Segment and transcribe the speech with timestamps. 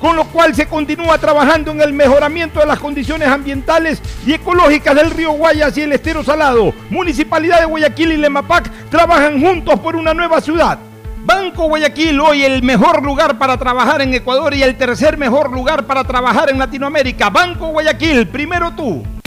[0.00, 4.94] con lo cual se continúa trabajando en el mejoramiento de las condiciones ambientales y ecológicas
[4.94, 6.72] del río Guayas y el estero salado.
[6.88, 10.78] Municipalidad de Guayaquil y Lemapac trabajan juntos por una nueva ciudad.
[11.22, 15.84] Banco Guayaquil, hoy el mejor lugar para trabajar en Ecuador y el tercer mejor lugar
[15.84, 17.28] para trabajar en Latinoamérica.
[17.28, 19.19] Banco Guayaquil, primero tú.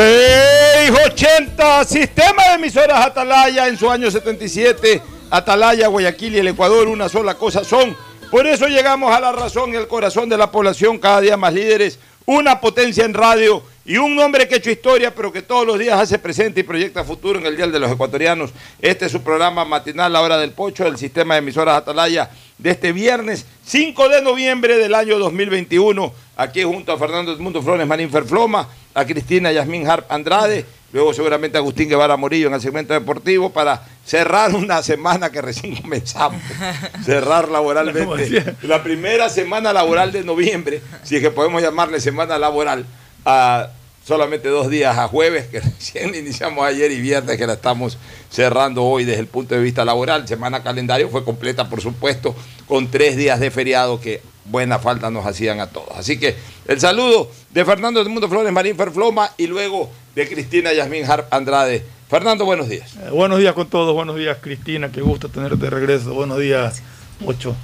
[0.00, 1.84] ...680...
[1.84, 5.02] Sistema de emisoras Atalaya en su año 77...
[5.28, 7.94] Atalaya, Guayaquil y el Ecuador una sola cosa son.
[8.30, 11.52] Por eso llegamos a la razón y al corazón de la población, cada día más
[11.52, 15.66] líderes, una potencia en radio y un hombre que ha hecho historia, pero que todos
[15.66, 18.52] los días hace presente y proyecta futuro en el Día de los Ecuatorianos.
[18.80, 22.70] Este es su programa matinal, La Hora del Pocho, del sistema de emisoras Atalaya, de
[22.70, 26.12] este viernes 5 de noviembre del año 2021,
[26.42, 31.56] aquí junto a Fernando Edmundo Flores Marín Ferfloma, a Cristina Yasmín Harp Andrade Luego seguramente
[31.56, 36.42] Agustín Guevara Morillo en el segmento deportivo para cerrar una semana que recién comenzamos.
[37.04, 38.56] cerrar laboralmente.
[38.62, 42.86] La primera semana laboral de noviembre, si es que podemos llamarle semana laboral,
[43.24, 43.68] a
[44.04, 47.96] solamente dos días a jueves, que recién iniciamos ayer y viernes que la estamos
[48.28, 50.26] cerrando hoy desde el punto de vista laboral.
[50.26, 52.34] Semana calendario fue completa, por supuesto,
[52.66, 55.90] con tres días de feriado que buena falta nos hacían a todos.
[55.96, 56.36] Así que
[56.66, 61.32] el saludo de Fernando del Mundo Flores Marín Ferfloma y luego de Cristina Yasmín Harp
[61.32, 61.84] Andrade.
[62.08, 62.96] Fernando, buenos días.
[62.96, 66.12] Eh, buenos días con todos, buenos días Cristina, qué gusto tenerte de regreso.
[66.12, 66.82] Buenos días,
[67.24, 67.54] Ocho.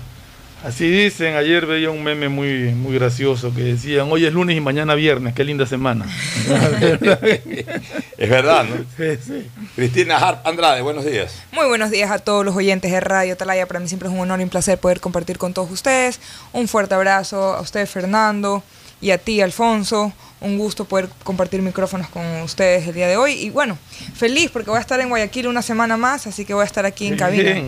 [0.65, 4.61] Así dicen, ayer veía un meme muy, muy gracioso que decían, hoy es lunes y
[4.61, 6.07] mañana viernes, qué linda semana.
[8.19, 8.77] es verdad, ¿no?
[8.97, 9.47] Sí, sí.
[9.77, 11.43] Cristina Harp Andrade, buenos días.
[11.53, 13.67] Muy buenos días a todos los oyentes de Radio Talaya.
[13.67, 16.21] Para mí siempre es un honor y un placer poder compartir con todos ustedes.
[16.53, 18.65] Un fuerte abrazo a usted, Fernando,
[19.01, 20.13] y a ti, Alfonso.
[20.41, 23.33] Un gusto poder compartir micrófonos con ustedes el día de hoy.
[23.33, 23.79] Y bueno,
[24.15, 26.87] feliz porque voy a estar en Guayaquil una semana más, así que voy a estar
[26.87, 27.59] aquí en cabina.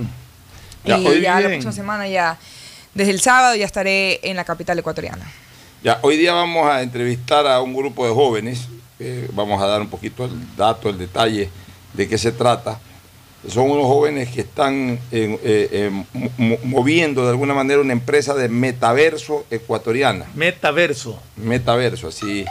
[0.85, 2.39] y ya la próxima semana ya,
[2.99, 5.25] desde el sábado ya estaré en la capital ecuatoriana.
[5.85, 8.69] Ya, hoy día vamos a entrevistar a un grupo de jóvenes.
[9.33, 11.49] vamos a dar un poquito el dato, el detalle
[11.95, 12.81] de qué se trata.
[13.49, 15.91] Son unos jóvenes que están eh, eh,
[16.65, 20.27] moviendo de alguna manera una empresa de metaverso ecuatoriana.
[20.35, 21.23] Metaverso.
[21.37, 22.45] Metaverso, así,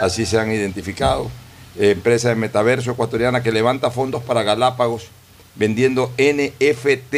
[0.00, 1.30] así se han identificado.
[1.78, 5.08] Eh, empresa de metaverso ecuatoriana que levanta fondos para Galápagos
[5.54, 7.14] vendiendo NFT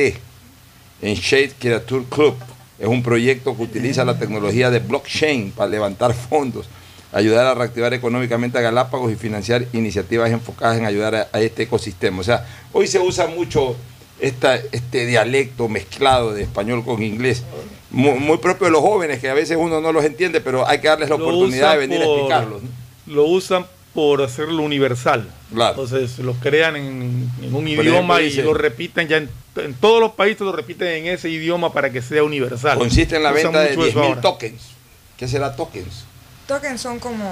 [1.03, 2.35] en Shade Creature Club.
[2.79, 6.69] Es un proyecto que utiliza la tecnología de blockchain para levantar fondos
[7.15, 12.21] ayudar a reactivar económicamente a Galápagos y financiar iniciativas enfocadas en ayudar a, este ecosistema.
[12.21, 13.77] O sea, hoy se usa mucho
[14.19, 17.45] esta, este dialecto mezclado de español con inglés,
[17.91, 20.89] muy, propio de los jóvenes, que a veces uno no los entiende, pero hay que
[20.89, 22.63] darles la oportunidad de venir a explicarlos.
[23.07, 25.27] Lo usan por hacerlo universal.
[25.51, 29.31] Entonces lo crean en, un idioma y lo repiten ya en,
[29.81, 32.77] todos los países, lo repiten en ese idioma para que sea universal.
[32.77, 34.63] Consiste en la venta de 10.000 tokens.
[35.17, 36.05] ¿Qué será tokens?
[36.47, 37.31] tokens son como,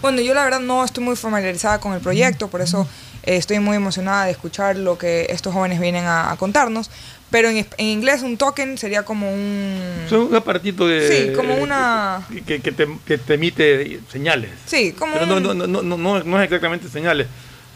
[0.00, 2.86] bueno, yo la verdad no estoy muy familiarizada con el proyecto, por eso
[3.24, 6.90] eh, estoy muy emocionada de escuchar lo que estos jóvenes vienen a, contarnos.
[7.30, 9.80] Pero en, inglés un token sería como un...
[10.08, 11.08] Son un aparatito de...
[11.08, 12.26] Sí, como una...
[12.46, 14.50] Que, que, te, que te, emite señales.
[14.66, 15.14] Sí, como...
[15.14, 17.26] Pero no, no, no, no, no es exactamente señales.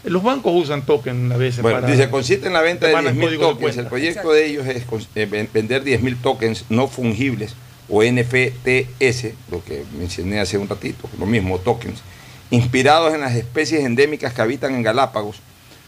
[0.03, 1.61] Los bancos usan tokens a veces.
[1.61, 3.77] Bueno, dice, consiste en la venta de 10.000 tokens.
[3.77, 4.83] El proyecto de ellos es
[5.15, 7.55] eh, vender 10.000 tokens no fungibles
[7.91, 12.01] o NFTS, lo que mencioné hace un ratito, lo mismo, tokens,
[12.49, 15.41] inspirados en las especies endémicas que habitan en Galápagos,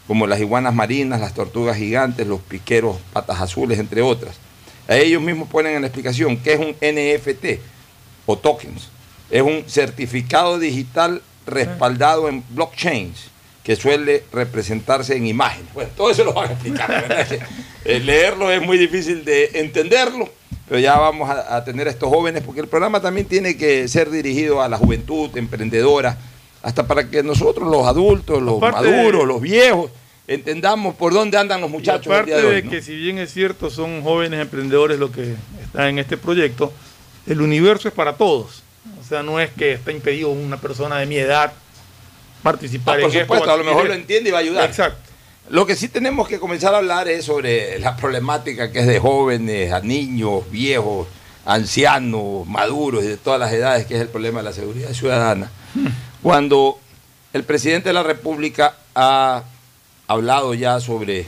[0.06, 4.36] como las iguanas marinas, las tortugas gigantes, los piqueros patas azules, entre otras.
[4.88, 7.60] A ellos mismos ponen en la explicación qué es un NFT
[8.26, 8.90] o tokens.
[9.30, 13.30] Es un certificado digital respaldado en blockchains
[13.62, 15.72] que suele representarse en imágenes.
[15.72, 17.26] Bueno, todo eso lo van a explicar.
[17.28, 17.40] Que,
[17.96, 20.30] eh, leerlo es muy difícil de entenderlo
[20.68, 24.10] pero ya vamos a, tener a estos jóvenes, porque el programa también tiene que ser
[24.10, 26.16] dirigido a la juventud emprendedora,
[26.64, 29.90] hasta para que nosotros, los adultos, los maduros, los viejos,
[30.26, 32.06] entendamos por dónde andan los muchachos.
[32.06, 36.16] aparte de, que si bien es cierto, son jóvenes emprendedores los que están en este
[36.16, 36.72] proyecto,
[37.26, 38.62] el universo es para todos.
[38.98, 41.52] O sea, no es que está impedido una persona de mi edad
[42.42, 44.68] participar ah, por supuesto, a lo mejor lo entiende y va a ayudar.
[44.68, 45.10] Exacto.
[45.50, 48.98] Lo que sí tenemos que comenzar a hablar es sobre la problemática que es de
[48.98, 51.08] jóvenes, a niños, viejos,
[51.44, 55.50] ancianos, maduros y de todas las edades, que es el problema de la seguridad ciudadana.
[56.24, 56.80] Cuando
[57.32, 59.44] el presidente de la República ha
[60.08, 61.26] hablado ya sobre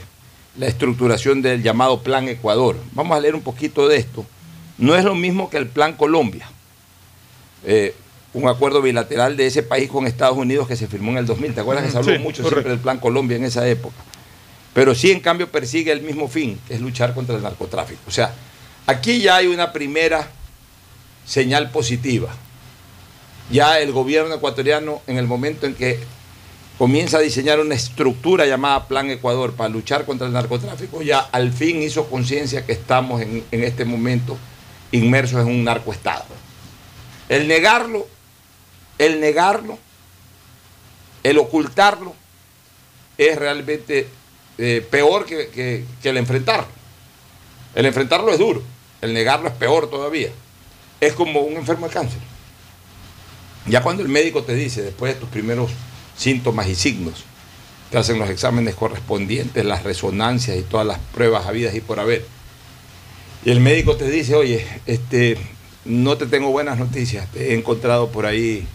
[0.57, 2.75] la estructuración del llamado Plan Ecuador.
[2.93, 4.25] Vamos a leer un poquito de esto.
[4.77, 6.49] No es lo mismo que el Plan Colombia,
[7.63, 7.95] eh,
[8.33, 11.53] un acuerdo bilateral de ese país con Estados Unidos que se firmó en el 2000.
[11.53, 14.03] ¿Te acuerdas que se habló mucho siempre del Plan Colombia en esa época?
[14.77, 17.99] pero sí en cambio persigue el mismo fin, que es luchar contra el narcotráfico.
[18.07, 18.35] O sea,
[18.85, 20.27] aquí ya hay una primera
[21.25, 22.29] señal positiva.
[23.49, 25.99] Ya el gobierno ecuatoriano, en el momento en que
[26.77, 31.51] comienza a diseñar una estructura llamada Plan Ecuador para luchar contra el narcotráfico, ya al
[31.51, 34.37] fin hizo conciencia que estamos en, este momento
[34.91, 36.25] inmersos en un narcoestado.
[37.29, 38.07] El negarlo,
[38.97, 39.79] el negarlo,
[41.23, 42.13] el ocultarlo,
[43.17, 44.07] es realmente
[44.57, 46.67] eh, peor que, el enfrentarlo.
[47.73, 48.61] El enfrentarlo es duro,
[49.01, 50.29] el negarlo es peor todavía.
[50.99, 52.36] Es como un enfermo de cáncer.
[53.69, 55.71] Ya cuando el médico te dice, después de tus primeros
[56.15, 57.25] síntomas y signos,
[57.91, 62.25] te hacen los exámenes correspondientes, las resonancias y todas las pruebas habidas y por haber.
[63.45, 65.37] Y el médico te dice, oye, este,
[65.85, 68.65] no te tengo buenas noticias, te he encontrado por ahí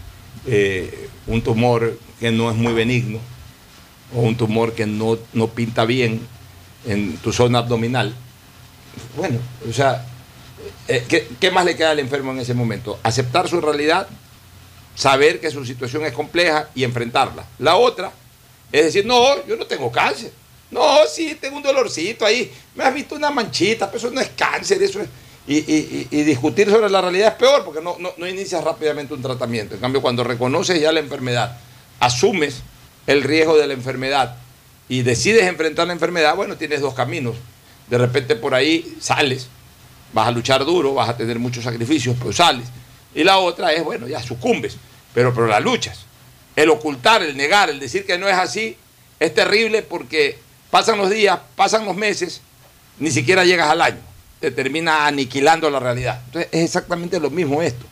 [0.47, 3.19] eh, un tumor que no es muy benigno,
[4.15, 6.21] o un tumor que no, no pinta bien
[6.85, 8.13] en tu zona abdominal.
[9.17, 10.05] Bueno, o sea,
[10.87, 12.99] eh, ¿qué, qué más le queda al enfermo en ese momento?
[13.03, 14.07] Aceptar su realidad,
[14.95, 17.45] saber que su situación es compleja y enfrentarla.
[17.59, 18.11] La otra
[18.71, 20.31] es decir, no, yo no tengo cáncer.
[20.71, 22.51] No, sí, tengo un dolorcito ahí.
[22.73, 25.07] Me has visto una manchita, pero eso no es cáncer, eso es...
[25.45, 29.13] Y, y- y- discutir sobre la realidad es peor porque no, no, no inicias rápidamente
[29.13, 29.75] un tratamiento.
[29.75, 31.57] En cambio, cuando reconoces ya la enfermedad,
[31.99, 32.61] asumes
[33.05, 34.37] el riesgo de la enfermedad
[34.89, 37.35] y decides enfrentar la enfermedad, bueno, tienes dos caminos.
[37.89, 39.47] De repente por ahí sales,
[40.13, 42.65] vas a luchar duro, vas a tener muchos sacrificios, pero sales.
[43.15, 44.77] Y la otra es, bueno, ya sucumbes,
[45.13, 46.05] pero, pero la luchas.
[46.55, 48.77] El ocultar, el negar, el decir que no es así,
[49.19, 50.37] es terrible porque
[50.71, 52.41] pasan los días, pasan los meses,
[52.99, 53.99] ni siquiera llegas al año.
[54.39, 56.21] Te termina aniquilando la realidad.
[56.25, 57.85] Entonces es exactamente lo mismo esto.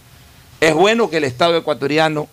[0.60, 2.28] Es bueno que el Estado ecuatoriano,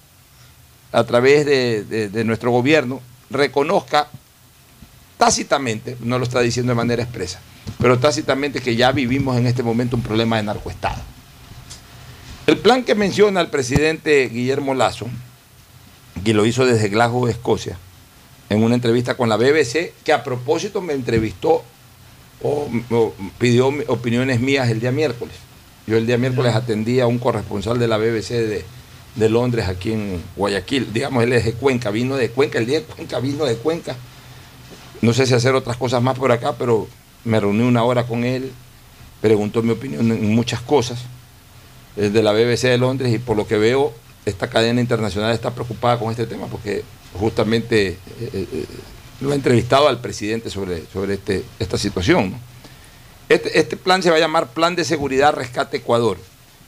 [0.92, 4.08] a través de, de- de nuestro gobierno, reconozca
[5.16, 7.40] tácitamente, no lo está diciendo de manera expresa,
[7.78, 11.00] pero tácitamente que ya vivimos en este momento un problema de narcoestado.
[12.48, 15.06] El plan que menciona el presidente Guillermo Lazo,
[16.24, 17.76] que lo hizo desde Glasgow, Escocia,
[18.48, 21.62] en una entrevista con la BBC, que a propósito me entrevistó
[22.42, 25.34] o, o pidió opiniones mías el día miércoles.
[25.86, 28.64] Yo el día miércoles atendí a un corresponsal de la BBC de,
[29.14, 30.90] de Londres aquí en Guayaquil.
[30.90, 33.94] Digamos, él es de Cuenca, vino de Cuenca, el día de Cuenca vino de Cuenca.
[35.02, 36.88] No sé si hacer otras cosas más por acá, pero
[37.24, 38.52] me reuní una hora con él,
[39.20, 41.04] preguntó mi opinión en muchas cosas
[41.98, 43.92] de la BBC de Londres y por lo que veo
[44.24, 47.98] esta cadena internacional está preocupada con este tema porque justamente eh,
[48.32, 48.66] eh,
[49.20, 52.34] lo ha entrevistado al presidente sobre, sobre este, esta situación.
[53.28, 56.18] Este, este plan se va a llamar Plan de Seguridad Rescate Ecuador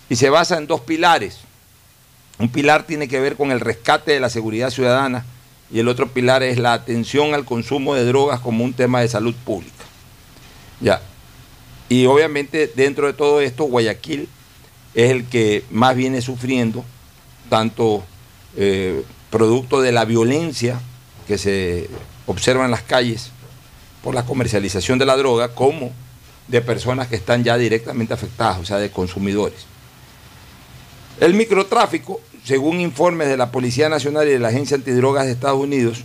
[0.09, 1.39] y se basa en dos pilares.
[2.39, 5.25] Un pilar tiene que ver con el rescate de la seguridad ciudadana
[5.71, 9.09] y el otro pilar es la atención al consumo de drogas como un tema de
[9.09, 9.85] salud pública.
[10.81, 11.01] Ya.
[11.89, 14.29] Y obviamente dentro de todo esto, Guayaquil
[14.95, 16.85] es el que más viene sufriendo,
[17.49, 18.03] tanto
[18.57, 20.81] eh, producto de la violencia
[21.27, 21.89] que se
[22.27, 23.31] observa en las calles
[24.03, 25.93] por la comercialización de la droga, como
[26.49, 29.67] de personas que están ya directamente afectadas, o sea, de consumidores.
[31.21, 35.61] El microtráfico, según informes de la Policía Nacional y de la Agencia Antidrogas de Estados
[35.61, 36.05] Unidos,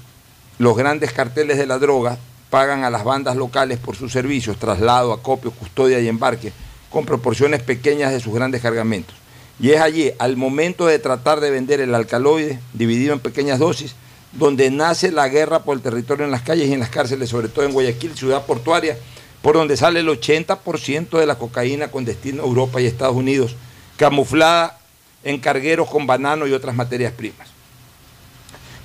[0.59, 2.17] los grandes carteles de la droga
[2.49, 6.53] pagan a las bandas locales por sus servicios, traslado, acopio, custodia y embarque,
[6.95, 9.13] con proporciones pequeñas de sus grandes cargamentos.
[9.59, 13.95] Y es allí, al momento de tratar de vender el alcaloide, dividido en pequeñas dosis,
[14.31, 17.49] donde nace la guerra por el territorio en las calles y en las cárceles, sobre
[17.49, 18.97] todo en Guayaquil, ciudad portuaria,
[19.41, 23.57] por donde sale el 80% de la cocaína con destino a Europa y Estados Unidos,
[23.97, 24.79] camuflada
[25.25, 27.49] en cargueros con banano y otras materias primas.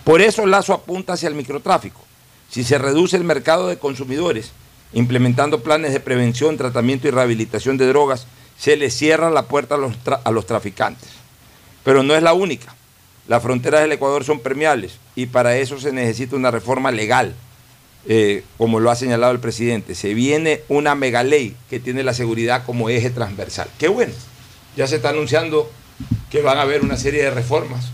[0.02, 2.00] Por eso Lazo apunta hacia el microtráfico.
[2.50, 4.50] Si se reduce el mercado de consumidores,
[4.92, 8.26] implementando planes de prevención, tratamiento y rehabilitación de drogas,
[8.58, 9.94] se le cierra la puerta a los,
[10.24, 11.08] a los traficantes.
[11.84, 12.74] Pero no es la única.
[13.28, 17.34] Las fronteras del Ecuador son permeables y para eso se necesita una reforma legal,
[18.06, 19.94] eh, como lo ha señalado el presidente.
[19.94, 23.68] Se viene una mega ley que tiene la seguridad como eje transversal.
[23.78, 24.12] Qué bueno.
[24.76, 25.70] Ya se está anunciando
[26.30, 27.90] que van a haber una serie de reformas,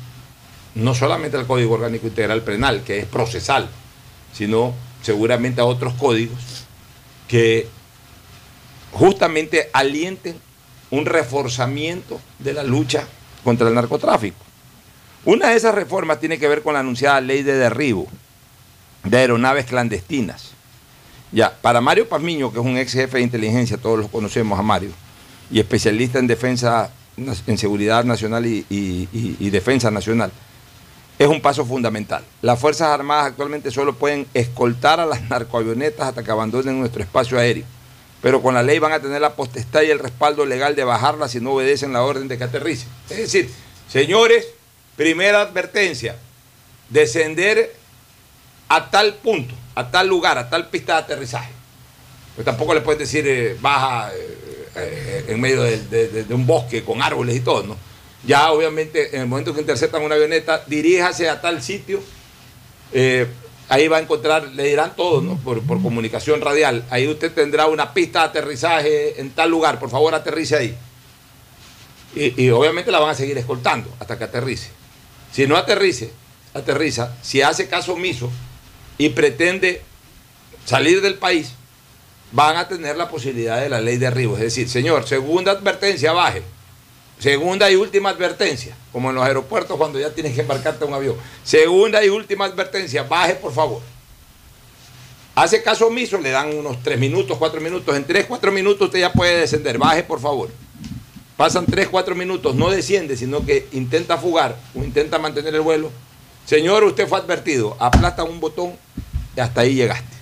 [0.75, 3.69] no solamente al Código Orgánico Integral Penal, que es procesal,
[4.33, 6.56] sino seguramente a otros códigos
[7.29, 7.69] que
[8.93, 10.37] justamente alienten
[10.91, 13.07] un reforzamiento de la lucha
[13.45, 14.37] contra el narcotráfico.
[15.25, 18.07] Una de esas reformas tiene que ver con la anunciada ley de derribo
[19.05, 20.53] de aeronaves clandestinas.
[21.33, 24.63] Ya, para Mario Pazmiño, que es un ex jefe de inteligencia, todos los conocemos a
[24.63, 24.91] Mario,
[25.51, 30.31] y especialista en defensa, en seguridad nacional y, y- defensa nacional,
[31.19, 32.23] es un paso fundamental.
[32.43, 37.39] Las Fuerzas Armadas actualmente solo pueden escoltar a las narcoavionetas hasta que abandonen nuestro espacio
[37.39, 37.65] aéreo,
[38.23, 41.31] pero con la ley van a tener la potestad y el respaldo legal de bajarlas
[41.33, 42.89] si no obedecen la orden de que aterricen.
[43.11, 43.51] Es decir,
[43.89, 44.47] señores,
[44.97, 46.17] primera advertencia,
[46.91, 47.75] descender
[48.69, 51.51] a tal punto, a tal lugar, a tal pista de aterrizaje.
[52.35, 54.39] Pues tampoco le puedes decir eh, baja eh,
[54.77, 55.79] eh, en medio de,
[56.25, 57.77] de- un bosque con árboles y todo, ¿no?
[58.27, 62.03] Ya obviamente en el momento que interceptan una avioneta, diríjase a tal sitio,
[62.93, 63.27] eh,
[63.69, 65.37] ahí va a encontrar, le dirán todo, ¿no?
[65.39, 66.85] Por, por comunicación radial.
[66.91, 70.77] Ahí usted tendrá una pista de aterrizaje en tal lugar, por favor aterrice ahí.
[72.17, 74.71] Y, y obviamente la van a seguir escoltando hasta que aterrice.
[75.33, 76.11] Si no aterrice,
[76.55, 78.31] aterriza, si hace caso omiso
[78.99, 79.83] y pretende
[80.65, 81.53] salir del país,
[82.33, 84.35] van a tener la posibilidad de la ley de arribo.
[84.35, 86.43] Es decir, señor, segunda advertencia, baje.
[87.19, 90.95] Segunda y última advertencia, como en los aeropuertos cuando ya tienes que embarcarte a un
[90.95, 91.17] avión.
[91.45, 93.81] Segunda y última advertencia, baje por favor.
[95.37, 97.95] Hace caso omiso, le dan unos 3 minutos, 4 minutos.
[97.95, 99.77] En 3, 4 minutos usted ya puede descender.
[99.77, 100.49] Baje, por favor.
[101.37, 105.91] Pasan 3, 4 minutos, no desciende, sino que intenta fugar o intenta mantener el vuelo.
[106.47, 107.77] Señor, usted fue advertido.
[107.79, 108.77] Aplasta un botón
[109.37, 110.17] y hasta ahí llegaste.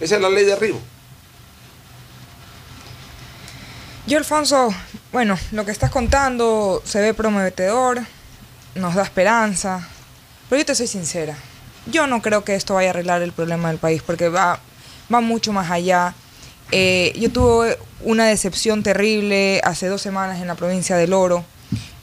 [0.00, 0.80] Esa es la ley de arribo.
[4.04, 4.74] Yo, Alfonso,
[5.12, 8.00] bueno, lo que estás contando se ve prometedor,
[8.74, 9.86] nos da esperanza,
[10.48, 11.36] pero yo te soy sincera.
[11.86, 14.58] Yo no creo que esto vaya a arreglar el problema del país porque va,
[15.12, 16.14] va mucho más allá.
[16.72, 21.44] Eh, yo tuve una decepción terrible hace dos semanas en la provincia del Oro.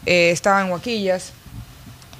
[0.05, 1.33] Eh, estaba en Huaquillas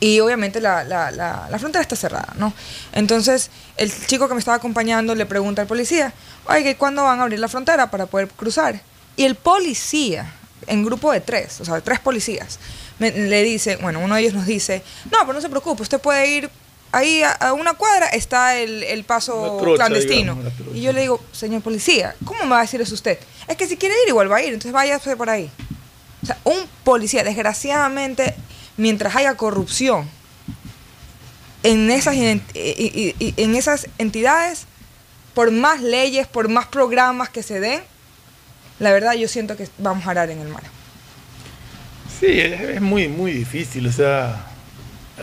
[0.01, 2.53] y obviamente la, la, la, frontera está cerrada, ¿no?
[2.91, 6.13] Entonces el chico que me estaba acompañando le pregunta al policía,
[6.47, 8.81] oye, ¿cuándo van a abrir la frontera para poder cruzar?
[9.19, 10.31] Y el policía,
[10.67, 12.57] en grupo de tres, o sea, de tres policías,
[12.99, 15.99] me- le dice, bueno, uno de ellos nos dice, no, pero no se preocupe, usted
[15.99, 16.49] puede ir
[16.93, 20.35] ahí a, a una cuadra, está el, el paso trocha, clandestino.
[20.35, 23.19] digamos, y yo le digo, señor policía, ¿cómo me va a decir eso usted?
[23.47, 25.51] Es que si quiere ir, igual va a ir, entonces váyase por ahí.
[26.23, 28.35] O sea, un policía, desgraciadamente,
[28.77, 30.09] mientras haya corrupción
[31.63, 34.65] en esas, en esas entidades,
[35.33, 37.81] por más leyes, por más programas que se den,
[38.79, 40.63] la verdad yo siento que vamos a arar en el mar.
[42.19, 43.87] Sí, es, muy, muy difícil.
[43.87, 44.47] O sea,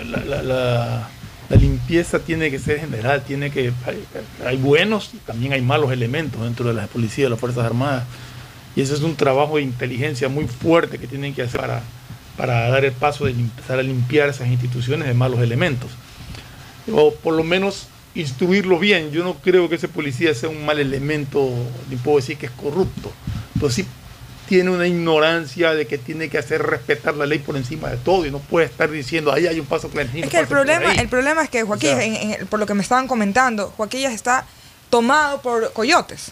[0.03, 1.09] la,
[1.51, 3.73] limpieza tiene que ser general, tiene que.
[3.87, 4.05] Hay,
[4.45, 8.05] hay buenos y también hay malos elementos dentro de la policía, de las Fuerzas Armadas.
[8.75, 11.83] Y eso es un trabajo de inteligencia muy fuerte que tienen que hacer para,
[12.37, 15.91] para dar el paso de empezar a limpiar esas instituciones de malos elementos.
[16.93, 19.11] O por lo menos instruirlo bien.
[19.13, 21.49] Yo no creo que ese policía sea un mal elemento,
[21.91, 23.13] ni puedo decir que es corrupto,
[23.59, 23.87] pero sí
[24.49, 28.25] tiene una ignorancia de que tiene que hacer respetar la ley por encima de todo
[28.27, 30.25] y no puede estar diciendo ahí hay un paso clandestino.
[30.27, 30.99] Es que el problema, ahí".
[30.99, 33.73] el problema es que Joaquín, O sea- en- en- por lo que me estaban comentando,
[33.77, 34.47] Joaquillas está
[34.89, 36.31] tomado por coyotes.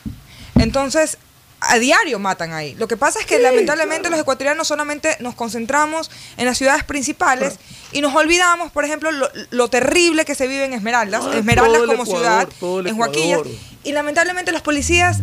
[0.56, 1.18] Entonces,
[1.60, 2.74] a diario matan ahí.
[2.76, 7.58] Lo que pasa es que lamentablemente los ecuatorianos solamente nos concentramos en las ciudades principales
[7.90, 11.82] y nos olvidamos, por ejemplo, lo, lo terrible que se vive en Esmeraldas, No, Esmeraldas
[11.86, 13.40] como Ecuador, ciudad, en Joaquillas.
[13.82, 15.18] Y lamentablemente los policías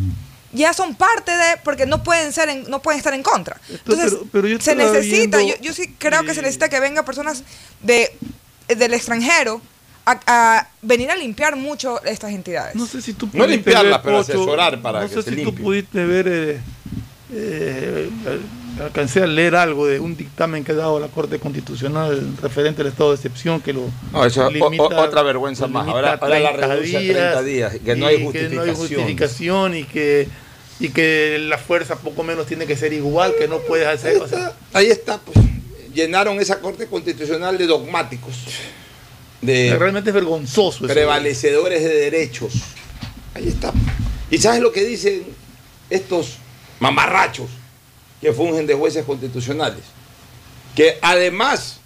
[0.54, 3.60] ya son parte de, porque no pueden ser, en- no pueden estar en contra.
[3.70, 6.80] Entonces, pero- pero yo se necesita, viendo- yo, yo sí creo que se necesita que
[6.80, 7.44] vengan personas
[7.82, 8.16] de,
[8.68, 9.62] del extranjero
[10.06, 12.76] a, a venir a limpiar mucho estas entidades.
[12.76, 15.30] No sé si tú No pudiste limpiarlas, ver, pero asesorar para no que sé se
[15.30, 15.64] si tú limpie.
[15.64, 16.60] pudiste ver, eh,
[17.34, 18.10] eh,
[18.82, 22.88] alcancé a leer algo de un dictamen que ha dado la Corte Constitucional referente al
[22.90, 25.88] estado de excepción que lo No, eso limita- o- otra vergüenza más.
[25.88, 29.76] Ahora- ahora la 30 reduce a 30 días, que no hay Que no hay justificación.
[29.76, 30.28] y que,
[30.80, 34.18] y que la fuerza poco menos tiene que ser igual, que no puedes hacer...
[34.22, 35.38] o sea, Ahí está, pues.
[35.94, 38.34] Llenaron esa Corte Constitucional de dogmáticos,
[39.42, 40.86] de realmente es vergonzoso.
[40.86, 40.94] eso.
[40.94, 42.54] prevalecedores de derechos.
[43.34, 43.74] Ahí está.
[44.30, 45.24] ¿Y sabes lo que dicen
[45.90, 46.38] estos
[46.80, 47.48] mamarrachos
[48.22, 49.84] que fungen de jueces constitucionales?
[50.76, 51.80] Que además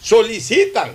[0.00, 0.92] solicitan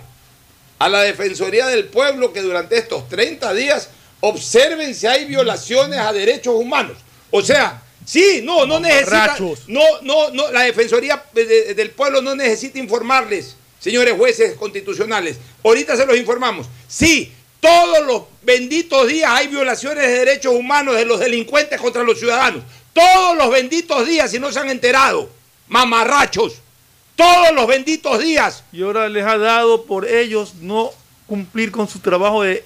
[0.79, 3.89] a la Defensoría del Pueblo que durante estos 30 días
[4.21, 6.97] observen si hay violaciones a derechos humanos.
[7.31, 9.35] O sea, sí, no, no necesita,
[9.67, 15.37] no, no, no, la Defensoría de- de- del Pueblo no necesita informarles, señores jueces constitucionales.
[15.63, 16.67] Ahorita se los informamos.
[16.87, 22.19] Sí, todos los benditos días hay violaciones de derechos humanos de los delincuentes contra los
[22.19, 22.63] ciudadanos.
[22.93, 25.29] Todos los benditos días, si no se han enterado,
[25.67, 26.53] mamarrachos.
[27.15, 28.63] Todos los benditos días.
[28.71, 30.91] Y ahora les ha dado por ellos no
[31.27, 32.65] cumplir con su trabajo de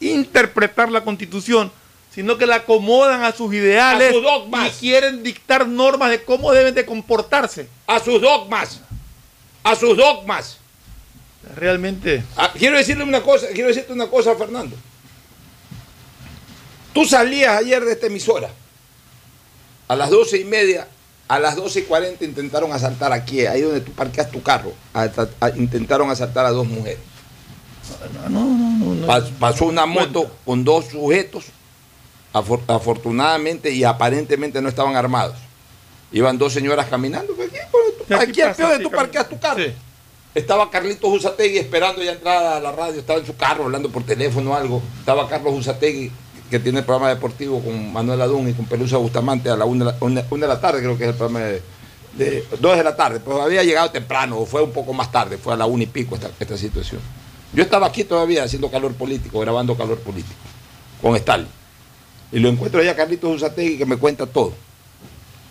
[0.00, 1.70] interpretar la constitución,
[2.14, 4.68] sino que la acomodan a sus ideales A sus dogmas.
[4.76, 7.68] y quieren dictar normas de cómo deben de comportarse.
[7.86, 8.80] a sus dogmas,
[9.62, 10.56] a sus dogmas.
[11.56, 14.76] Realmente, Ah, quiero decirle una cosa, quiero decirte una cosa, Fernando.
[16.92, 18.50] Tú salías ayer de esta emisora.
[19.90, 20.86] A las doce y media,
[21.26, 24.72] a las doce y cuarenta intentaron asaltar aquí, ahí donde tú parqueas tu carro.
[24.94, 25.08] a-
[25.40, 27.00] a- intentaron asaltar a dos mujeres.
[28.28, 29.06] no, no, no.
[29.08, 31.46] Pas- pasó una moto con dos sujetos,
[32.32, 35.34] afor- afortunadamente y aparentemente no estaban armados.
[36.12, 37.58] Iban dos señoras caminando, pues, aquí,
[38.06, 39.60] Sí, aquí aquí al donde sí, tú parqueas tu carro.
[39.64, 39.72] Sí.
[40.36, 44.04] Estaba Carlitos Usategui esperando ya entrar a la radio, estaba en su carro hablando por
[44.04, 44.80] teléfono o algo.
[45.00, 46.12] Estaba Carlos Usategui,
[46.50, 49.92] que tiene el programa deportivo con Manuel Adún y con Pelusa Bustamante a la una,
[49.92, 51.62] de de la tarde, creo que es el programa de,
[52.16, 55.54] de de la tarde, pero había llegado temprano, o fue un poco más tarde, fue
[55.54, 57.00] a la una y pico esta, esta situación.
[57.52, 60.34] Yo estaba aquí todavía haciendo calor político, grabando calor político,
[61.00, 61.48] con Stalin.
[62.32, 64.52] Y lo encuentro allá Carlitos Usategui que me cuenta todo.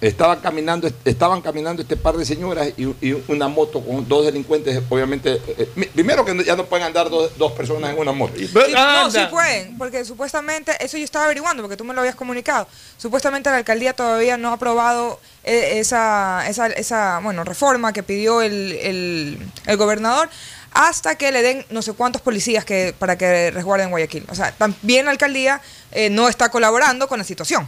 [0.02, 4.82] Estaba caminando, estaban caminando este par de señoras y, y una moto con dos delincuentes,
[4.88, 5.42] obviamente.
[5.58, 8.34] eh, mi- primero que ya no pueden andar dos, dos personas en una moto.
[8.38, 12.16] Sí, no, sí pueden, porque supuestamente, eso yo estaba averiguando, porque tú me lo habías
[12.16, 12.66] comunicado,
[12.98, 18.42] supuestamente la alcaldía todavía no ha aprobado eh, esa, esa, esa bueno, reforma que pidió
[18.42, 20.30] el, el, el gobernador
[20.72, 24.26] hasta que le den no sé cuántos policías que para que resguarden Guayaquil.
[24.30, 25.60] O sea, también la alcaldía
[25.92, 27.68] eh, no está colaborando con la situación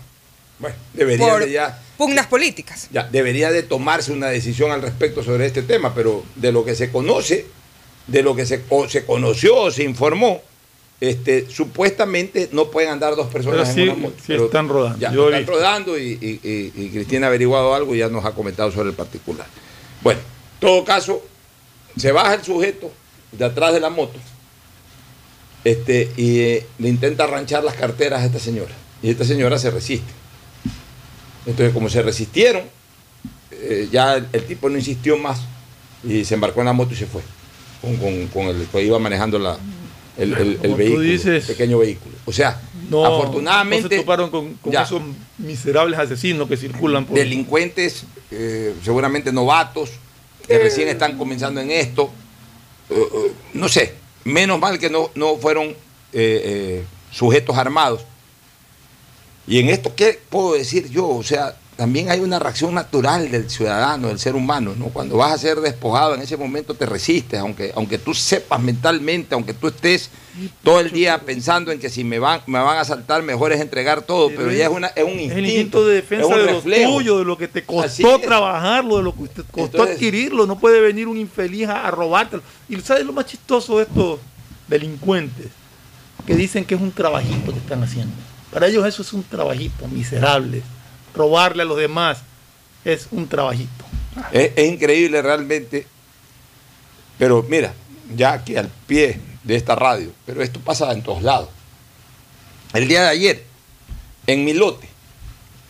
[0.62, 2.88] Bueno, debería por de ya, pugnas políticas.
[2.92, 6.76] ya, debería de tomarse una decisión al respecto sobre este tema, pero de lo que
[6.76, 7.46] se conoce,
[8.08, 10.42] de lo que se, o se conoció o se informó,
[11.00, 14.16] este, supuestamente no pueden andar dos personas Pero sí, en una moto.
[14.20, 15.00] sí pero están rodando.
[15.00, 18.24] Ya, Yo están rodando y, y- y- y Cristina ha averiguado algo y ya nos
[18.24, 19.48] ha comentado sobre el particular.
[20.02, 21.24] Bueno, en todo caso,
[21.98, 22.92] se baja el sujeto
[23.32, 24.20] de atrás de la moto
[25.64, 28.74] este, y eh, le intenta arranchar las carteras a esta señora.
[29.02, 30.12] Y esta señora se resiste.
[31.46, 32.64] Entonces, como se resistieron,
[33.52, 35.40] eh, ya el, el tipo no insistió más
[36.04, 37.22] y se embarcó en la moto y se fue.
[37.82, 39.58] Con, con- con el que iba manejando la,
[40.18, 42.16] el, el- el vehículo, dices, pequeño vehículo.
[42.26, 43.84] O sea, No, afortunadamente.
[43.84, 44.84] no se toparon con, con ya.
[44.84, 45.02] esos
[45.40, 47.18] miserables asesinos que circulan por.
[47.18, 49.90] delincuentes, eh, seguramente novatos,
[50.48, 52.12] que recién están comenzando en esto.
[52.90, 55.76] Eh, eh, no sé, menos mal que no, no fueron eh,
[56.14, 58.02] eh, sujetos armados.
[59.48, 61.08] Y en esto, ¿qué puedo decir yo?
[61.10, 64.86] O sea, también hay una reacción natural del ciudadano, del ser humano, ¿no?
[64.90, 69.34] Cuando vas a ser despojado, en ese momento te resistes, aunque, aunque tú sepas mentalmente,
[69.34, 70.12] aunque tú estés
[70.64, 73.60] todo el día pensando en que si me van, me van a asaltar, mejor es
[73.62, 75.38] entregar todo, pero, ya es, una, es un Es instinto.
[75.40, 79.16] el instinto de defensa de lo tuyo, de lo que te costó trabajarlo, de lo
[79.16, 80.46] que te costó Entonces- adquirirlo.
[80.46, 82.44] No puede venir un infeliz a, a robártelo.
[82.70, 84.20] Y ¿sabes lo más chistoso de estos
[84.68, 85.48] delincuentes?
[86.28, 88.14] Que dicen que es un trabajito que están haciendo.
[88.52, 90.62] Para ellos eso es un trabajito, miserable.
[91.16, 92.20] Robarle a los demás
[92.84, 93.86] es un trabajito.
[94.32, 95.88] Es, es increíble realmente.
[97.18, 97.74] Pero mira,
[98.16, 101.50] ya aquí al pie de esta radio, pero esto pasa en todos lados.
[102.74, 103.44] El día de ayer,
[104.28, 104.88] en mi lote,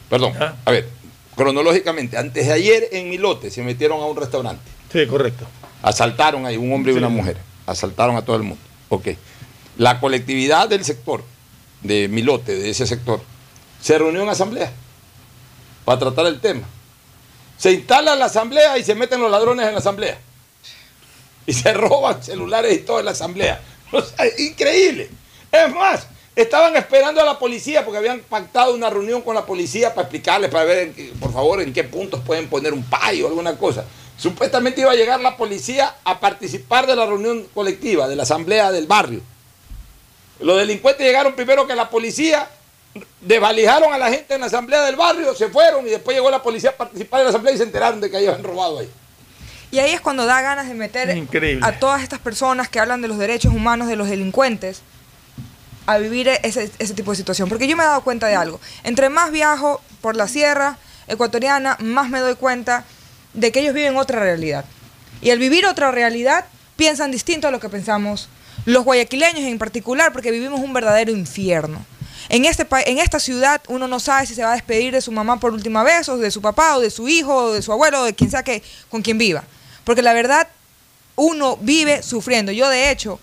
[0.10, 0.88] perdón, a ver,
[1.36, 4.64] cronológicamente, antes de ayer en mi lote se metieron a un restaurante.
[4.92, 5.46] Sí, correcto.
[5.82, 7.38] Asaltaron ahí un hombre y una mujer.
[7.66, 8.62] Asaltaron a todo el mundo.
[8.90, 9.10] Ok.
[9.78, 11.24] La colectividad del sector,
[11.82, 13.22] de mi lote, de ese sector,
[13.82, 14.72] se reunió en asamblea
[15.86, 16.64] para tratar el tema.
[17.58, 20.20] Se instala la asamblea y se meten los ladrones en la asamblea.
[21.46, 23.62] Y se roban celulares y todo en la asamblea.
[24.38, 25.10] Increíble.
[25.52, 29.94] Es más, estaban esperando a la policía porque habían pactado una reunión con la policía
[29.94, 33.58] para explicarles, para ver, por favor, en qué puntos pueden poner un payo o alguna
[33.58, 33.86] cosa.
[34.18, 38.72] Supuestamente iba a llegar la policía a participar de la reunión colectiva, de la asamblea
[38.72, 39.22] del barrio.
[40.42, 42.48] Los delincuentes llegaron primero que la policía,
[43.22, 46.42] desvalijaron a la gente en la asamblea del barrio, se fueron y después llegó la
[46.42, 48.90] policía a participar de la asamblea y se enteraron de que habían robado ahí.
[49.72, 51.66] Y ahí es cuando da ganas de meter Increíble.
[51.66, 54.82] a todas estas personas que hablan de los derechos humanos de los delincuentes
[55.86, 57.48] a vivir ese, ese tipo de situación.
[57.48, 58.60] Porque yo me he dado cuenta de algo.
[58.84, 60.78] Entre más viajo por la sierra
[61.08, 62.84] ecuatoriana, más me doy cuenta
[63.34, 64.66] de que ellos viven otra realidad.
[65.22, 68.28] Y al vivir otra realidad, piensan distinto a lo que pensamos
[68.66, 71.86] los guayaquileños en particular, porque vivimos un verdadero infierno.
[72.30, 75.12] En, este en esta ciudad uno no sabe si se va a despedir de su
[75.12, 77.72] mamá por última vez, o de su papá, o de su hijo, o de su
[77.72, 79.44] abuelo, o de quien sea que, con quien viva.
[79.84, 80.48] Porque la verdad,
[81.16, 82.52] uno vive sufriendo.
[82.52, 83.20] Yo, de hecho,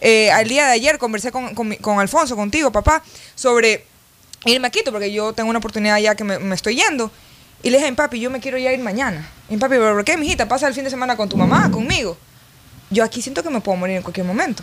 [0.00, 3.02] eh, al día de ayer conversé con, con Alfonso, contigo, papá,
[3.34, 3.84] sobre
[4.44, 7.10] irme a Quito, porque yo tengo una oportunidad ya que me, estoy yendo.
[7.62, 9.28] Y le dije, papi, yo me quiero ya ir mañana.
[9.48, 10.46] Y papi, ¿pero qué, mijita?
[10.46, 12.16] Pasa el fin de semana con tu mamá, conmigo.
[12.90, 14.62] Yo aquí siento que me puedo morir en cualquier momento.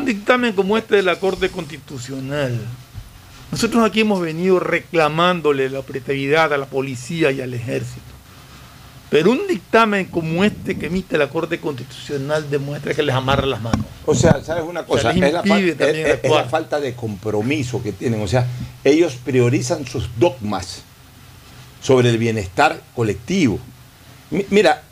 [0.00, 2.58] Un dictamen como este de la Corte Constitucional.
[3.52, 8.02] Nosotros aquí hemos venido reclamándole la operatividad a la policía y al ejército.
[9.10, 13.62] Pero un dictamen como este que emite la Corte Constitucional demuestra que les amarra las
[13.62, 13.86] manos.
[14.04, 14.98] O sea, ¿sabes una cosa?
[14.98, 15.46] O sea, les es, la es-
[16.06, 16.44] es actuar.
[16.44, 18.20] la falta de compromiso que tienen.
[18.20, 18.46] O sea,
[18.84, 20.82] ellos priorizan sus dogmas
[21.80, 23.58] sobre el bienestar colectivo.
[24.30, 24.82] Mi- Mira,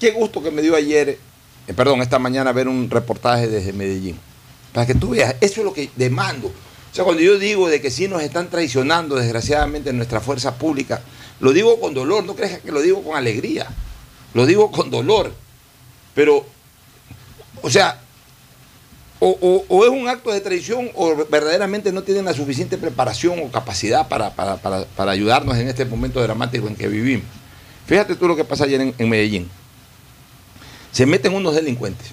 [0.00, 1.18] qué gusto que me dio ayer,
[1.66, 4.18] eh, perdón, esta mañana ver un reportaje desde Medellín.
[4.72, 6.48] Para que tú veas, eso es lo que demando.
[6.48, 10.54] O sea, cuando yo digo de que sí nos están traicionando, desgraciadamente, en nuestra fuerza
[10.56, 11.00] pública,
[11.40, 13.66] lo digo con dolor, no creas que lo digo con alegría.
[14.34, 15.32] Lo digo con dolor.
[16.14, 16.44] Pero,
[17.62, 18.00] o sea,
[19.20, 23.38] o, o- o es un acto de traición o verdaderamente no tienen la suficiente preparación
[23.40, 27.26] o capacidad para, para- para- para ayudarnos en este momento dramático en que vivimos.
[27.86, 29.50] Fíjate tú lo que pasa ayer en, en Medellín.
[30.94, 32.06] Se meten unos delincuentes,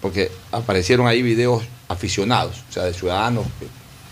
[0.00, 3.66] porque aparecieron ahí videos aficionados, o sea, de ciudadanos que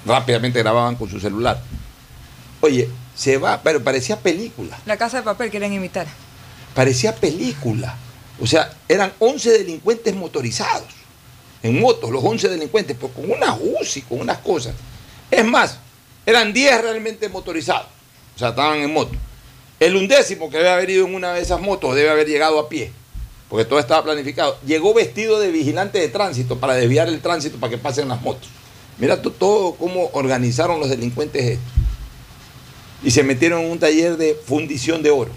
[0.04, 1.61] rápidamente grababan con su celular.
[2.61, 6.06] Oye, se va, pero parecía película, La casa de papel quieren imitar.
[6.74, 7.96] parecía película.
[8.38, 10.88] O sea, eran 11 delincuentes motorizados,
[11.62, 14.74] en motos, los 11 delincuentes, pero con unas UCI, con unas cosas.
[15.30, 15.78] Es más,
[16.26, 17.87] eran 10 realmente motorizados,
[18.37, 19.16] o sea, estaban en moto.
[19.78, 22.68] El undécimo que debe haber ido en una de esas motos debe haber llegado a
[22.68, 22.92] pie,
[23.50, 24.56] porque todo estaba planificado.
[24.64, 28.48] Llegó vestido de vigilante de tránsito para desviar el tránsito para que pasen las motos.
[28.98, 31.64] Mira tú todo cómo organizaron los delincuentes esto.
[33.02, 35.32] Y se metieron en un taller de fundición de oro.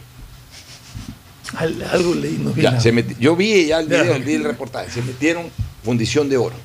[1.57, 2.81] Al- Algo leí, no vi Ya, nada.
[2.81, 4.01] se meti- yo vi ya el Ya.
[4.03, 4.91] video, vi el reportaje.
[4.91, 5.49] Se metieron
[5.83, 6.55] fundición de oro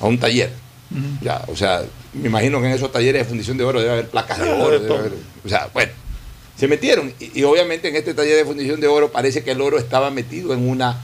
[0.00, 0.52] a un taller.
[1.22, 4.08] Ya, o sea, me imagino que en esos talleres de fundición de oro debe haber
[4.08, 4.70] placas de oro.
[4.80, 5.12] de debe haber-
[5.44, 5.92] o sea, bueno,
[6.60, 7.12] se metieron.
[7.18, 10.52] Y, obviamente en este taller de fundición de oro parece que el oro estaba metido
[10.52, 11.00] en una,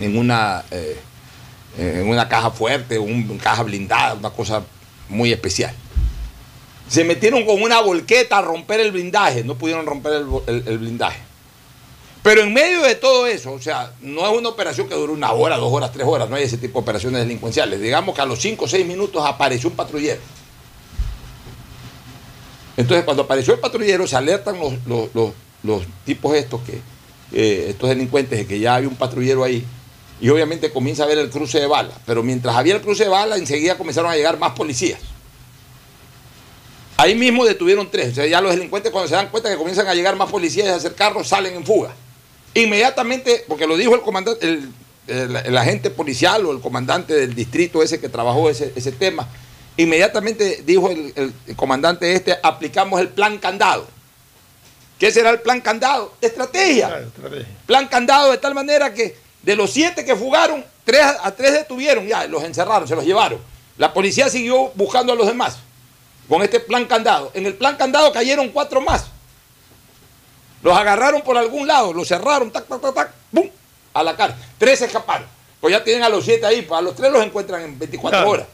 [0.00, 0.96] en una, eh,
[1.78, 4.64] en una caja fuerte, un- una caja blindada, una cosa
[5.10, 5.74] muy especial.
[6.88, 10.12] Se metieron con una volqueta a romper el blindaje, no pudieron romper
[10.46, 11.18] el- el blindaje.
[12.22, 15.32] Pero en medio de todo eso, o sea, no es una operación que dure una
[15.32, 17.80] hora, dos horas, tres horas, no hay ese tipo de operaciones delincuenciales.
[17.80, 20.20] Digamos que a los cinco o seis minutos apareció un patrullero.
[22.76, 26.80] Entonces, cuando apareció el patrullero, se alertan los, los- los- tipos estos, que,
[27.32, 29.64] eh, estos delincuentes, de que ya había un patrullero ahí,
[30.20, 31.92] y obviamente comienza a ver el cruce de bala.
[32.06, 35.00] Pero mientras había el cruce de bala, enseguida comenzaron a llegar más policías.
[36.98, 38.12] Ahí mismo detuvieron tres.
[38.12, 40.66] O sea, ya los delincuentes cuando se dan cuenta que comienzan a llegar más policías
[40.66, 41.90] y a hacer carros, salen en fuga.
[42.54, 44.72] Inmediatamente, porque lo dijo el comandante, el-
[45.08, 49.28] el agente policial o el comandante del distrito ese que trabajó ese, ese tema,
[49.76, 53.86] inmediatamente dijo el, el- el comandante este, aplicamos el plan candado.
[54.98, 56.14] ¿Qué será el plan candado?
[56.20, 56.88] Estrategia.
[56.88, 57.46] Claro, estrategia.
[57.66, 62.06] Plan candado de tal manera que de los siete que fugaron, tres, a tres detuvieron,
[62.06, 63.38] ya, los encerraron, se los llevaron.
[63.76, 65.58] La policía siguió buscando a los demás
[66.28, 67.30] con este plan candado.
[67.34, 69.04] En el plan candado cayeron cuatro más.
[70.62, 73.48] Los agarraron por algún lado, los cerraron, tac, tac, tac, tac, ¡pum!
[73.92, 74.40] A la cárcel.
[74.58, 75.26] Tres escaparon.
[75.60, 78.18] Pues ya tienen a los siete ahí, pues a los tres los encuentran en 24
[78.18, 78.30] Claro.
[78.30, 78.46] horas.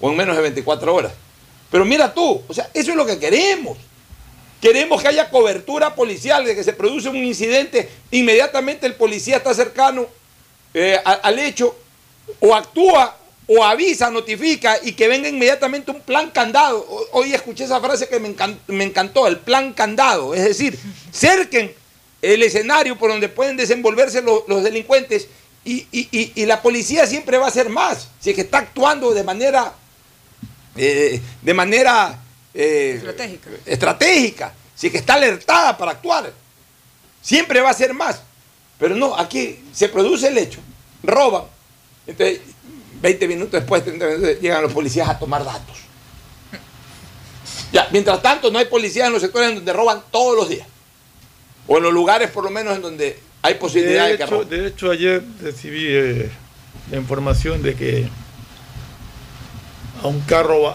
[0.00, 1.12] O en menos de 24 horas.
[1.70, 3.76] Pero mira tú, o sea, eso es lo que queremos.
[4.60, 9.52] Queremos que haya cobertura policial, de que se produce un incidente, inmediatamente el policía está
[9.54, 10.06] cercano
[10.74, 11.76] eh, al hecho,
[12.40, 13.16] o actúa,
[13.48, 16.84] o avisa, notifica, y que venga inmediatamente un plan candado.
[17.12, 20.34] Hoy escuché esa frase que me, encan- me encantó, el plan candado.
[20.34, 20.78] Es decir,
[21.12, 21.72] cerquen
[22.22, 25.28] el escenario por donde pueden desenvolverse los, delincuentes
[25.64, 29.22] y- y la policía siempre va a hacer más, si es que está actuando de
[29.22, 29.72] manera,
[30.76, 32.18] eh, de manera
[32.54, 33.50] eh, Estratégica.
[33.66, 36.32] estratégica, si es que está alertada para actuar.
[37.22, 38.22] Siempre va a ser más.
[38.78, 40.60] Pero no, aquí se produce el hecho,
[41.02, 41.44] roban.
[42.06, 42.40] Entonces,
[43.00, 45.76] 20 minutos después, 30 minutos, llegan los policías a tomar datos.
[47.72, 50.66] Ya, mientras tanto, no hay policías en los sectores en donde roban todos los días.
[51.66, 54.48] O en los lugares, por lo menos, en donde hay posibilidad de, De que roben.
[54.48, 56.30] de hecho, ayer recibí eh,
[56.90, 58.08] la información de que
[60.02, 60.74] a un carro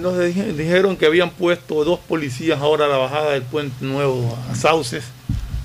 [0.00, 4.36] nos dije- dijeron que habían puesto dos policías ahora a la bajada del puente nuevo
[4.50, 5.04] a Sauces.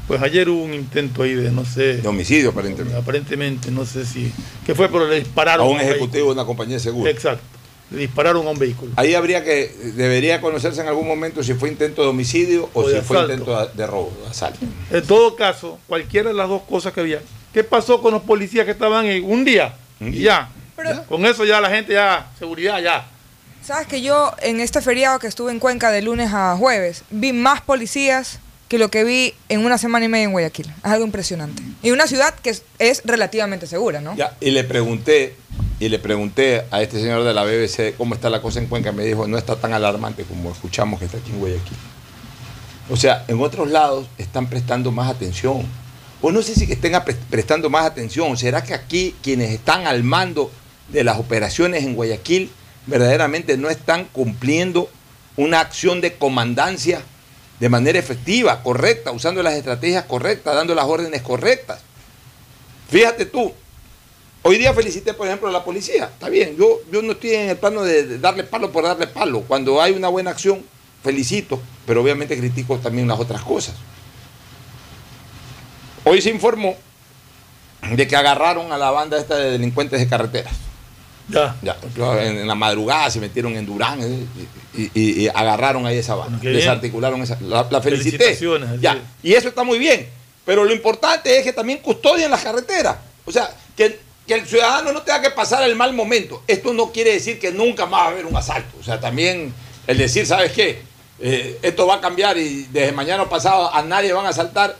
[0.08, 1.98] Pues ayer hubo un intento ahí de no sé.
[1.98, 2.96] De homicidio, aparentemente.
[2.98, 4.32] Aparentemente, no sé si.
[4.65, 4.88] ¿Qué fue?
[4.89, 7.06] Pero le dispararon A un a ejecutivo de una compañía de vehículo.
[7.06, 7.10] seguro.
[7.12, 7.44] Exacto.
[7.91, 8.91] Le dispararon a un vehículo.
[8.98, 12.88] Ahí habría que, debería conocerse en algún momento si fue intento de homicidio o, O
[12.89, 14.60] de si fue intento de, robo, de asalto.
[14.91, 17.22] En todo caso, cualquiera de las dos cosas que había.
[17.54, 19.74] ¿Qué pasó con los policías que estaban en un día?
[20.00, 20.50] Un Y día.
[21.08, 23.08] Con eso ya la gente ya, seguridad ya.
[23.64, 27.34] Sabes que yo en este feriado que estuve en Cuenca de lunes a jueves vi
[27.34, 30.68] más policías que lo que vi en una semana y media en Guayaquil.
[30.68, 31.62] Es algo impresionante.
[31.82, 34.16] Y una ciudad que es, es relativamente segura, ¿no?
[34.16, 35.36] Ya, y le pregunté,
[35.80, 38.92] y le pregunté a este señor de la BBC cómo está la cosa en Cuenca.
[38.92, 41.78] Me dijo, no está tan alarmante como escuchamos que está aquí en Guayaquil.
[42.90, 45.66] O sea, en otros lados están prestando más atención.
[46.22, 46.94] O no sé si que estén
[47.30, 48.36] prestando más atención.
[48.38, 50.52] ¿Será que aquí quienes están al mando
[50.89, 52.52] de las operaciones en Guayaquil
[52.88, 54.89] verdaderamente no están cumpliendo
[55.36, 57.02] una acción de comandancia
[57.60, 61.80] de manera efectiva, correcta, usando las estrategias correctas, dando las órdenes correctas?
[62.89, 63.54] Fíjate tú,
[64.48, 66.04] Hoy día felicité, por ejemplo, a la policía.
[66.13, 69.41] Está bien, yo, yo no estoy en el plano de darle palo por darle palo.
[69.41, 70.63] Cuando hay una buena acción,
[71.02, 73.74] felicito, pero obviamente critico también las otras cosas.
[76.04, 76.76] Hoy se informó
[77.91, 80.54] de que agarraron a la banda esta de delincuentes de carreteras.
[81.30, 81.56] Ya.
[81.64, 81.76] Ya,
[82.24, 84.26] en, en la madrugada se metieron en Durán eh,
[84.76, 86.38] y, y- y agarraron ahí esa banda.
[86.60, 87.38] Desarticularon esa.
[87.42, 88.36] La, la felicité.
[88.82, 90.08] Ya, y eso está muy bien.
[90.46, 92.98] Pero lo importante es que también custodien las carreteras.
[93.26, 96.44] O sea, que, que el ciudadano no tenga que pasar el mal momento.
[96.48, 98.78] Esto no quiere decir que nunca más va a haber un asalto.
[98.80, 99.52] O sea, también
[99.88, 100.82] el decir, ¿sabes qué?
[101.20, 104.76] eh, esto va a cambiar y desde mañana pasado a nadie van a asaltar,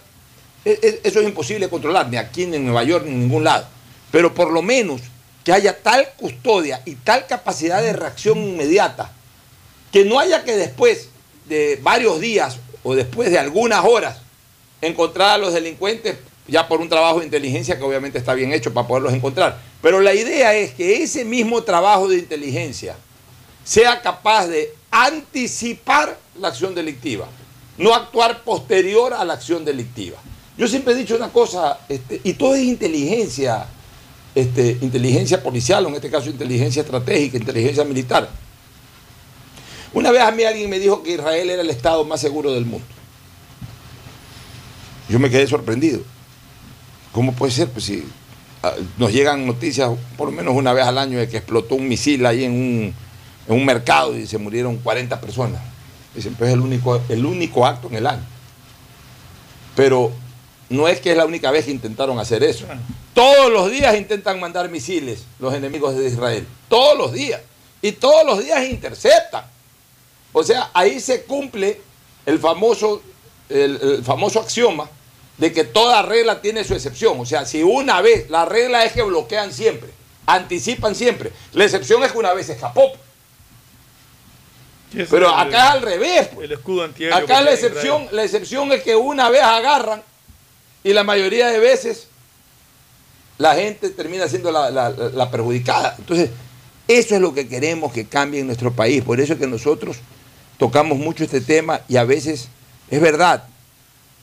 [0.65, 3.43] e- e- eso es imposible controlar, ni aquí, ni en Nueva York, ni en ningún
[3.45, 3.65] lado.
[4.12, 4.99] Pero por lo menos
[5.45, 9.12] que haya tal custodia y tal capacidad de reacción inmediata,
[9.91, 11.10] que no haya que después
[11.47, 14.17] de varios días o después de algunas horas
[14.81, 18.73] encontrar a los delincuentes ya por un trabajo de inteligencia que obviamente está bien hecho
[18.73, 19.60] para poderlos encontrar.
[19.81, 22.95] Pero la idea es que ese mismo trabajo de inteligencia
[23.63, 27.27] sea capaz de anticipar la acción delictiva,
[27.77, 30.17] no actuar posterior a la acción delictiva.
[30.58, 33.67] Yo siempre he dicho una cosa, este, y todo es inteligencia,
[34.35, 38.29] este, inteligencia policial, o en este caso inteligencia estratégica, inteligencia militar.
[39.93, 42.65] Una vez a mí alguien me dijo que Israel era el estado más seguro del
[42.65, 42.85] mundo.
[45.07, 46.01] Yo me quedé sorprendido.
[47.13, 47.69] ¿Cómo puede ser?
[47.69, 48.03] Pues si
[48.61, 51.87] ah, nos llegan noticias por lo menos una vez al año de que explotó un
[51.87, 52.93] misil ahí en un,
[53.47, 55.61] en un mercado y se murieron 40 personas.
[56.13, 58.23] Dicen, pues es el único, el único acto en el año.
[59.77, 60.11] Pero
[60.69, 62.65] no es que es la única vez que intentaron hacer eso.
[63.13, 66.45] Todos los días intentan mandar misiles los enemigos de Israel.
[66.67, 67.41] Todos los días.
[67.82, 69.45] Y todos los días interceptan.
[70.34, 71.80] O sea, ahí se cumple
[72.25, 73.01] el famoso,
[73.49, 74.89] el, el famoso axioma
[75.38, 77.19] de que toda regla tiene su excepción.
[77.19, 79.89] O sea, si una vez, la regla es que bloquean siempre,
[80.25, 81.32] anticipan siempre.
[81.54, 82.91] La excepción es que una vez escapó.
[85.10, 86.30] Pero acá es al revés.
[86.34, 86.45] pues.
[86.45, 86.89] El escudo.
[87.13, 90.01] Acá la excepción, la excepción es que una vez agarran
[90.85, 92.07] y la mayoría de veces
[93.39, 95.95] la gente termina siendo la, perjudicada.
[95.97, 96.29] Entonces,
[96.87, 99.03] eso es lo que queremos que cambie en nuestro país.
[99.03, 99.97] Por eso es que nosotros
[100.59, 102.49] tocamos mucho este tema y a veces,
[102.91, 103.45] es verdad,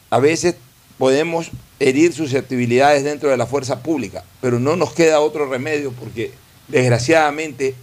[0.08, 0.54] a veces
[0.98, 6.32] podemos herir susceptibilidades dentro de la fuerza pública, pero no nos queda otro remedio porque
[6.68, 7.74] desgraciadamente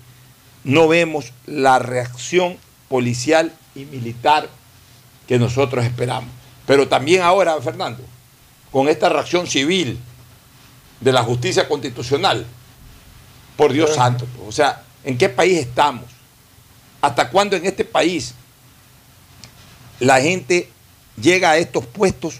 [0.63, 2.55] no vemos la reacción
[2.87, 4.47] policial y militar
[5.27, 6.29] que nosotros esperamos.
[6.65, 8.03] Pero también ahora, Fernando,
[8.71, 9.99] con esta reacción civil
[10.99, 12.45] de la justicia constitucional,
[13.55, 16.05] por Dios santo, pues, o sea, ¿en qué país estamos?
[17.01, 18.33] ¿Hasta cuándo en este país
[19.99, 20.69] la gente
[21.21, 22.35] llega a estos puestos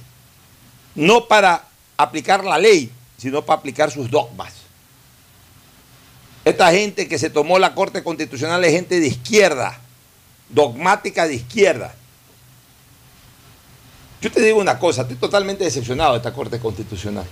[0.96, 1.66] no para
[1.98, 4.54] aplicar la ley, sino para aplicar sus dogmas?
[6.46, 9.80] Esta gente que se tomó la Corte Constitucional es gente de izquierda,
[10.50, 11.96] dogmática de izquierda.
[14.22, 17.26] Yo te digo una cosa, estoy totalmente decepcionado de esta Corte Constitucional.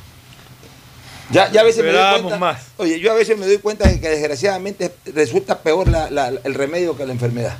[1.29, 2.61] Ya, ya a veces me doy cuenta, más.
[2.77, 6.53] oye, yo a veces me doy cuenta de que desgraciadamente resulta peor la- la- el
[6.53, 7.57] remedio que la enfermedad.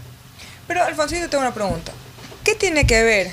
[0.67, 1.91] Pero, Alfonsito, tengo una pregunta.
[2.45, 3.29] ¿Qué tiene que ver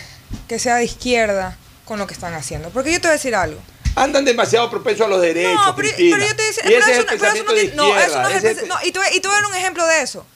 [0.48, 2.70] que sea de izquierda con lo que están haciendo?
[2.70, 3.60] Porque yo te voy a decir algo.
[3.94, 5.54] Andan demasiado propensos a los derechos.
[5.66, 7.74] No, pero, yo te digo, Y pero es eso, el no- pero eso no tiene-
[7.76, 9.50] no, eso no es el es no, y, te voy, y te voy a dar
[9.50, 10.26] un ejemplo de eso.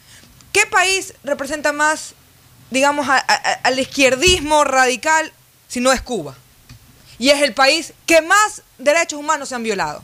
[0.53, 2.15] ¿Qué país representa más,
[2.71, 5.33] digamos, a- a- a- al izquierdismo radical
[5.69, 6.35] si no es Cuba?
[7.19, 10.03] Y es el país que más derechos humanos se han violado.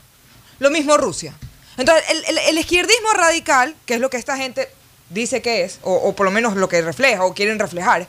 [0.59, 1.35] Lo mismo Rusia.
[1.77, 4.69] Entonces, el, el- izquierdismo radical, que es lo que esta gente
[5.11, 8.07] dice que es, o, por lo menos lo que refleja o quieren reflejar,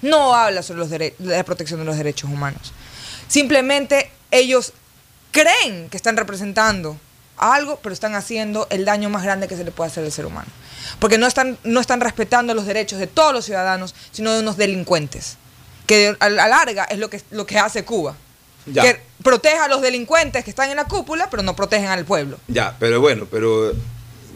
[0.00, 2.72] no habla sobre los la protección de los derechos humanos.
[3.28, 4.72] Simplemente ellos
[5.30, 6.98] creen que están representando
[7.36, 10.26] algo, pero están haciendo el daño más grande que se le puede hacer al ser
[10.26, 10.48] humano.
[10.98, 14.56] Porque no están, no están respetando los derechos de todos los ciudadanos, sino de unos
[14.56, 15.36] delincuentes.
[15.86, 18.16] Que a la larga es lo que, lo que hace Cuba.
[18.66, 18.82] Ya.
[18.82, 22.38] Que protege a los delincuentes que están en la cúpula, pero no protegen al pueblo.
[22.48, 23.72] Ya, pero bueno, pero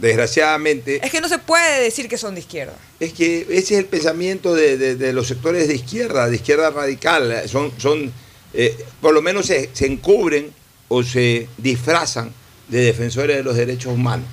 [0.01, 2.75] desgraciadamente Es que no se puede decir que son de izquierda.
[3.01, 6.71] es que ese es el pensamiento de, de- de los sectores de izquierda, de izquierda
[6.71, 7.43] radical.
[7.49, 8.13] Son, son
[8.55, 10.53] eh, por lo menos se, se encubren
[10.89, 12.33] o se disfrazan
[12.69, 14.27] de defensores de los derechos humanos.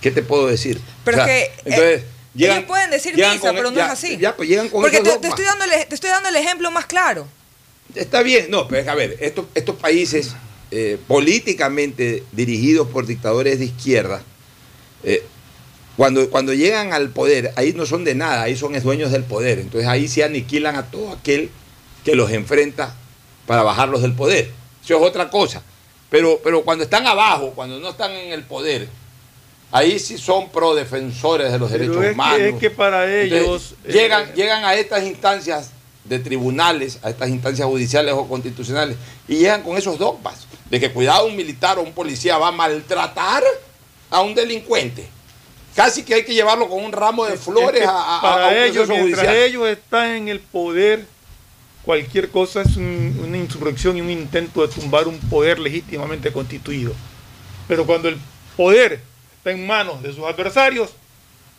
[0.00, 0.80] ¿Qué te puedo decir?
[1.04, 2.02] Pero O sea, que eh, entonces,
[2.34, 4.16] llegan- ellos pueden decir misa, con- pero no ya- es así.
[4.18, 6.70] Ya, pues llegan con Porque esos te, estoy dando el, te estoy dando el ejemplo
[6.70, 7.26] más claro.
[7.94, 10.34] Está bien, no, pero a ver, estos, estos países
[10.70, 14.22] eh, políticamente dirigidos por dictadores de izquierda,
[15.04, 15.24] eh,
[15.96, 19.58] cuando, cuando llegan al poder, ahí no son de nada, ahí son dueños del poder.
[19.58, 21.50] Entonces ahí se aniquilan a todo aquel
[22.04, 22.94] que los enfrenta
[23.46, 24.50] para bajarlos del poder.
[24.84, 25.62] Eso es otra cosa.
[26.10, 28.88] Pero, pero cuando están abajo, cuando no están en el poder,
[29.70, 32.38] ahí sí son pro defensores de los Pero derechos es que- humanos.
[32.40, 35.70] es que para Entonces, ellos, eh, llegan, llegan a estas instancias
[36.04, 38.96] de tribunales, a estas instancias judiciales o constitucionales,
[39.28, 42.52] y llegan con esos dogmas de que cuidado un militar o un policía va a
[42.52, 43.42] maltratar
[44.10, 45.06] a un delincuente.
[45.74, 48.48] Casi que hay que llevarlo con un ramo de flores Es que a, a- para
[48.48, 49.36] un ellos, mientras judicial.
[49.36, 51.04] ellos están en el poder,
[51.84, 56.92] cualquier cosa es un- una insurrección y un intento de tumbar un poder legítimamente constituido.
[57.68, 58.16] Pero cuando el
[58.56, 59.00] poder
[59.38, 60.90] está en manos de sus adversarios,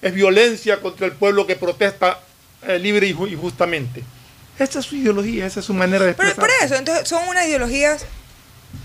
[0.02, 2.20] es violencia contra el pueblo que protesta
[2.68, 4.04] eh, libre y, ju- y justamente.
[4.58, 6.58] Esa es su ideología, esa es su manera de Pero expresar.
[6.58, 8.06] por eso, entonces son unas ideologías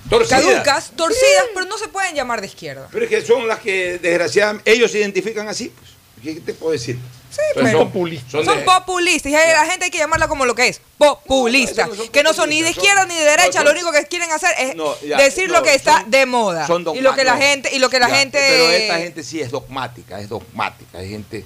[0.08, 0.42] Torcidas.
[0.42, 2.88] caducas, torcidas, pero no se pueden llamar de izquierda.
[2.90, 5.70] Pero es que son las que desgraciadamente ellos se identifican así.
[5.76, 5.90] Pues.
[6.36, 6.98] ¿Qué te puedo decir?
[7.34, 8.30] Sí, Entonces, pero- son populistas.
[8.30, 9.32] Son Son de- populistas.
[9.32, 10.80] Y la gente hay que llamarla como lo que es.
[10.98, 11.88] Populistas.
[12.12, 13.52] que no son ni de izquierda ni de derecha.
[13.58, 16.10] son- lo único que quieren hacer es No, ya, decir no, lo que está son-
[16.10, 16.66] de moda.
[16.66, 18.38] son y lo que la gente, y lo que la Ya, gente.
[18.38, 20.98] Pero esta gente sí es dogmática, es dogmática.
[20.98, 21.44] Hay gente.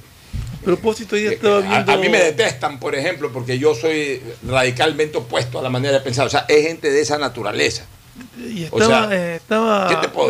[0.61, 5.16] A propósito, ya estaba A, a mí me detestan, por ejemplo, porque yo soy radicalmente
[5.16, 6.26] opuesto a la manera de pensar.
[6.26, 7.84] O sea, es gente de esa naturaleza.
[8.38, 9.40] Y O estaba, sea, eh,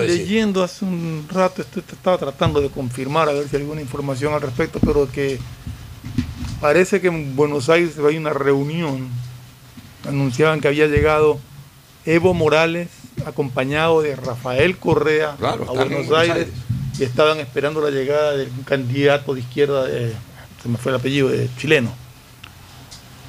[0.06, 4.32] leyendo hace un rato, esto estaba tratando de confirmar a ver si hay alguna información
[4.34, 5.38] al respecto, pero que
[6.60, 9.08] parece que en Buenos Aires hay una reunión.
[10.06, 11.38] Anunciaban que había llegado
[12.06, 12.88] Evo Morales
[13.26, 16.98] acompañado de Rafael Correa Claro, a están en Buenos, Buenos Aires, Aires.
[16.98, 20.14] y estaban esperando la llegada de un candidato de izquierda, de-
[20.62, 21.92] se me fue el apellido, de chileno.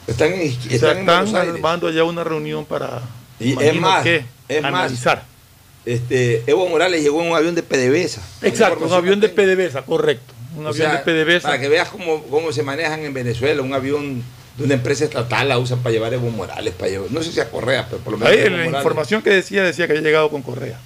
[0.07, 1.55] Están en, O están sea, en Buenos están Aires.
[1.55, 3.01] armando allá una reunión para
[3.39, 5.23] Y es más, que es más, analizar.
[5.85, 8.21] Este, Evo Morales llegó en un avión de PDVSA.
[8.41, 10.33] Exacto, un avión de PDVSA, correcto.
[10.57, 11.47] Un O avión sea, de PDVSA.
[11.47, 14.21] Para que veas cómo, cómo se manejan en Venezuela, un avión
[14.57, 17.39] de una empresa estatal la usan para llevar Evo Morales, para llevar, no sé si
[17.39, 18.79] a Correa, pero por lo menos Ahí en la Morales.
[18.79, 20.77] información que decía, decía que había llegado con Correa.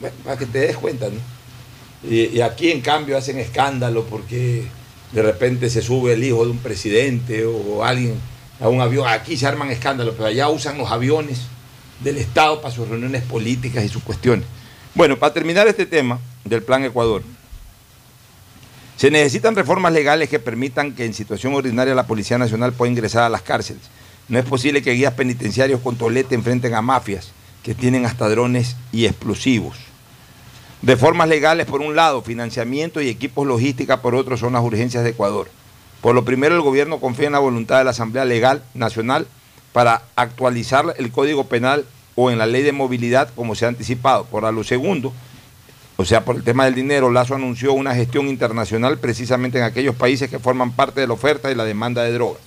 [0.00, 1.18] Bueno, para que te des cuenta, ¿no?
[2.08, 4.66] Y, y aquí en cambio hacen escándalo porque
[5.12, 8.20] de repente se sube el hijo de un presidente o alguien
[8.60, 9.08] a un avión.
[9.08, 11.40] Aquí se arman escándalos, pero allá usan los aviones
[12.00, 14.46] del Estado para sus reuniones políticas y sus cuestiones.
[14.94, 17.22] Bueno, para terminar este tema del Plan Ecuador,
[18.96, 23.24] se necesitan reformas legales que permitan que en situación ordinaria la Policía Nacional pueda ingresar
[23.24, 23.82] a las cárceles.
[24.28, 27.32] No es posible que guías penitenciarios con tolete enfrenten a mafias
[27.62, 29.76] que tienen hasta drones y explosivos.
[30.82, 35.10] Reformas legales por un lado, financiamiento y equipos logística por otro son las urgencias de
[35.10, 35.48] Ecuador.
[36.00, 39.26] Por lo primero, el gobierno confía en la voluntad de la Asamblea Legal Nacional
[39.76, 44.24] para actualizar el Código Penal o en la Ley de Movilidad como se ha anticipado.
[44.24, 45.12] Por lo segundo,
[45.96, 49.94] o sea, por el tema del dinero, Lazo anunció una gestión internacional precisamente en aquellos
[49.94, 52.40] países que forman parte de la oferta y la demanda de drogas.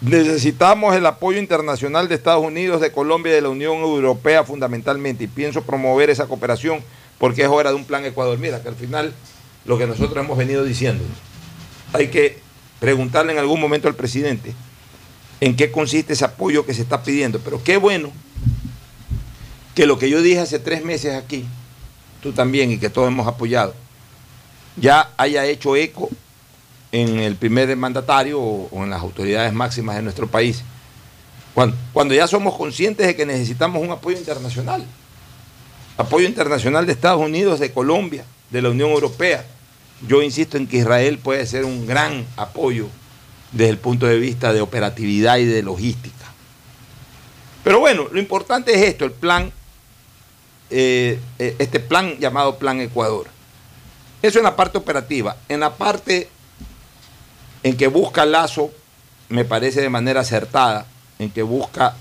[0.00, 5.24] Necesitamos el apoyo internacional de Estados Unidos, de Colombia y de la Unión Europea fundamentalmente
[5.24, 6.84] y pienso promover esa cooperación
[7.18, 8.38] porque es hora de un plan Ecuador.
[8.38, 9.12] Mira, que al final
[9.64, 11.02] lo que nosotros hemos venido diciendo,
[11.92, 12.38] hay que
[12.78, 14.54] preguntarle en algún momento al presidente
[15.42, 17.40] en qué consiste ese apoyo que se está pidiendo.
[17.40, 18.12] Pero qué bueno
[19.74, 21.44] que lo que yo dije hace tres meses aquí,
[22.22, 23.74] tú también y que todos hemos apoyado,
[24.76, 26.08] ya haya hecho eco
[26.92, 30.62] en el primer mandatario o, en las autoridades máximas de nuestro país.
[31.54, 34.86] Cuando, cuando ya somos conscientes de que necesitamos un apoyo internacional.
[35.96, 39.44] Apoyo internacional de Estados Unidos, de Colombia, de la Unión Europea.
[40.06, 42.86] Yo insisto en que Israel puede ser un gran apoyo
[43.52, 46.16] desde el punto de vista de operatividad y de logística.
[47.62, 49.52] Pero bueno, lo importante es esto, el plan,
[50.70, 53.28] eh, eh, este plan llamado Plan Ecuador.
[54.22, 55.36] Eso en la parte operativa.
[55.48, 56.28] En la parte
[57.62, 58.70] en que busca Lazo,
[59.28, 60.86] me parece de manera acertada,
[61.18, 61.94] en que busca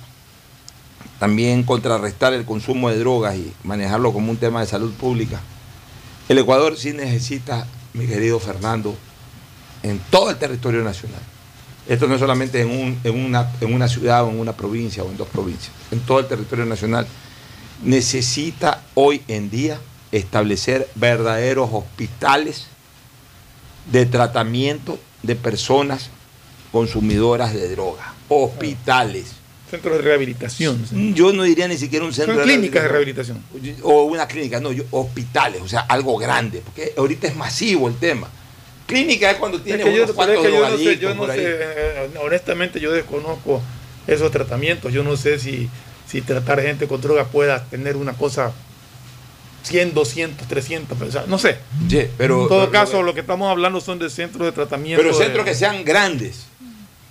[1.20, 5.40] también contrarrestar el consumo de drogas y manejarlo como un tema de salud pública.
[6.30, 8.96] El Ecuador sí necesita, mi querido Fernando,
[9.84, 11.22] en todo el territorio nacional.
[11.88, 15.04] Esto no es solamente en, un- en una, en una ciudad o en una provincia
[15.04, 17.08] o en dos provincias, en todo el territorio nacional.
[17.84, 19.80] Necesita hoy en día
[20.12, 22.68] establecer verdaderos hospitales
[23.92, 26.10] de tratamiento de personas
[26.72, 28.14] consumidoras de droga.
[28.30, 29.34] Hospitales.
[29.70, 30.86] Centros de rehabilitación.
[31.16, 33.42] Yo no diría ni siquiera un centro Son clínicas de rehabilitación.
[33.84, 37.96] O una clínica, no, yo, hospitales, o sea, algo grande, porque ahorita es masivo el
[37.96, 38.28] tema.
[38.92, 41.16] Clínica es cuando tiene Es que yo, unos es cuantos que yo no sé, yo
[41.16, 43.62] no sé, eh, honestamente yo desconozco
[44.08, 44.92] esos tratamientos.
[44.94, 45.70] Yo no sé si,
[46.08, 48.52] si tratar gente con drogas pueda tener una cosa
[49.64, 51.58] 100, 200, 300, o sea, no sé.
[52.18, 55.02] Pero, en todo pero- caso, lo que estamos hablando son de centros de tratamiento.
[55.02, 56.46] Pero de- centros que sean grandes,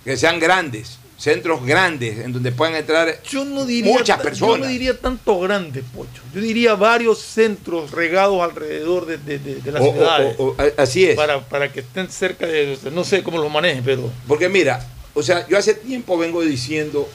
[0.03, 3.19] que sean grandes, centros grandes en donde puedan entrar
[3.65, 4.57] diría muchas personas.
[4.57, 6.23] Yo no diría tanto grande, Pocho.
[6.33, 10.35] Yo diría varios centros regados alrededor de, de- de- de las O- ciudades.
[10.39, 11.15] o- o- así es.
[11.15, 12.75] Para, para que estén cerca de.
[12.91, 14.09] No sé cómo los manejen, pero.
[14.27, 17.07] Porque mira, o sea, yo hace tiempo vengo diciendo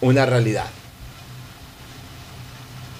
[0.00, 0.66] una realidad.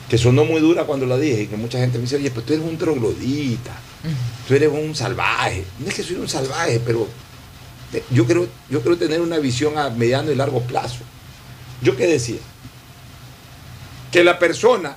[0.08, 2.42] Que sonó muy dura cuando la dije, y que mucha gente me dice, oye, pero
[2.42, 3.72] tú eres un troglodita,
[4.46, 5.64] tú eres un salvaje.
[5.80, 7.08] No es que soy un salvaje, pero
[8.10, 10.98] yo quiero, yo quiero tener una visión a mediano y largo plazo.
[11.82, 12.38] ¿Yo qué decía?
[14.10, 14.96] Que la persona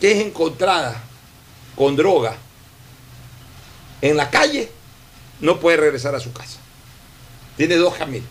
[0.00, 1.02] que es encontrada
[1.74, 2.36] con droga
[4.02, 4.70] en la calle
[5.40, 6.58] no puede regresar a su casa.
[7.56, 8.28] tiene dos caminos.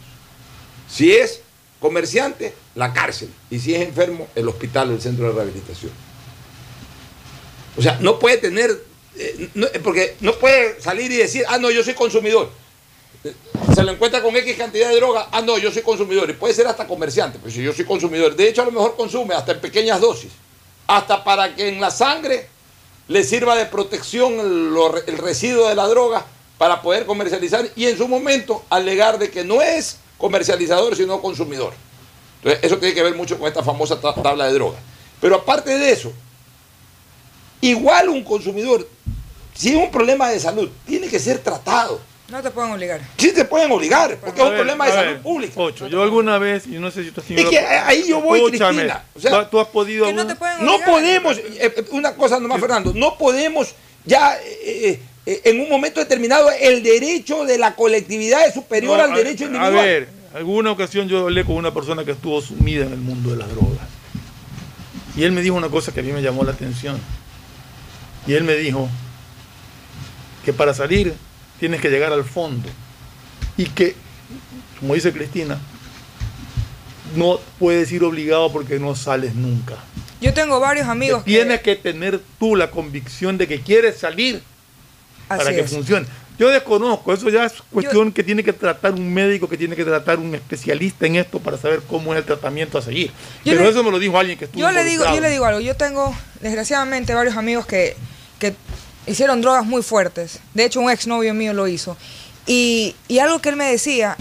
[0.88, 1.42] Si es
[1.80, 3.30] comerciante, la cárcel.
[3.50, 5.92] Y si es enfermo, el hospital o el centro de rehabilitación.
[7.76, 8.70] O sea, no puede tener,
[9.18, 12.52] eh, no- porque no puede salir y decir, ah, no, yo soy consumidor.
[13.74, 16.30] Se lo encuentra con X cantidad de droga, ah, no, yo soy consumidor.
[16.30, 18.36] Y puede ser hasta comerciante, pues si yo soy consumidor.
[18.36, 20.32] De hecho, a lo mejor consume hasta en pequeñas dosis.
[20.88, 22.48] Hasta para que en la sangre
[23.08, 26.26] le sirva de protección el, residuo de la droga
[26.58, 31.74] para poder comercializar y en su momento alegar de que no es comercializador, sino consumidor.
[32.38, 34.80] Entonces, eso tiene que ver mucho con esta famosa ta- tabla de drogas.
[35.20, 36.14] Pero aparte de eso,
[37.62, 38.88] igual un consumidor,
[39.54, 42.00] si es un problema de salud, tiene que ser tratado.
[42.30, 43.02] No te pueden obligar.
[43.18, 45.54] Sí te pueden obligar, porque es A un ver, problema de a salud ver, pública.
[45.54, 48.20] Pocho, yo alguna vez, y no sé si tú has tenido Es que ahí yo
[48.20, 49.04] voy, Escúchame, Cristina.
[49.14, 50.08] O sea, tú, has podido...
[50.08, 50.90] Que no algún- te pueden No obligar.
[50.92, 56.00] podemos, eh, eh, una cosa nomás, Fernando, no podemos ya eh, eh, en un momento
[56.00, 59.74] determinado el derecho de la colectividad es superior No, al a- derecho A individual.
[59.86, 63.38] ver, alguna ocasión yo hablé con una persona que estuvo sumida en el mundo de
[63.38, 63.88] las drogas.
[65.16, 67.00] Y él me dijo una cosa que a mí me llamó la atención.
[68.28, 68.90] Y él me dijo
[70.44, 71.14] que para salir
[71.60, 72.70] tienes que llegar al fondo.
[73.58, 73.96] Y que,
[74.80, 75.58] como dice Cristina,
[77.16, 79.76] no puedes ir obligado porque no sales nunca.
[80.22, 81.32] Yo tengo varios amigos que...
[81.32, 84.42] Tienes que tener tú la convicción de que quieres salir
[85.28, 85.70] para que es.
[85.72, 86.08] funcione.
[86.38, 89.86] Yo desconozco, eso ya es cuestión que tiene que tratar un médico, que tiene que
[89.86, 93.08] tratar un especialista en esto para saber cómo es el tratamiento a seguir.
[93.46, 95.30] Yo Pero le- eso me lo dijo alguien que estuvo Yo le digo, yo le
[95.30, 97.96] digo algo, yo tengo desgraciadamente varios amigos que,
[98.40, 98.54] que
[99.08, 100.40] hicieron drogas muy fuertes.
[100.54, 101.98] De hecho, un exnovio mío lo hizo.
[102.46, 104.18] Y, y algo que él me decía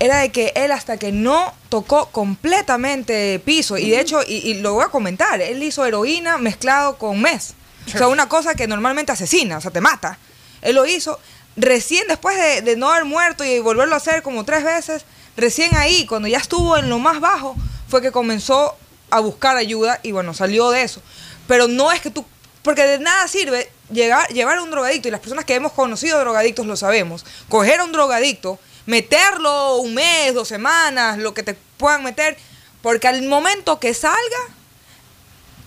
[0.00, 4.54] era de que él hasta que no tocó completamente piso, y de hecho, y, y
[4.54, 7.54] lo voy a comentar, él hizo heroína mezclado con mes.
[7.86, 10.18] O sea, una cosa que normalmente asesina, o sea, te mata.
[10.62, 11.18] Él lo hizo
[11.56, 15.04] recién después de, de no haber muerto y volverlo a hacer como tres veces,
[15.36, 17.56] recién ahí, cuando ya estuvo en lo más bajo,
[17.88, 18.76] fue que comenzó
[19.10, 21.02] a buscar ayuda y bueno, salió de eso.
[21.46, 22.24] Pero no es que tú,
[22.62, 26.18] porque de nada sirve llegar, llevar a un drogadicto, y las personas que hemos conocido
[26.18, 31.54] drogadictos lo sabemos, coger a un drogadicto, meterlo un mes, dos semanas, lo que te
[31.76, 32.36] puedan meter,
[32.82, 34.18] porque al momento que salga,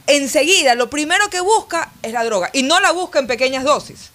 [0.07, 4.11] enseguida lo primero que busca es la droga, y no la busca en pequeñas dosis.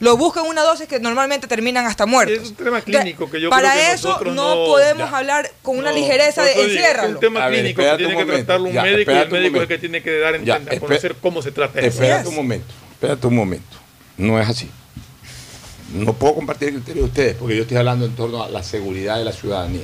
[0.00, 2.38] Lo busca en una dosis que normalmente terminan hasta muertos.
[2.44, 5.16] Es un tema clínico que yo Para creo que eso no, no- podemos ya.
[5.18, 7.08] hablar con una No, ligereza de enciérralo.
[7.08, 8.46] Es un tema A ver, clínico que espérate tiene un que momento.
[8.46, 9.68] tratarlo un Ya, médico y el médico es el momento.
[9.68, 11.88] que tiene que dar Ya, a conocer cómo se trata eso.
[11.88, 13.76] Espérate un momento, espérate un momento.
[14.16, 14.70] No es así.
[15.92, 18.62] No puedo compartir el criterio de ustedes porque yo estoy hablando en torno a la
[18.62, 19.82] seguridad de la ciudadanía.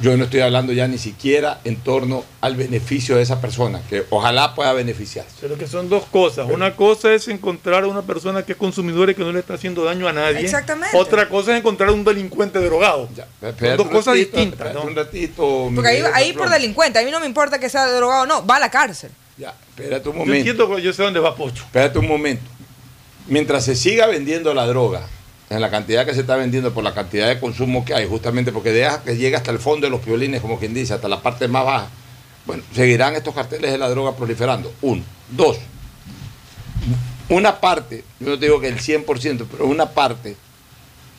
[0.00, 4.04] Yo no estoy hablando ya ni siquiera en torno al beneficio de esa persona, que
[4.08, 5.32] ojalá pueda beneficiarse.
[5.40, 6.48] Pero que son dos cosas.
[6.50, 9.54] Una cosa es encontrar a una persona que es consumidora y que no le está
[9.54, 10.40] haciendo daño a nadie.
[10.40, 10.96] Exactamente.
[10.96, 13.08] Otra cosa es encontrar a un delincuente drogado.
[13.14, 14.76] son Espérate dos cosas ratito, distintas.
[14.76, 15.70] Un ratito.
[15.74, 18.56] Porque ahí, por delincuente, a mí no me importa que sea drogado o no, va
[18.56, 19.10] a la cárcel.
[19.36, 20.36] Ya, espérate un Yo momento.
[20.36, 21.64] entiendo que yo sé dónde va Pocho.
[21.64, 22.42] Espérate un momento.
[23.26, 25.02] Mientras se siga vendiendo la droga,
[25.50, 28.52] en la cantidad que se está vendiendo, por la cantidad de consumo que hay, justamente
[28.52, 31.20] porque deja que llegue hasta el fondo de los violines, como quien dice, hasta la
[31.20, 31.88] parte más baja,
[32.46, 34.72] bueno, seguirán estos carteles de la droga proliferando.
[34.80, 35.02] Uno.
[35.28, 35.58] Dos.
[37.28, 40.36] Una parte, yo no te digo que el 100%, pero una parte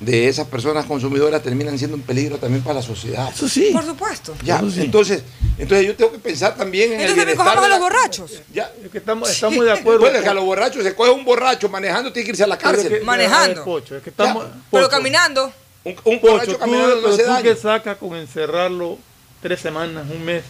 [0.02, 3.30] de esas personas consumidoras terminan siendo un peligro también para la sociedad.
[3.34, 3.70] Eso sí.
[3.72, 4.34] Por supuesto.
[4.44, 5.22] Ya, entonces,
[5.60, 8.32] entonces yo tengo que pensar también en el Entonces me bienestar a los borrachos.
[8.52, 8.72] Ya.
[8.84, 10.00] Es que estamos, estamos de acuerdo.
[10.02, 12.48] Bueno, es que a los borrachos se coge un borracho manejando, tiene que irse a
[12.48, 12.90] la cárcel.
[12.90, 13.64] que- Manejando.
[13.64, 15.54] Pocho, es que estamos, Pero caminando.
[15.84, 17.44] Un, un Pocho, borracho tú, caminando no pero hace tú daño.
[17.44, 18.98] que sacas con encerrarlo
[19.42, 20.44] tres semanas, un mes,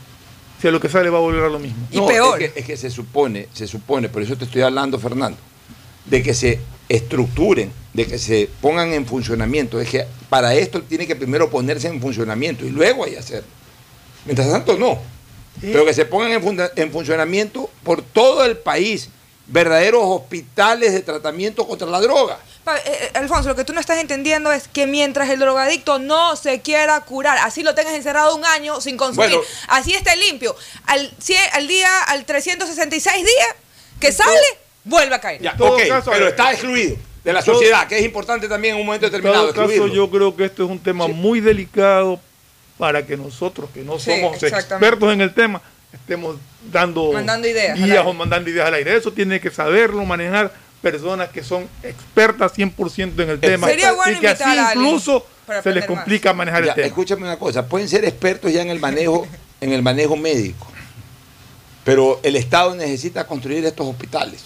[0.62, 1.88] si a lo que sale va a volver a lo mismo.
[1.92, 2.42] Y No, peor.
[2.42, 5.38] Es que, es que se supone, se supone, por eso te estoy hablando, Fernando,
[6.06, 6.60] de que se
[6.96, 9.80] estructuren, de que se pongan en funcionamiento.
[9.80, 13.48] Es que para esto tiene que primero ponerse en funcionamiento y luego hay hacerlo.
[14.26, 15.00] Mientras tanto, no.
[15.62, 19.10] Pero que se pongan en, funda- en funcionamiento por todo el país
[19.48, 22.40] verdaderos hospitales de tratamiento contra la droga.
[22.68, 26.36] Eh, eh, Alfonso, lo que tú no estás entendiendo es que mientras el drogadicto no
[26.38, 29.44] se quiera curar, así lo tengas encerrado un año sin consumir, Bueno.
[29.68, 31.14] así esté limpio, al,
[31.54, 33.56] al día, al 366 días
[34.00, 34.40] que sale,
[34.84, 35.42] vuelve a caer.
[35.42, 38.06] Ya, todo ok, caso, a pero ver, está excluido de la todo- sociedad, que es
[38.06, 39.44] importante también en un momento En determinado.
[39.46, 39.96] todo caso, excluirlo.
[39.96, 42.20] yo creo que esto es un tema muy delicado
[42.78, 45.62] para que nosotros, que no Sí, somos expertos en el tema,
[45.94, 46.38] estemos
[46.72, 48.96] dando Mandando ideas guías o mandando ideas al aire.
[48.96, 50.52] Eso tiene que saberlo manejar
[50.82, 54.70] personas que son expertas 100% en el tema Sería bueno y que así invitar a
[54.70, 55.28] alguien incluso
[55.62, 55.98] se les más.
[55.98, 56.88] complica manejar Ya, el tema.
[56.88, 59.28] escúchame una cosa, pueden ser expertos ya en el manejo,
[59.60, 60.66] en el manejo médico,
[61.84, 64.42] pero el Estado necesita construir estos hospitales.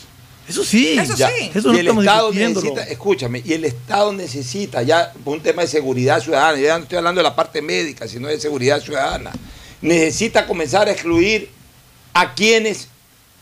[0.47, 1.29] Eso sí, Eso Ya.
[1.29, 1.51] sí.
[1.53, 5.41] Eso no y el estamos Estado necesita, escúchame, y el Estado necesita, ya por un
[5.43, 8.79] tema de seguridad ciudadana, ya no estoy hablando de la parte médica, sino de seguridad
[8.81, 9.31] ciudadana,
[9.81, 11.49] necesita comenzar a excluir
[12.13, 12.87] a quienes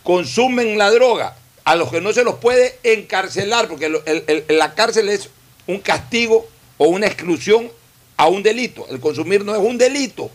[0.03, 1.35] consumen la droga,
[1.65, 5.29] a los que no se los puede encarcelar, porque lo- el- el- la cárcel es
[5.67, 6.47] un castigo
[6.77, 7.69] o una exclusión
[8.17, 8.85] a un delito.
[8.89, 10.29] El consumir no es un delito,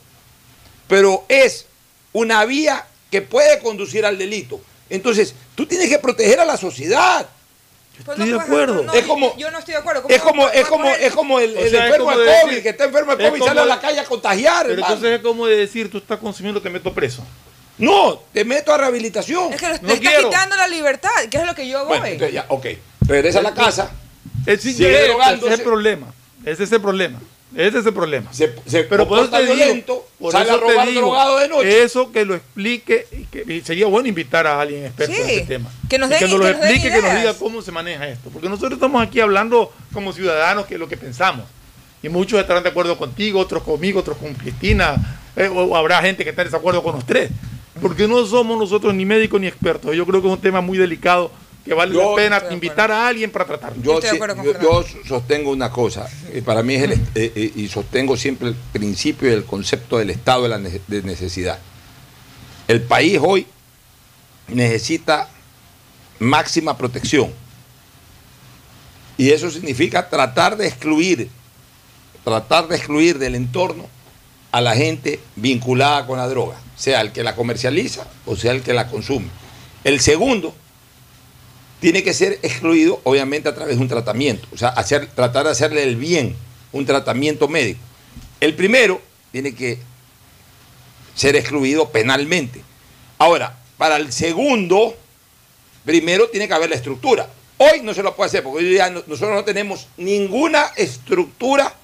[0.86, 1.66] pero es
[2.12, 4.60] una vía que puede conducir al delito.
[4.91, 7.26] Entonces, tú tienes que proteger a la sociedad.
[8.05, 8.82] Pues Estoy de puedes- acuerdo.
[8.84, 10.05] no, Es como- yo no estoy de acuerdo.
[10.09, 13.16] Es como, es como, es como el, sea, enfermo de decir- COVID, que está enfermo
[13.16, 14.95] de COVID y sale a la calle a contagiar, Pero hermano.
[14.95, 17.24] entonces es como de decir, tú estás consumiendo, te meto preso.
[17.76, 19.53] No, te meto a rehabilitación.
[19.53, 20.30] Es que le No estás quiero.
[20.30, 21.89] quitando la libertad, que es lo que yo voy.
[21.89, 22.66] Bueno, entonces ya, ok.
[23.01, 23.91] Regresa a la casa,
[24.47, 25.12] Es, sí, Sigue ese
[25.47, 26.07] es el problema.
[26.45, 27.20] Ese es el problema.
[27.57, 28.32] Ese es el problema.
[28.32, 31.01] se, se Pero por eso te digo, violento, por sale a eso te robar digo,
[31.01, 31.82] drogado de noche.
[31.82, 35.40] Eso que lo explique, y que, y sería bueno invitar a alguien experto en este
[35.46, 35.70] tema.
[35.88, 37.72] que nos den- que nos lo que nos den explique, que nos diga cómo se
[37.72, 38.28] maneja esto.
[38.30, 41.46] Porque nosotros estamos aquí hablando como ciudadanos que es lo que pensamos.
[42.03, 46.01] Y muchos estarán de acuerdo contigo, otros conmigo, otros con Cristina, eh, o, o habrá
[46.03, 47.30] gente que está en desacuerdo con los tres.
[47.80, 49.96] Porque no somos nosotros ni médicos ni expertos.
[49.96, 51.30] Yo creo que es un tema muy delicado
[51.64, 53.82] que vale Yo- la pena invitar a alguien para tratarlo.
[53.82, 58.54] Yo, sostengo una cosa, y para mí es el, eh, eh, y sostengo siempre el
[58.54, 61.59] principio y el concepto del estado de la ne- de necesidad.
[62.68, 63.46] El país hoy
[64.48, 65.28] necesita
[66.18, 67.32] máxima protección.
[69.16, 71.28] Y eso significa tratar de excluir,
[72.24, 73.86] tratar de excluir del entorno
[74.52, 78.62] a la gente vinculada con la droga, sea el que la comercializa o sea el
[78.62, 79.28] que la consume.
[79.84, 80.54] El segundo
[81.81, 84.49] tiene que ser excluido, obviamente, a través de un tratamiento.
[84.53, 86.35] O sea, hacer, tratar de hacerle el bien,
[86.72, 87.81] un tratamiento médico.
[88.41, 89.01] El primero
[89.33, 89.79] tiene que
[91.14, 92.62] ser excluido penalmente.
[93.18, 94.97] Ahora, para el segundo,
[95.85, 97.29] primero tiene que haber la estructura.
[97.59, 101.74] Hoy no se lo puede hacer, porque hoy día no- nosotros no tenemos ninguna estructura.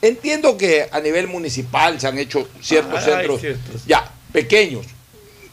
[0.00, 3.86] Entiendo que a nivel municipal se han hecho ciertos Ah, centros ciertos.
[3.86, 4.86] ya pequeños,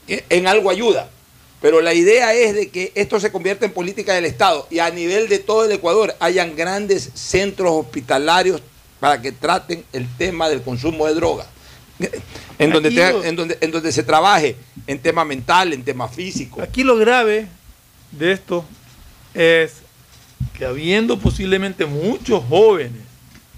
[0.08, 1.10] en algo ayuda.
[1.62, 4.90] Pero la idea es de que esto se convierta en política del Estado y a
[4.92, 8.62] nivel de todo el Ecuador hayan grandes centros hospitalarios
[9.00, 11.48] para que traten el tema del consumo de drogas.
[12.60, 14.56] En donde, Aquí tenga- lo- en, donde, en donde se trabaje
[14.88, 16.62] en tema mental, en tema físico.
[16.62, 17.48] Aquí lo grave
[18.12, 18.64] de esto
[19.34, 19.74] es
[20.58, 23.02] que habiendo posiblemente muchos jóvenes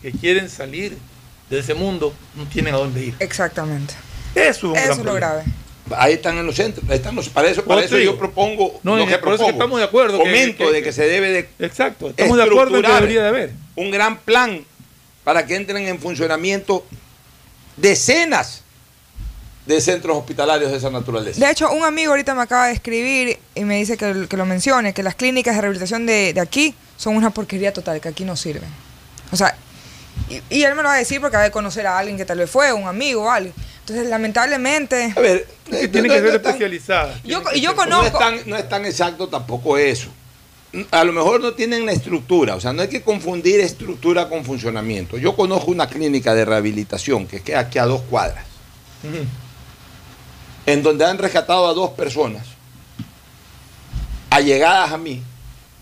[0.01, 0.97] que quieren salir
[1.51, 3.15] de ese mundo, no tienen a dónde ir.
[3.19, 3.93] Exactamente.
[4.33, 5.27] Eso es un Eso gran es lo problema.
[5.27, 5.43] grave.
[5.97, 8.79] Ahí están en los centros, ahí están los- para eso, para Por eso yo propongo
[8.83, 11.05] No, lo que por eso que estamos de acuerdo que- Comento que- de que se
[11.07, 13.51] debe de Exacto, estamos de acuerdo en que debería de haber.
[13.75, 14.63] un gran plan
[15.23, 16.85] para que entren en funcionamiento
[17.77, 18.61] decenas
[19.65, 21.39] de centros hospitalarios de esa naturaleza.
[21.45, 24.45] De hecho, un amigo ahorita me acaba de escribir y me dice que, que lo
[24.45, 28.25] mencione, que las clínicas de rehabilitación de, de aquí son una porquería total, que aquí
[28.25, 28.69] no sirven.
[29.31, 29.55] O sea,
[30.29, 32.25] y, y él me lo va a decir porque ha de conocer a alguien que
[32.25, 33.53] tal vez fue, un amigo o alguien.
[33.81, 35.13] Entonces, lamentablemente...
[35.15, 37.19] A ver, Que eh, tiene no- que no ser tan- especializada.
[37.23, 37.71] Yo, yo ser- No
[38.03, 38.17] es, conozco...
[38.19, 40.09] tan, no es tan exacto tampoco eso.
[40.91, 44.45] A lo mejor no tienen la estructura, o sea, no hay que confundir estructura con
[44.45, 45.17] funcionamiento.
[45.17, 48.45] Yo conozco una clínica de rehabilitación que queda aquí a dos cuadras,
[50.65, 52.47] en donde han rescatado a dos personas
[54.29, 55.21] allegadas a mí,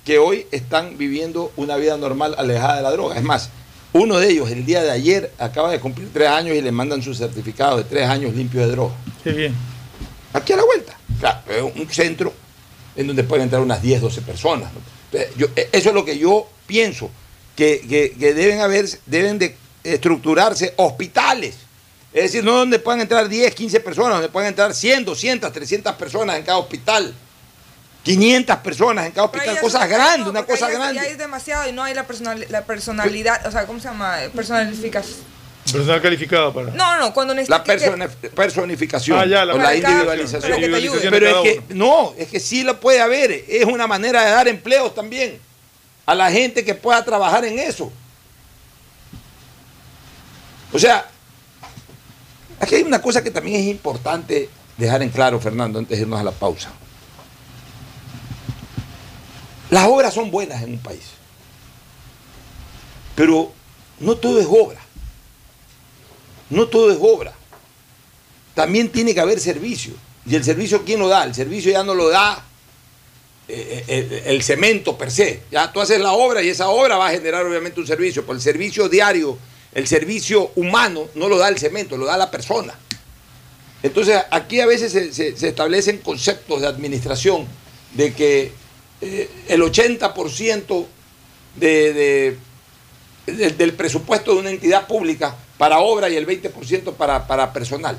[0.04, 3.16] que hoy están viviendo una vida normal alejada de la droga.
[3.16, 3.50] Es más,
[3.94, 7.02] uno de ellos el día de ayer acaba de cumplir tres años y le mandan
[7.02, 8.94] su certificado de tres años limpio de droga.
[9.24, 9.56] Qué bien.
[10.34, 10.98] aquí a la vuelta.
[11.20, 12.34] Claro, es un centro
[12.96, 14.70] en donde pueden entrar unas 10, 12 personas.
[15.14, 17.10] eh, eso es lo que yo pienso,
[17.56, 21.56] que, que- que deben, haber, deben de estructurarse hospitales.
[22.14, 25.94] Es decir, no donde puedan entrar 10, 15 personas, donde puedan entrar 100, 200, 300
[25.96, 27.14] personas en cada hospital.
[28.18, 30.96] 500 personas en cada hospital, cosas es- grandes, no, una cosa grande.
[30.96, 34.18] Ya es demasiado y no hay la, personal, la personalidad, o sea, ¿cómo se llama?
[34.36, 35.18] Personalificación.
[35.72, 36.72] Personal calificado para.
[36.72, 37.60] No, no, cuando necesitas...
[37.60, 41.12] La que- persona- personificación Ah, ya, la o la Para cada- individualización.
[41.12, 43.32] Pero es que, no, es que sí lo puede haber.
[43.48, 45.38] Es una manera de dar empleos también
[46.08, 47.92] a la gente que pueda trabajar en eso.
[50.74, 51.06] O sea,
[52.60, 56.20] aquí hay una cosa que también es importante dejar en claro, Fernando, antes de irnos
[56.20, 56.70] a la pausa.
[59.70, 61.04] Las obras son buenas en un país,
[63.16, 63.52] pero
[64.00, 64.80] no todo es obra.
[66.50, 67.36] No todo es obra
[68.60, 69.94] también tiene que haber servicio.
[70.26, 71.24] ¿Y el servicio quién lo da?
[71.24, 72.44] El servicio ya no lo da
[73.48, 75.44] eh, eh, el, cemento per se.
[75.50, 78.34] Ya tú haces la obra y esa obra va a generar obviamente un servicio, pero
[78.34, 79.38] el servicio diario,
[79.74, 82.78] el servicio humano, no lo da el cemento, lo da la persona.
[83.82, 87.48] Entonces aquí a veces se establecen conceptos de administración
[87.94, 88.52] de que
[89.02, 90.86] eh, el 80%
[91.56, 92.38] de, de-
[93.34, 97.98] del- del presupuesto de una entidad pública para obra y el 20% para, para personal.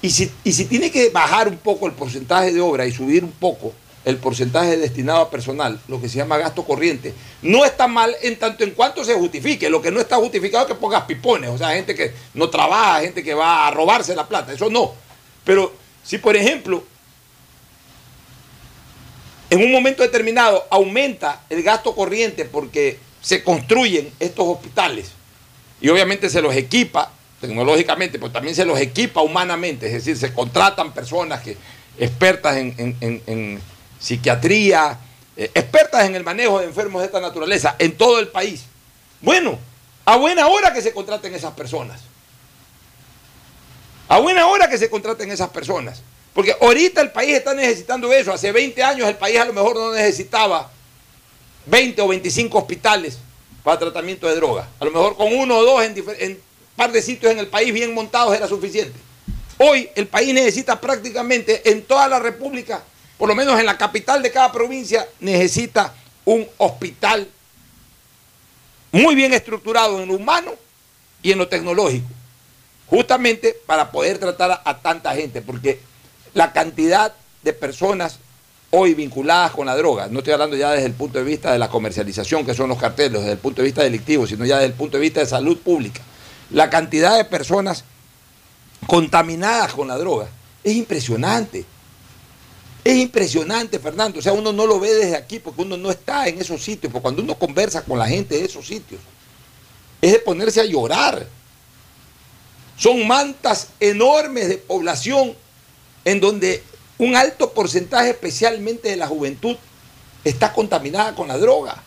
[0.00, 3.22] Y si, y si tiene que bajar un poco el porcentaje de obra y subir
[3.24, 3.72] un poco
[4.04, 8.36] el porcentaje destinado a personal, lo que se llama gasto corriente, no está mal en
[8.36, 9.70] tanto en cuanto se justifique.
[9.70, 13.00] Lo que no está justificado es que pongas pipones, o sea, gente que no trabaja,
[13.02, 14.92] gente que va a robarse la plata, eso no.
[15.44, 15.72] Pero
[16.02, 16.82] si, por ejemplo,
[19.52, 25.10] en un momento determinado aumenta el gasto corriente porque se construyen estos hospitales
[25.78, 30.32] y obviamente se los equipa tecnológicamente, pero también se los equipa humanamente, es decir, se
[30.32, 31.58] contratan personas que
[31.98, 33.60] expertas en,
[33.98, 34.98] psiquiatría,
[35.36, 38.64] eh, expertas en el manejo de enfermos de esta naturaleza en todo el país.
[39.20, 39.58] Bueno,
[40.06, 42.00] a buena hora que se contraten esas personas.
[44.08, 46.00] A buena hora que se contraten esas personas.
[46.34, 48.32] Porque ahorita el país está necesitando eso.
[48.32, 50.70] Hace 20 años el país a lo mejor no necesitaba
[51.66, 53.18] 20 o 25 hospitales
[53.62, 54.66] para tratamiento de drogas.
[54.80, 56.40] A lo mejor con uno o dos en, en
[56.74, 58.98] par de sitios en el país bien montados era suficiente.
[59.58, 62.82] Hoy el país necesita prácticamente en toda la República,
[63.18, 67.28] por lo menos en la capital de cada provincia, necesita un hospital
[68.90, 70.54] muy bien estructurado en lo humano
[71.22, 72.08] y en lo tecnológico.
[72.86, 75.80] Justamente para poder tratar a, a tanta gente, porque
[76.34, 78.18] la cantidad de personas
[78.70, 81.58] hoy vinculadas con la droga, no estoy hablando ya desde el punto de vista de
[81.58, 84.68] la comercialización, que son los carteles, desde el punto de vista delictivo, sino ya desde
[84.68, 86.00] el punto de vista de salud pública.
[86.50, 87.84] La cantidad de personas
[88.86, 90.28] contaminadas con la droga
[90.64, 91.64] es impresionante.
[92.84, 94.18] Es impresionante, Fernando.
[94.18, 96.92] O sea, uno no lo ve desde aquí porque uno no está en esos sitios.
[96.92, 99.00] Porque cuando uno conversa con la gente de esos sitios,
[100.00, 101.26] es de ponerse a llorar.
[102.76, 105.36] Son mantas enormes de población
[106.04, 106.62] en donde
[106.98, 109.56] un alto porcentaje, especialmente de la juventud,
[110.24, 111.82] está contaminada con la droga.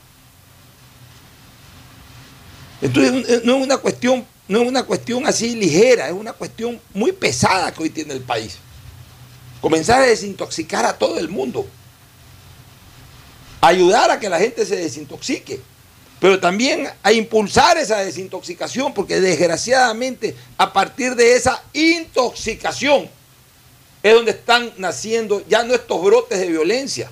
[2.82, 7.12] Entonces no es una cuestión, no es una cuestión así ligera, es una cuestión muy
[7.12, 8.58] pesada que hoy tiene el país.
[9.62, 11.66] Comenzar a desintoxicar a todo el mundo.
[13.62, 15.62] Ayudar a que la gente se desintoxique.
[16.20, 23.10] Pero también a impulsar esa desintoxicación, porque desgraciadamente a partir de esa intoxicación
[24.06, 27.10] es donde están naciendo ya no estos brotes de violencia,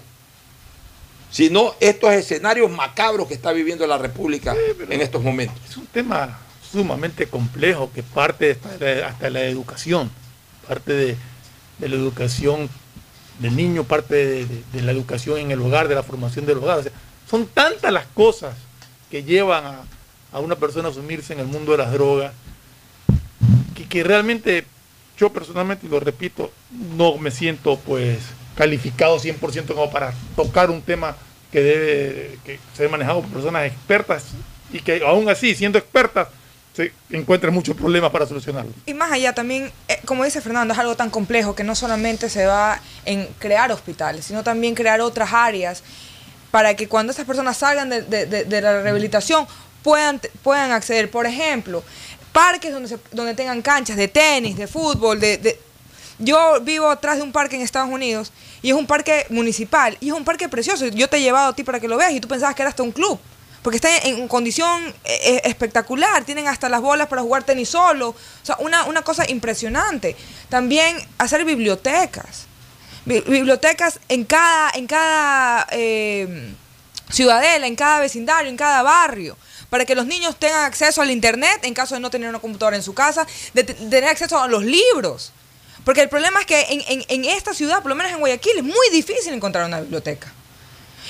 [1.31, 4.55] sino estos escenarios macabros que está viviendo la República
[4.89, 5.57] en estos momentos.
[5.67, 6.39] Es un tema
[6.71, 8.59] sumamente complejo que parte
[9.03, 10.11] hasta de la educación,
[10.67, 11.15] parte de,
[11.79, 12.69] de la educación
[13.39, 16.59] del niño, parte de, de- de la educación en el hogar, de la formación del
[16.59, 16.77] hogar.
[16.77, 16.91] O sea,
[17.27, 18.53] son tantas las cosas
[19.09, 19.81] que llevan a,
[20.31, 22.33] a una persona a sumirse en el mundo de las drogas
[23.75, 24.65] que, que realmente
[25.23, 26.51] yo personalmente, y lo repito,
[26.97, 28.17] no me siento pues
[28.57, 31.15] calificado 100% como para tocar un tema
[31.49, 34.25] que debe que ser manejado por personas expertas
[34.73, 36.27] y que aún así, siendo expertas,
[36.75, 38.71] se encuentran muchos problemas para solucionarlo.
[38.85, 42.29] Y más allá también, eh, como dice Fernando, es algo tan complejo que no solamente
[42.29, 45.83] se va en crear hospitales, sino también crear otras áreas
[46.51, 49.47] para que cuando estas personas salgan de, de- de- de la rehabilitación
[49.83, 51.09] puedan, puedan acceder.
[51.11, 51.83] Por ejemplo,
[52.33, 55.59] parques donde, se- donde tengan canchas de tenis, de fútbol, de, de-
[56.19, 58.31] Yo vivo atrás de un parque en Estados Unidos
[58.61, 60.87] y es un parque municipal y es un parque precioso.
[60.87, 62.69] Yo te he llevado a ti para que lo veas y tú pensabas que era
[62.69, 63.17] hasta un club.
[63.61, 68.09] Porque está en condición eh, eh, espectacular, tienen hasta las bolas para jugar tenis solo.
[68.09, 68.15] O
[68.45, 70.17] sea, una, una cosa impresionante.
[70.49, 72.45] También hacer bibliotecas.
[73.05, 76.53] Bi- bibliotecas en cada, en cada eh,
[77.09, 79.37] ciudadela, en cada vecindario, en cada barrio,
[79.73, 82.75] para que los niños tengan acceso al internet en caso de no tener una computadora
[82.77, 85.31] en su casa, de te- tener acceso a los libros.
[85.83, 88.57] Porque el problema es que en, en- en esta ciudad, por lo menos en Guayaquil,
[88.57, 90.31] es muy difícil encontrar una biblioteca.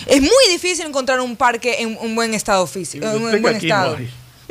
[0.06, 3.60] Es muy difícil encontrar un parque en un buen estado físico, en un buen no
[3.68, 3.98] estado.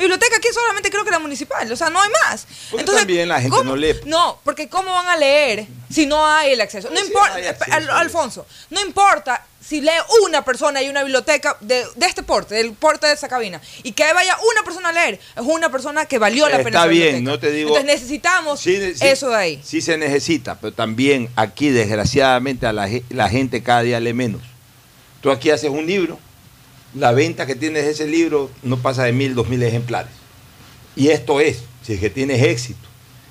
[0.03, 2.45] Biblioteca aquí solamente creo que la municipal, o sea, no hay más.
[2.71, 3.71] Porque también la gente ¿cómo?
[3.71, 3.95] no lee.
[4.05, 6.89] No, porque ¿cómo van a leer si no hay el acceso?
[6.89, 9.91] No Sí, importa, hay acceso, Al- Alfonso, no importa si lee
[10.25, 13.93] una persona y una biblioteca de, de este porte, del porte de esa cabina, y
[13.93, 16.69] que vaya una persona a leer, es una persona que valió la pena.
[16.79, 17.69] Está bien, no te digo.
[17.69, 19.61] Entonces necesitamos Sí, sí, eso de ahí.
[19.63, 24.41] Sí se necesita, pero también aquí, desgraciadamente, a la, la gente cada día lee menos.
[25.21, 26.19] Tú aquí haces un libro,
[26.95, 30.11] la venta que tienes de ese libro no pasa de mil, dos mil ejemplares.
[30.95, 32.87] Y esto es, si es que tienes éxito.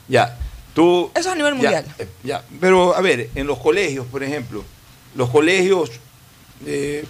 [0.08, 0.38] Ya,
[0.74, 1.10] tú...
[1.14, 1.84] Eso a nivel mundial.
[1.98, 4.64] eh, ya, pero a ver, en los colegios, por ejemplo,
[5.14, 5.90] los colegios
[6.66, 7.04] eh,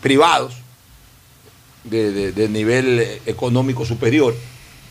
[0.00, 0.54] privados
[1.84, 4.34] de, de- de nivel eh, económico superior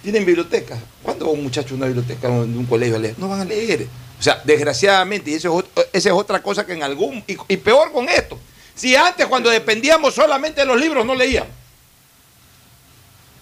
[0.04, 0.80] tienen bibliotecas.
[1.04, 3.16] ¿Cuándo va un muchacho a una biblioteca de un colegio a leer?
[3.18, 3.88] No van a leer.
[4.20, 7.58] O sea, desgraciadamente, y eso es, esa es otra cosa que en algún, y, y
[7.58, 8.40] peor con esto,
[8.78, 11.52] Si antes cuando dependíamos solamente de los libros no leíamos.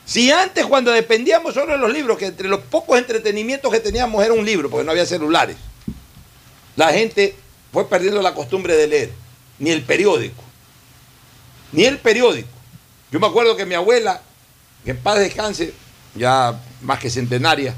[0.05, 4.23] Si antes cuando dependíamos solo de los libros, que entre los pocos entretenimientos que teníamos
[4.23, 5.57] era un libro, porque no había celulares,
[6.75, 7.35] la gente
[7.73, 9.11] fue perdiendo la costumbre de leer,
[9.59, 10.41] ni el periódico,
[11.71, 12.47] ni el periódico.
[13.11, 14.21] Yo me acuerdo que mi abuela,
[14.85, 15.73] que en paz descanse,
[16.13, 17.73] ya más que centenaria,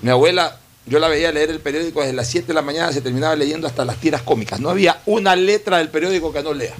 [0.00, 0.58] mi abuela,
[0.88, 3.66] yo la veía leer el periódico desde las 7 de la mañana, se terminaba leyendo
[3.66, 4.58] hasta las tiras cómicas.
[4.60, 6.74] No había una letra del periódico que no lea.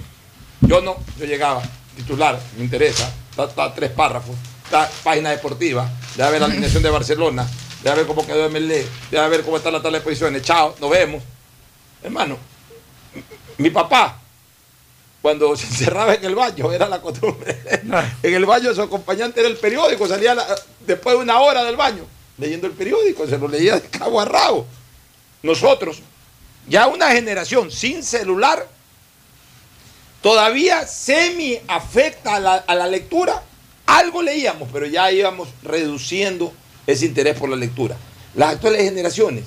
[0.61, 1.61] Yo no, yo llegaba,
[1.95, 4.35] titular, me interesa, está, está tres párrafos,
[4.65, 7.47] está página deportiva, debe ver la alineación de Barcelona,
[7.83, 10.89] debe ver cómo quedó MLE, debe ver cómo está la tabla de posiciones, chao, nos
[10.89, 11.23] vemos.
[12.03, 12.37] Hermano,
[13.57, 14.19] mi papá,
[15.21, 17.57] cuando se encerraba en el baño, era la costumbre.
[18.23, 20.45] en el baño su acompañante era el periódico, salía la-
[20.85, 22.03] después de una hora del baño
[22.39, 24.65] leyendo el periódico, se lo leía de cabo a rabo.
[25.43, 26.01] Nosotros,
[26.67, 28.67] ya una generación sin celular,
[30.21, 33.43] todavía semi afecta a la, a la lectura.
[33.85, 36.53] Algo leíamos, pero ya íbamos reduciendo
[36.85, 37.97] ese interés por la lectura.
[38.35, 39.45] Las actuales generaciones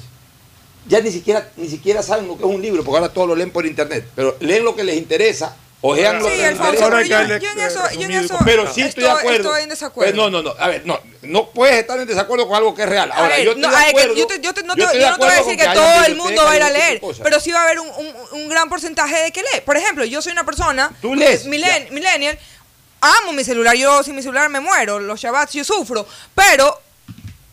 [0.89, 3.37] ya ni siquiera, ni siquiera saben lo que es un libro, porque ahora todo lo
[3.37, 6.89] leen por internet, pero leen lo que les interesa, ojean Sí, Alfonso, interesa.
[6.89, 9.49] pero yo, yo en eso, yo en eso Pero sí estoy, de acuerdo.
[9.51, 10.13] Estoy en desacuerdo.
[10.13, 10.55] Pues no, no, no.
[10.59, 13.11] A ver, no, no puedes estar en desacuerdo con algo que es real.
[13.13, 14.15] A Ahora, ver, yo estoy no, de a ver, que acuerdo.
[14.17, 16.45] yo te- yo te- no te- yo no voy a decir que todo el mundo
[16.45, 19.23] va a ir a leer, pero sí va a haber un, un- un gran porcentaje
[19.25, 19.61] de que lee.
[19.65, 22.39] Por ejemplo, yo soy una persona, Tú lees, milen- millennial,
[23.01, 26.81] amo mi celular, yo sin mi celular me muero, los Shabbats yo sufro, pero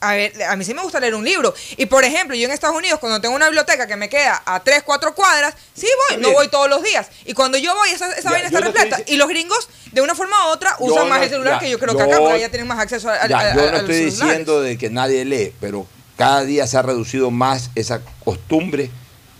[0.02, 1.54] a ver, a mí sí me gusta leer un libro.
[1.78, 4.64] Y por ejemplo, yo en Estados Unidos, cuando tengo una biblioteca que me queda a
[4.64, 7.08] 3, 4 cuadras, sí voy, no voy todos los días.
[7.26, 9.00] Y cuando yo voy, esa, esa Ya, vaina está repleta.
[9.08, 11.80] Y los gringos, de una forma u otra, usan más el celular ya, que yo
[11.80, 13.95] creo que acá, porque ya tienen más acceso a, a- Ya, a- yo no estoy
[13.95, 14.20] celulares.
[14.20, 15.86] diciendo de que nadie lee, pero
[16.18, 18.89] cada día se ha reducido más esa costumbre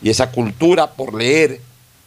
[0.02, 1.60] y esa cultura por leer.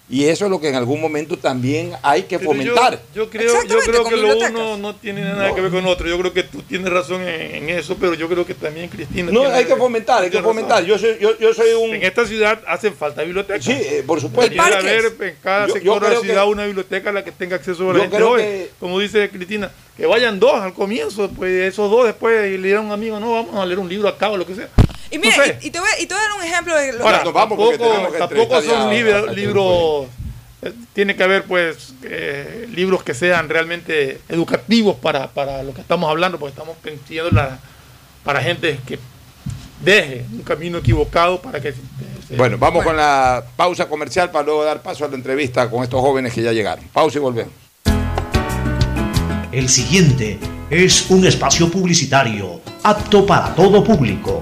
[0.09, 2.99] Y eso es lo que en algún momento también hay que Pero fomentar.
[3.15, 6.07] Yo, yo creo, yo creo que lo uno no tiene nada que ver con otro.
[6.07, 9.31] Yo creo que tú tienes razón en, en eso, pero yo creo que también Cristina.
[9.31, 10.51] No, tiene- hay que fomentar, hay que razón.
[10.51, 10.83] fomentar.
[10.83, 11.95] Yo soy, yo, yo soy un...
[11.95, 13.63] En esta ciudad hacen falta bibliotecas.
[13.63, 14.61] Sí, eh, por supuesto.
[14.61, 17.55] Haber en cada Yo- sector de la que- ciudad una biblioteca a la que tenga
[17.55, 18.41] acceso a la gente hoy.
[18.41, 22.83] que- Como dice Cristina, que vayan dos al comienzo, pues esos dos después le dirán
[22.83, 24.67] a un amigo, no, vamos a leer un libro acá o lo que sea.
[25.13, 25.59] Y mira, No sé.
[25.61, 27.69] y, y te voy, y te voy a dar un ejemplo de lo Ahora, tampoco,
[27.71, 30.07] que tampoco entrevistar son libros,
[30.61, 35.81] eh, tiene que haber pues eh, libros que sean realmente educativos para, para lo que
[35.81, 37.59] estamos hablando, porque estamos pensando la,
[38.23, 38.97] para gente que
[39.81, 44.63] deje un camino equivocado para que se- Bueno, vamos con la pausa comercial para luego
[44.63, 46.85] dar paso a la entrevista con estos jóvenes que ya llegaron.
[46.93, 47.53] Pausa y volvemos.
[49.51, 50.39] El siguiente
[50.69, 54.41] es un espacio publicitario apto para todo público.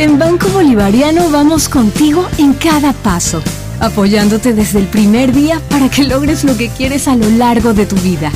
[0.00, 3.42] En Banco Bolivariano vamos contigo en cada paso,
[3.80, 7.84] apoyándote desde el primer día para que logres lo que quieres a lo largo de
[7.84, 8.32] tu vida.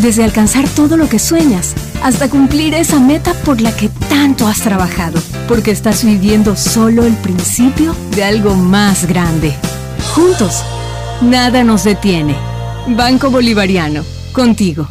[0.00, 4.60] Desde alcanzar todo lo que sueñas hasta cumplir esa meta por la que tanto has
[4.60, 9.56] trabajado, porque estás viviendo solo el principio de algo más grande.
[10.14, 10.62] Juntos,
[11.20, 12.36] nada nos detiene.
[12.86, 14.86] Banco Bolivariano, contigo.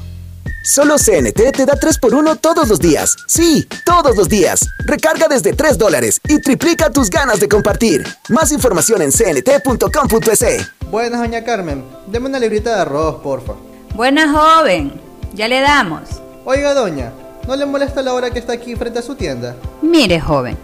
[0.68, 3.16] Solo CNT te da 3x1 todos los días.
[3.26, 4.68] Sí, todos los días.
[4.80, 8.06] Recarga desde 3 dólares y triplica tus ganas de compartir.
[8.28, 10.70] Más información en cnt.com.es.
[10.92, 11.86] Buenas, doña Carmen.
[12.08, 13.54] Deme una librita de arroz, porfa.
[13.96, 14.92] Buena joven,
[15.34, 16.02] ya le damos.
[16.44, 17.14] Oiga, doña,
[17.48, 19.56] ¿no le molesta la hora que está aquí frente a su tienda?
[19.82, 20.58] Mire joven,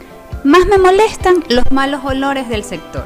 [0.44, 3.06] más me molestan los malos olores del sector.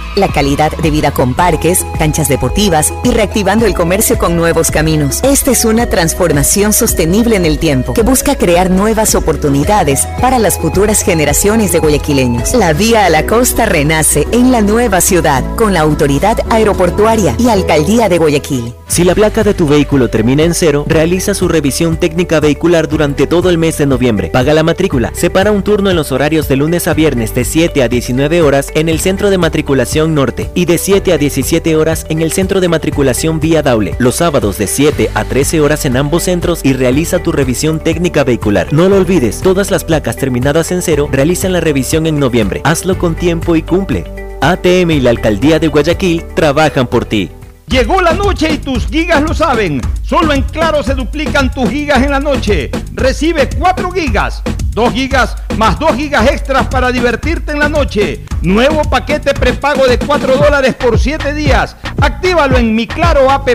[0.15, 5.19] la calidad de vida con parques, canchas deportivas y reactivando el comercio con nuevos caminos.
[5.23, 10.57] Esta es una transformación sostenible en el tiempo que busca crear nuevas oportunidades para las
[10.57, 12.53] futuras generaciones de guayaquileños.
[12.53, 17.49] La vía a la costa renace en la nueva ciudad con la autoridad aeroportuaria y
[17.49, 18.73] alcaldía de Guayaquil.
[18.87, 23.25] Si la placa de tu vehículo termina en cero, realiza su revisión técnica vehicular durante
[23.25, 24.29] todo el mes de noviembre.
[24.31, 25.11] Paga la matrícula.
[25.15, 28.69] Separa un turno en los horarios de lunes a viernes de 7 a 19 horas
[28.75, 32.61] en el centro de matriculación norte y de 7 a 17 horas en el centro
[32.61, 33.95] de matriculación Vía Daule.
[33.99, 38.23] Los sábados de 7 a 13 horas en ambos centros y realiza tu revisión técnica
[38.23, 38.71] vehicular.
[38.73, 42.61] No lo olvides, todas las placas terminadas en cero realizan la revisión en noviembre.
[42.63, 44.05] Hazlo con tiempo y cumple.
[44.41, 47.29] ATM y la Alcaldía de Guayaquil trabajan por ti.
[47.71, 49.79] Llegó la noche y tus gigas lo saben.
[50.03, 52.69] Solo en Claro se duplican tus gigas en la noche.
[52.93, 54.43] Recibe 4 gigas,
[54.73, 58.25] 2 gigas más 2 gigas extras para divertirte en la noche.
[58.41, 61.75] Nuevo paquete prepago de 4 dólares por 7 días.
[62.01, 63.47] Actívalo en mi Claro app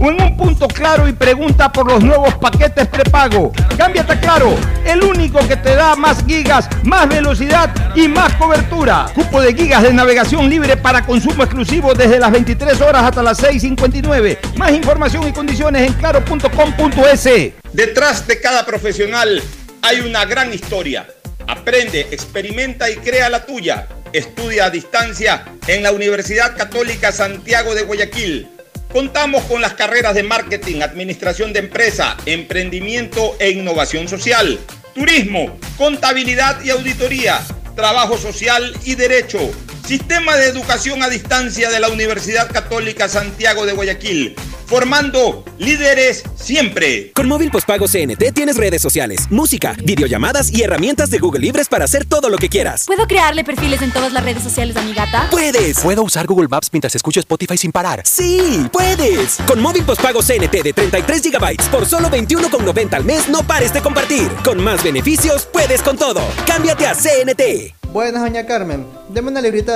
[0.00, 3.52] o en un punto claro y pregunta por los nuevos paquetes prepago.
[3.76, 9.06] Cámbiate a Claro, el único que te da más gigas, más velocidad y más cobertura.
[9.14, 13.38] Cupo de gigas de navegación libre para consumo exclusivo desde las 23 horas hasta las
[13.46, 14.56] 6.59.
[14.56, 17.52] Más información y condiciones en claro.com.es.
[17.72, 19.40] Detrás de cada profesional
[19.82, 21.06] hay una gran historia.
[21.46, 23.86] Aprende, experimenta y crea la tuya.
[24.12, 28.48] Estudia a distancia en la Universidad Católica Santiago de Guayaquil.
[28.92, 34.58] Contamos con las carreras de marketing, administración de empresa, emprendimiento e innovación social,
[34.92, 37.38] turismo, contabilidad y auditoría,
[37.76, 39.38] trabajo social y derecho.
[39.86, 44.34] Sistema de educación a distancia de la Universidad Católica Santiago de Guayaquil,
[44.66, 47.12] formando líderes siempre.
[47.12, 51.84] Con móvil postpago CNT tienes redes sociales, música, videollamadas y herramientas de Google Libres para
[51.84, 52.86] hacer todo lo que quieras.
[52.86, 55.28] ¿Puedo crearle perfiles en todas las redes sociales a mi gata?
[55.30, 55.78] ¡Puedes!
[55.78, 58.02] ¿Puedo usar Google Maps mientras escucho Spotify sin parar?
[58.04, 58.66] ¡Sí!
[58.72, 59.36] ¡Puedes!
[59.46, 63.80] Con móvil postpago CNT de 33 GB por solo 21,90 al mes, no pares de
[63.80, 64.28] compartir.
[64.42, 66.22] Con más beneficios, puedes con todo.
[66.44, 67.76] Cámbiate a CNT.
[67.92, 68.86] Buenas, doña Carmen.
[69.08, 69.75] Deme una librita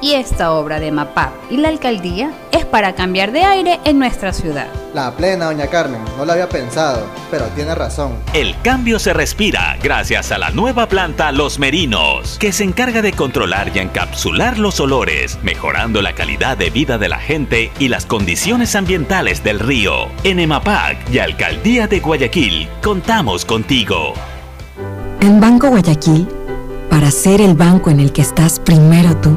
[0.00, 4.32] Y esta obra de MAPAP y la alcaldía es para cambiar de aire en nuestra
[4.32, 4.68] ciudad.
[4.94, 6.00] La plena, doña Carmen.
[6.16, 8.12] No lo había pensado, pero tiene razón.
[8.32, 13.12] El cambio se respira gracias a la nueva planta Los Merinos, que se encarga de
[13.12, 18.06] controlar y encapsular los olores, mejorando la calidad de vida de la gente y las
[18.06, 20.08] condiciones ambientales del río.
[20.22, 24.14] En EMAPAC y Alcaldía de Guayaquil, contamos contigo.
[25.20, 26.28] En Banco Guayaquil,
[26.88, 29.36] para ser el banco en el que estás primero tú,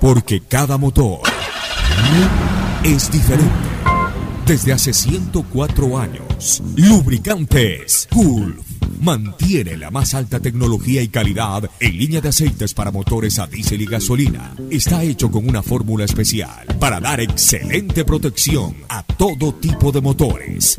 [0.00, 1.20] Porque cada motor
[2.82, 3.70] es diferente.
[4.46, 8.64] Desde hace 104 años, Lubricantes Gulf
[9.00, 13.82] mantiene la más alta tecnología y calidad en línea de aceites para motores a diésel
[13.82, 14.54] y gasolina.
[14.70, 20.78] Está hecho con una fórmula especial para dar excelente protección a todo tipo de motores,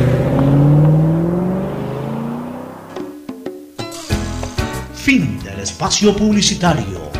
[5.61, 7.11] Espacio publicitario.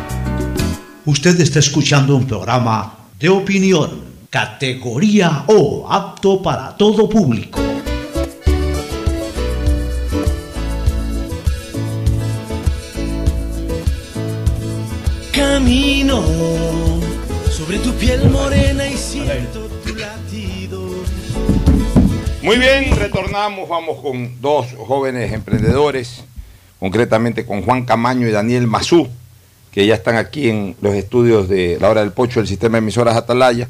[1.04, 7.60] Usted está escuchando un programa de opinión, categoría O, apto para todo público.
[15.32, 16.22] Camino
[17.50, 20.88] sobre tu piel morena y siento tu latido.
[22.42, 26.24] Muy bien, retornamos, vamos con dos jóvenes emprendedores,
[26.82, 29.06] concretamente con Juan Camaño y Daniel Mazú,
[29.70, 32.78] que ya están aquí en los estudios de la hora del pocho del sistema de
[32.78, 33.68] emisoras Atalaya,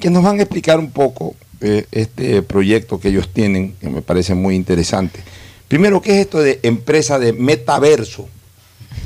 [0.00, 4.02] que nos van a explicar un poco eh, este proyecto que ellos tienen, que me
[4.02, 5.20] parece muy interesante.
[5.68, 8.28] Primero, ¿qué es esto de empresa de metaverso?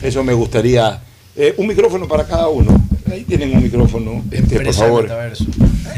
[0.00, 1.02] Eso me gustaría.
[1.36, 2.74] eh, un micrófono para cada uno.
[3.10, 5.02] Ahí tienen un micrófono, este, por Empresa de favor.
[5.04, 5.44] metaverso.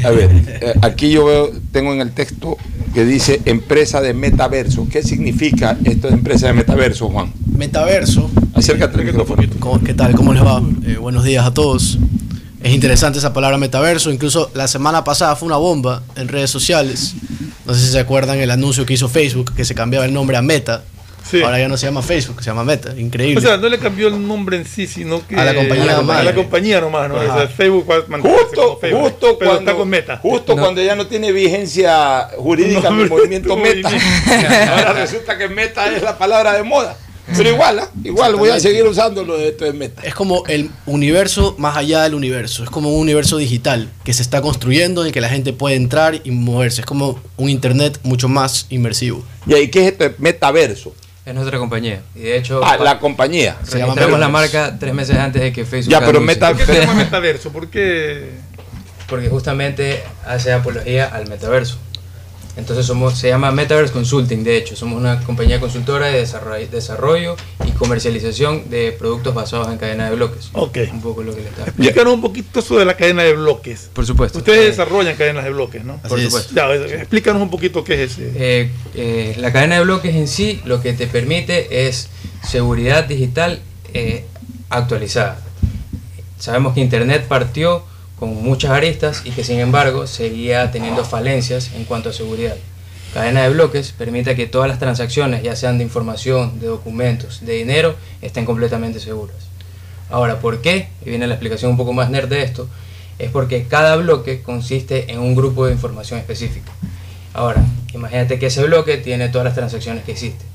[0.03, 0.29] A ver,
[0.61, 2.57] eh, aquí yo veo, tengo en el texto
[2.93, 4.87] que dice empresa de metaverso.
[4.91, 7.31] ¿Qué significa esto de empresa de metaverso, Juan?
[7.55, 8.29] Metaverso.
[8.53, 9.41] Acércate al micrófono.
[9.59, 10.15] ¿Cómo- ¿Qué tal?
[10.15, 10.61] ¿Cómo les va?
[10.85, 11.97] Eh, buenos días a todos.
[12.61, 14.11] Es interesante esa palabra metaverso.
[14.11, 17.13] Incluso la semana pasada fue una bomba en redes sociales.
[17.65, 20.37] No sé si se acuerdan el anuncio que hizo Facebook, que se cambiaba el nombre
[20.37, 20.83] a Meta.
[21.43, 22.93] Ahora ya no se llama Facebook, se llama Meta.
[22.97, 23.37] Increíble.
[23.37, 25.87] O sea, no le cambió el nombre en sí, sino que A la compañía a
[25.87, 26.17] la, nomás.
[26.19, 27.17] a la compañía nomás, ¿no?
[27.17, 27.33] Ajá.
[27.33, 30.17] O sea, Facebook va a mantenerse Justo, Facebook, justo pero cuando, está con Meta.
[30.17, 30.61] justo No.
[30.61, 33.89] cuando ya no tiene vigencia jurídica No, mi movimiento meta.
[33.89, 34.71] movimiento.
[34.71, 36.97] Ahora resulta que meta es la palabra de moda.
[37.35, 37.89] Pero igual, ¿ah?
[38.05, 40.01] igual voy a seguir usándolo de esto de meta.
[40.01, 42.63] Es como el universo más allá del universo.
[42.63, 45.75] Es como un universo digital que se está construyendo en el que la gente puede
[45.75, 46.79] entrar y moverse.
[46.81, 49.25] Es como un internet mucho más inmersivo.
[49.45, 50.93] ¿Y ahí qué es esto de metaverso?
[51.27, 51.99] Es nuestra compañía.
[52.15, 53.57] Y de hecho, Ah, la compañía.
[53.63, 55.91] Se llama la marca tres meses antes de que Facebook.
[55.91, 57.51] Ya, pero meta- ¿Por qué se llama metaverso?
[57.51, 58.29] ¿Por qué?
[59.09, 61.79] Porque justamente hace apología al metaverso.
[62.57, 67.35] Entonces somos, se llama Metaverse Consulting, de hecho, somos una compañía consultora de desarrollo, desarrollo
[67.65, 70.49] y comercialización de productos basados en cadena de bloques.
[70.53, 70.79] Ok.
[70.91, 73.91] Un poco lo que le estaba Explícanos un poquito eso de la cadena de bloques.
[73.93, 74.39] Por supuesto.
[74.39, 75.97] Ustedes Eh, desarrollan cadenas de bloques, ¿no?
[76.01, 76.53] Por supuesto.
[76.55, 78.31] Ya, explícanos un poquito qué es ese.
[78.35, 82.09] Eh, eh, la cadena de bloques en sí lo que te permite es
[82.43, 83.61] seguridad digital
[83.93, 84.25] eh,
[84.69, 85.39] actualizada.
[86.39, 87.83] Sabemos que Internet partió
[88.19, 92.55] con muchas aristas y que sin embargo seguía teniendo falencias en cuanto a seguridad.
[93.13, 97.53] Cadena de bloques permite que todas las transacciones, ya sean de información, de documentos, de
[97.53, 99.35] dinero, estén completamente seguras.
[100.09, 100.89] Ahora, ¿por qué?
[101.05, 102.67] Y viene la explicación un poco más nerd de esto.
[103.19, 106.71] Es porque cada bloque consiste en un grupo de información específica.
[107.33, 107.63] Ahora,
[107.93, 110.47] imagínate que ese bloque tiene todas las transacciones que existen.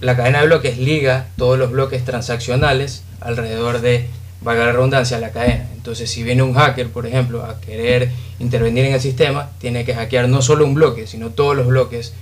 [0.00, 4.08] La cadena de bloques liga todos los bloques transaccionales alrededor de,
[4.40, 5.68] valga la redundancia, la cadena.
[5.74, 9.94] Entonces, si viene un hacker, por ejemplo, a querer intervenir en el sistema, tiene que
[9.94, 12.12] hackear no solo un bloque, sino todos los bloques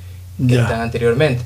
[0.46, 1.42] que están anteriormente.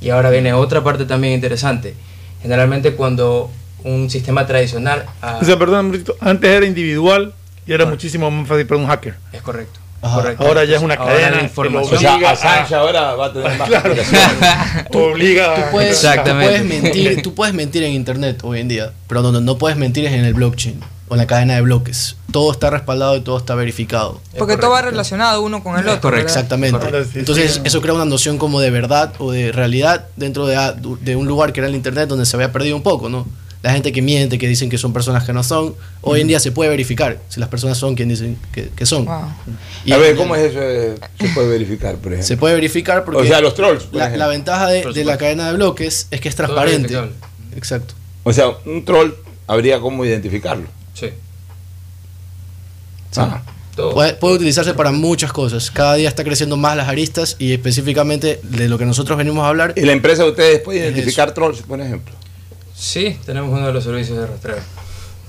[0.00, 1.94] Y ahora viene otra parte también interesante.
[2.42, 3.50] Generalmente cuando
[3.84, 5.06] un sistema tradicional...
[5.22, 7.34] ah, O sea, perdón, antes era individual
[7.66, 9.16] y era muchísimo más fácil para un hacker.
[9.32, 9.80] es correcto.
[10.14, 10.46] Correcto.
[10.46, 11.94] Ahora ya es una Ahora cadena la que información...
[11.94, 13.94] O sea, Obliga Assange a- ahora va a tener más Claro.
[14.92, 16.46] Obliga Tú a- puedes, tú Exactamente.
[16.60, 20.04] puedes mentir, tú puedes mentir en internet hoy en día, pero donde no puedes mentir
[20.06, 22.16] es en el blockchain o en la cadena de bloques.
[22.32, 24.20] Todo está respaldado y todo está verificado.
[24.36, 26.16] Porque todo va relacionado uno con el otro.
[26.16, 26.78] Exactamente.
[26.78, 27.10] Correcto.
[27.12, 30.58] Sí, Entonces eso crea una noción como de verdad o de realidad dentro de,
[31.00, 33.26] de un lugar que era el internet donde se había perdido un poco, ¿no?
[33.66, 36.38] La gente que miente, que dicen que son personas que no son, hoy en día
[36.38, 39.08] se puede verificar si las personas son quien dicen que, que son.
[39.84, 40.60] Y a ver, ¿cómo es eso?
[40.62, 42.28] eh, Se puede verificar, por ejemplo.
[42.28, 45.54] Se puede verificar porque O sea, los trolls, por la, ventaja de, la cadena de
[45.54, 46.96] bloques es que es transparente.
[47.56, 47.94] Exacto.
[48.22, 49.10] O sea, un troll
[49.48, 50.68] habría cómo identificarlo.
[50.94, 51.08] Sí.
[53.16, 53.42] Ah.
[53.74, 55.72] Puede, puede utilizarse para muchas cosas.
[55.72, 59.48] Cada día está creciendo más las aristas y específicamente de lo que nosotros venimos a
[59.48, 59.74] hablar.
[59.74, 62.14] ¿Y la empresa de ustedes puede Es identificar trolls, por ejemplo?
[62.76, 64.56] Sí, tenemos uno de los servicios de rastreo.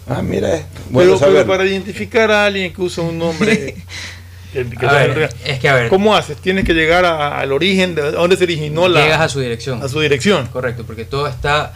[0.09, 3.75] Ah, mira, eh, bueno pero, pero para identificar a alguien que usa un nombre.
[4.53, 5.89] que- que A sea ver, real, es que a ver.
[5.89, 6.37] ¿Cómo haces?
[6.37, 9.01] Tienes que llegar a- al origen de dónde se originó la.
[9.03, 9.81] Llegas a su dirección.
[9.83, 10.47] A su dirección.
[10.47, 11.73] Correcto, porque todo está.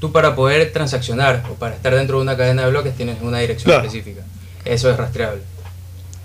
[0.00, 3.38] Tú para poder transaccionar o para estar dentro de una cadena de bloques tienes una
[3.38, 3.86] dirección Claro.
[3.86, 4.22] específica.
[4.64, 5.42] Eso es rastreable.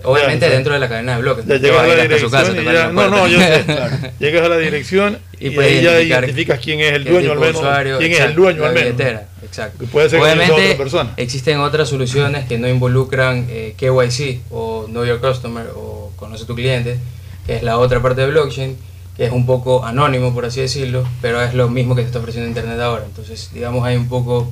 [0.04, 1.46] Obviamente dentro de la cadena de bloques.
[1.46, 3.60] Ya llegas a la su casa, dirección y ya- No, no, yo sé.
[3.66, 4.12] puerta.
[4.20, 7.40] Llegas a la dirección y, puedes ahí ya identificar identificas quién es el dueño al
[7.40, 7.62] de menos.
[7.62, 9.02] usuario, quién es el dueño al menos.
[9.44, 9.86] exacto.
[9.92, 11.14] Puede ser que Obviamente otra persona.
[11.18, 16.56] existen otras soluciones que no involucran eh, KYC o Know Your Customer o Conoce tu
[16.56, 16.98] cliente,
[17.46, 18.78] que es la otra parte de blockchain,
[19.18, 22.20] que es un poco anónimo por así decirlo, pero es lo mismo que se está
[22.20, 23.04] ofreciendo Internet ahora.
[23.06, 24.50] Entonces, digamos, hay un poco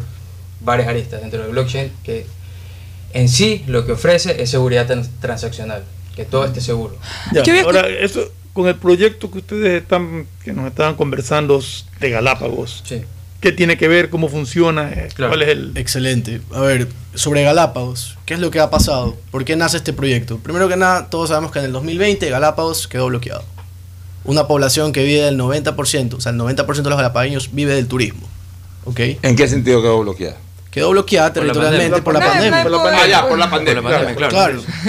[0.59, 2.25] varias aristas dentro del blockchain que
[3.13, 5.83] en sí lo que ofrece es seguridad trans- transaccional,
[6.15, 6.97] que todo esté seguro.
[7.33, 11.61] Ya, ahora, eso con el proyecto que ustedes están, que nos estaban conversando
[11.99, 12.83] de Galápagos.
[12.85, 13.01] Sí.
[13.39, 14.09] ¿Qué tiene que ver?
[14.09, 14.91] ¿Cómo funciona?
[14.91, 15.71] Eh, ¿Cuál es el...?
[15.75, 16.41] Excelente.
[16.53, 19.17] A ver, sobre Galápagos, ¿qué es lo que ha pasado?
[19.31, 20.37] ¿Por qué nace este proyecto?
[20.37, 23.43] Primero que nada, todos sabemos que en el 2020 Galápagos quedó bloqueado.
[24.25, 27.87] Una población que vive del 90%, o sea, el 90% de los galapagueños vive del
[27.87, 28.27] turismo.
[28.85, 28.99] ¿Ok?
[29.23, 30.37] ¿En qué sentido quedó bloqueada?
[30.71, 32.63] Quedó bloqueada Por la territorialmente por la pandemia.
[32.63, 33.03] Por la pandemia.
[33.03, 33.81] Ah, ya, por la pandemia.
[33.83, 34.29] Claro, Por la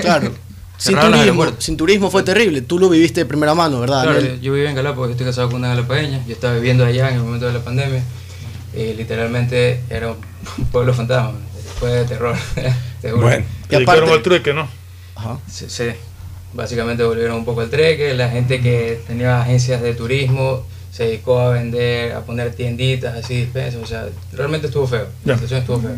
[0.00, 0.32] claro.
[0.78, 1.64] Sin turismo, aeropuertos.
[1.64, 2.60] sin turismo fue terrible.
[2.62, 4.02] Tú lo viviste de primera mano, ¿verdad?
[4.02, 4.40] Claro, Daniel?
[4.40, 7.16] yo, viví en Galápagos, yo estoy casado con una galapagueña, yo estaba viviendo allá en
[7.16, 8.02] el momento de la pandemia,
[8.74, 10.16] y literalmente era un
[10.72, 11.34] pueblo fantasma,
[11.78, 12.34] fue de terror,
[13.00, 13.22] te juro.
[13.22, 14.68] Bueno, Y aparte- al trueque, ¿no?
[15.48, 15.84] Sí, sí,
[16.52, 21.40] básicamente volvieron un poco al treque, la gente que tenía agencias de turismo se dedicó
[21.40, 25.80] a vender, a poner tienditas, así, despensas, o sea, realmente estuvo feo, la situación estuvo
[25.80, 25.96] fea.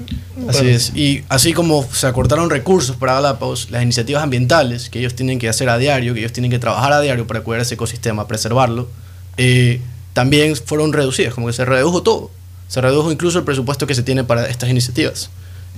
[0.49, 0.93] Así es.
[0.95, 5.49] Y así como se acortaron recursos para Galápagos, las iniciativas ambientales que ellos tienen que
[5.49, 8.89] hacer a diario, que ellos tienen que trabajar a diario para cuidar ese ecosistema, preservarlo,
[9.37, 9.81] eh,
[10.13, 12.31] también fueron reducidas, como que se redujo todo.
[12.69, 15.29] Se redujo incluso el presupuesto que se tiene para estas iniciativas.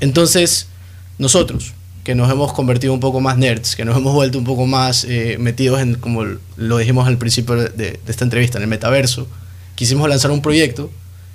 [0.01, 0.69] Entonces,
[1.17, 1.73] nosotros,
[2.07, 5.03] que nos hemos convertido un poco más nerds, que nos hemos vuelto un poco más
[5.09, 6.25] eh, metidos en, como
[6.57, 9.27] lo dijimos al principio de, de esta entrevista, en el metaverso,
[9.75, 10.89] quisimos lanzar un proyecto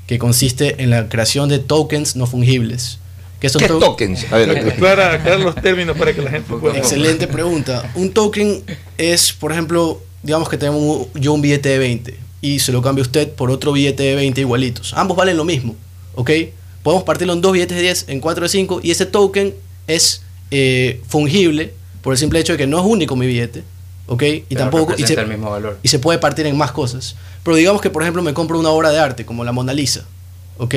[0.08, 3.00] que consiste en la creación de tokens no fungibles.
[3.42, 4.32] ¿Qué, son ¿Qué to- tokens?
[4.32, 6.78] A ver, Aclara, aclara los términos para que la gente pueda.
[6.78, 7.92] Excelente pregunta.
[7.96, 8.64] Un token
[8.98, 13.02] es, por ejemplo, digamos que tenemos yo un billete de 20 y se lo cambia
[13.02, 14.94] usted por otro billete de 20 igualitos.
[14.96, 15.76] Ambos valen lo mismo,
[16.16, 16.32] ¿ok?
[16.82, 19.54] Podemos partirlo en dos billetes de 10, en 4 de 5 y ese token
[19.88, 23.64] es eh, fungible por el simple hecho de que no es único mi billete,
[24.08, 24.24] ¿ok?
[24.24, 24.94] Y Pero tampoco...
[24.94, 25.80] Y se, representa el mismo valor.
[25.82, 27.16] y se puede partir en más cosas.
[27.44, 30.06] Pero digamos que, por ejemplo, me compro una obra de arte como la Mona Lisa,
[30.58, 30.76] ¿ok?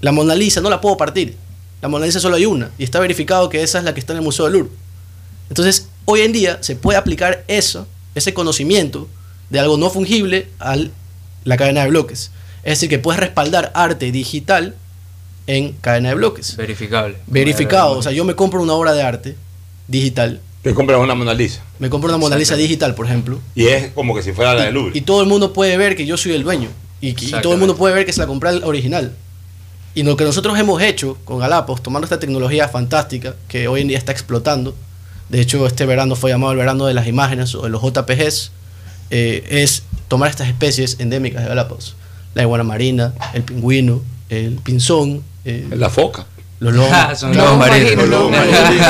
[0.00, 1.36] La Mona Lisa no la puedo partir.
[1.82, 4.12] La Mona Lisa solo hay una y está verificado que esa es la que está
[4.12, 4.70] en el Museo del Louvre.
[5.48, 9.08] Entonces, hoy en día se puede aplicar eso, ese conocimiento
[9.50, 10.76] de algo no fungible a
[11.44, 12.30] la cadena de bloques.
[12.62, 14.74] Es decir, que puedes respaldar arte digital
[15.46, 16.56] en cadena de bloques.
[16.56, 17.16] Verificable.
[17.26, 17.98] Verificado.
[17.98, 19.36] O sea, yo me compro una obra de arte
[19.88, 20.40] digital.
[20.62, 21.62] Te compras una Mona Lisa.
[21.78, 23.38] Me compro una Mona Lisa digital, por ejemplo.
[23.54, 24.92] Y es como que si fuera la de Louvre.
[24.94, 26.70] Y todo el mundo puede ver que yo soy el dueño.
[27.00, 29.14] Y, y todo el mundo puede ver que se la compré al original.
[29.94, 33.88] Y lo que nosotros hemos hecho con Galapagos, tomando esta tecnología fantástica que hoy en
[33.88, 34.74] día está explotando,
[35.28, 38.50] de hecho este verano fue llamado el verano de las imágenes o de los JPGs,
[39.10, 41.94] eh, es tomar estas especies endémicas de Galápagos.
[42.34, 45.22] La iguana marina, el pingüino, el pinzón.
[45.44, 46.26] La foca.
[46.60, 47.18] Los lobos.
[47.18, 47.96] Son lobos marinos.
[47.96, 48.86] los lobos marinos.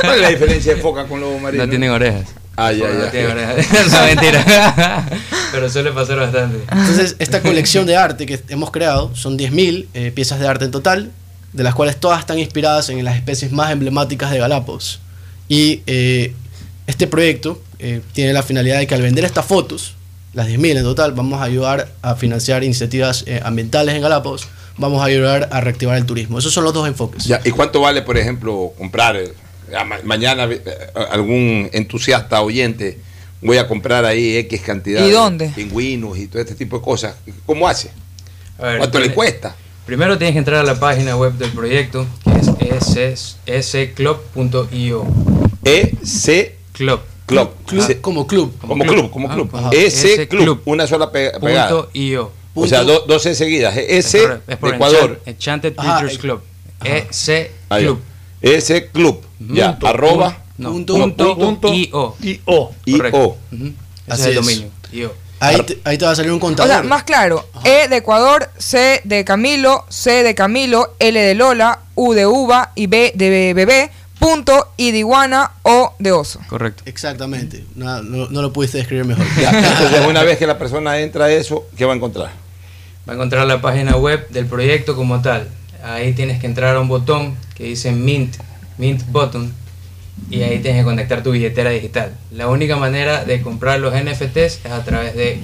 [0.00, 1.64] ¿Cuál es la diferencia de foca con lobo marino?
[1.64, 2.26] No tienen orejas.
[2.56, 3.10] Ah, ya, No ya.
[3.10, 3.66] tienen orejas.
[3.92, 5.06] no, mentira.
[5.52, 6.58] Pero suele pasar bastante.
[6.70, 10.70] Entonces, esta colección de arte que hemos creado son 10.000 eh, piezas de arte en
[10.70, 11.10] total,
[11.52, 15.00] de las cuales todas están inspiradas en las especies más emblemáticas de Galápagos.
[15.48, 16.32] Y eh,
[16.86, 19.94] este proyecto eh, tiene la finalidad de que al vender estas fotos,
[20.32, 24.46] las 10.000 en total, vamos a ayudar a financiar iniciativas eh, ambientales en Galápagos,
[24.80, 26.38] vamos a ayudar a reactivar el turismo.
[26.38, 27.24] Esos son los dos enfoques.
[27.24, 29.16] Ya, ¿Y cuánto vale, por ejemplo, comprar?
[29.16, 29.32] eh,
[30.04, 30.60] mañana eh,
[31.10, 32.98] algún entusiasta oyente,
[33.40, 35.48] voy a comprar ahí X cantidad ¿Y de dónde?
[35.54, 37.14] pingüinos y todo este tipo de cosas.
[37.46, 37.90] ¿Cómo hace?
[38.58, 39.54] A ver, ¿Cuánto le cuesta?
[39.86, 42.06] Primero tienes que entrar a la página web del proyecto,
[42.58, 43.36] que es
[43.66, 45.04] sclub.io.
[45.64, 47.00] EC Club.
[47.26, 47.50] Club.
[47.66, 48.52] Club, como club.
[48.60, 49.50] Como club, como club.
[49.54, 49.70] Ajá.
[49.72, 50.62] EC Ese Club, club.
[50.64, 51.68] una sola pe- pegada.
[51.68, 52.32] Punto io.
[52.54, 53.76] O sea, do- dos E seguidas.
[53.76, 55.20] EC Es por- es por de Ecuador.
[55.24, 56.42] Enchant- Enchanted Pictures Club.
[56.84, 57.50] EC.
[57.68, 58.00] Club.
[58.42, 59.22] EC Club.
[59.38, 60.38] Ya, Punto, arroba.
[60.58, 62.16] No, punto, punto, punto, io.
[62.22, 62.74] I-O.
[62.84, 63.36] IO.
[64.08, 64.68] Así es el dominio.
[64.92, 65.14] IO.
[65.42, 66.70] Ahí te, ahí te va a salir un O contador.
[66.70, 71.78] sea, más claro, E de Ecuador, C de Camilo, C de Camilo, L de Lola,
[71.94, 76.40] U de uva y B de bebé, punto, I de iguana, O de oso.
[76.46, 76.82] Correcto.
[76.84, 77.64] Exactamente.
[77.74, 79.24] No, no- no lo pudiste describir mejor.
[79.40, 82.32] Ya, Entonces, una vez que la persona entra a eso, ¿qué va a encontrar?
[83.10, 85.48] Va a encontrar la página web del proyecto como tal.
[85.82, 88.36] Ahí tienes que entrar a un botón que dice Mint,
[88.78, 89.52] Mint Button,
[90.30, 92.14] y ahí tienes que conectar tu billetera digital.
[92.30, 95.40] La única manera de comprar los NFTs es a través de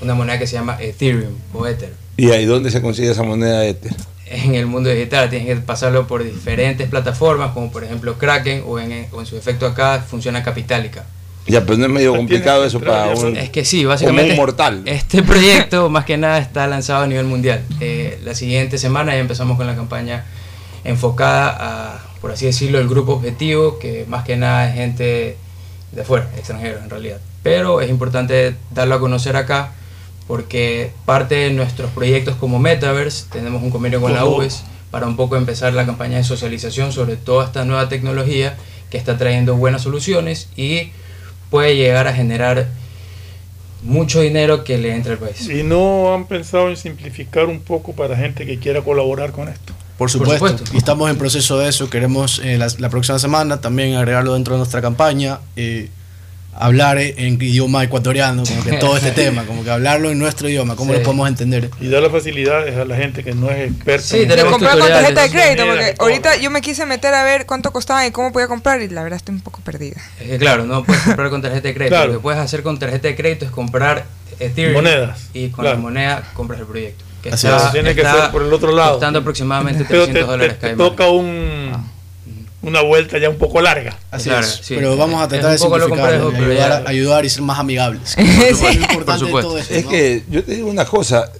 [0.00, 1.92] una moneda que se llama Ethereum o Ether.
[2.16, 3.92] ¿Y ahí dónde se consigue esa moneda Ether?
[4.24, 8.78] En el mundo digital tienes que pasarlo por diferentes plataformas, como por ejemplo Kraken, o
[8.78, 11.04] en, o en su efecto acá funciona Capitalica.
[11.46, 14.32] Ya, pero no es medio complicado eso para un, Es que sí, básicamente.
[14.32, 14.82] un mortal.
[14.84, 17.62] Este proyecto, más que nada, está lanzado a nivel mundial.
[17.80, 20.24] Eh, la siguiente semana ya empezamos con la campaña
[20.84, 25.36] enfocada a, por así decirlo, el grupo objetivo, que más que nada es gente
[25.92, 27.18] de afuera, extranjeros en realidad.
[27.42, 29.72] Pero es importante darlo a conocer acá,
[30.26, 35.16] porque parte de nuestros proyectos como Metaverse, tenemos un convenio con la UBS para un
[35.16, 38.56] poco empezar la campaña de socialización sobre toda esta nueva tecnología
[38.90, 40.90] que está trayendo buenas soluciones y
[41.50, 42.68] puede llegar a generar
[43.82, 45.48] mucho dinero que le entre al país.
[45.48, 49.72] ¿Y no han pensado en simplificar un poco para gente que quiera colaborar con esto?
[49.98, 50.64] Por supuesto.
[50.72, 51.90] Y estamos en proceso de eso.
[51.90, 55.40] Queremos eh, la, la próxima semana también agregarlo dentro de nuestra campaña.
[55.56, 55.88] eh,
[56.54, 60.48] hablar eh, en idioma ecuatoriano, como que todo este tema, como que hablarlo en nuestro
[60.48, 60.98] idioma, cómo Sí.
[60.98, 61.70] lo podemos entender.
[61.80, 64.06] Y dar las facilidades a la gente que no es experta.
[64.06, 64.50] Sí, esto.
[64.50, 68.06] Comprar con tarjeta de crédito, porque ahorita yo me quise meter a ver cuánto costaba
[68.06, 69.96] y cómo podía comprar y la verdad estoy un poco perdida.
[70.18, 71.94] Que claro, no puedes comprar con tarjeta de crédito.
[71.96, 72.12] Claro.
[72.12, 74.04] Lo que puedes hacer con tarjeta de crédito es comprar
[74.38, 75.76] Ethereum Monedas, y con claro.
[75.76, 77.04] la moneda compras el proyecto.
[77.22, 77.72] Que Así es.
[77.72, 78.92] Tiene que ser por el otro lado.
[78.92, 81.70] Costando aproximadamente Pero 300 te, dólares te- te toca un,
[82.62, 83.96] una vuelta ya un poco larga.
[84.10, 84.60] Así Claro, es.
[84.62, 84.74] sí.
[84.74, 87.42] Pero vamos a Es tratar de lo simplificarlo, complejo, y ayudar, ya- ayudar y ser
[87.42, 88.02] más amigables.
[88.16, 88.20] Sí.
[88.22, 89.48] Lo más importante de supuesto.
[89.50, 89.90] todo esto, Es ¿no?
[89.90, 91.30] que yo te digo una cosa,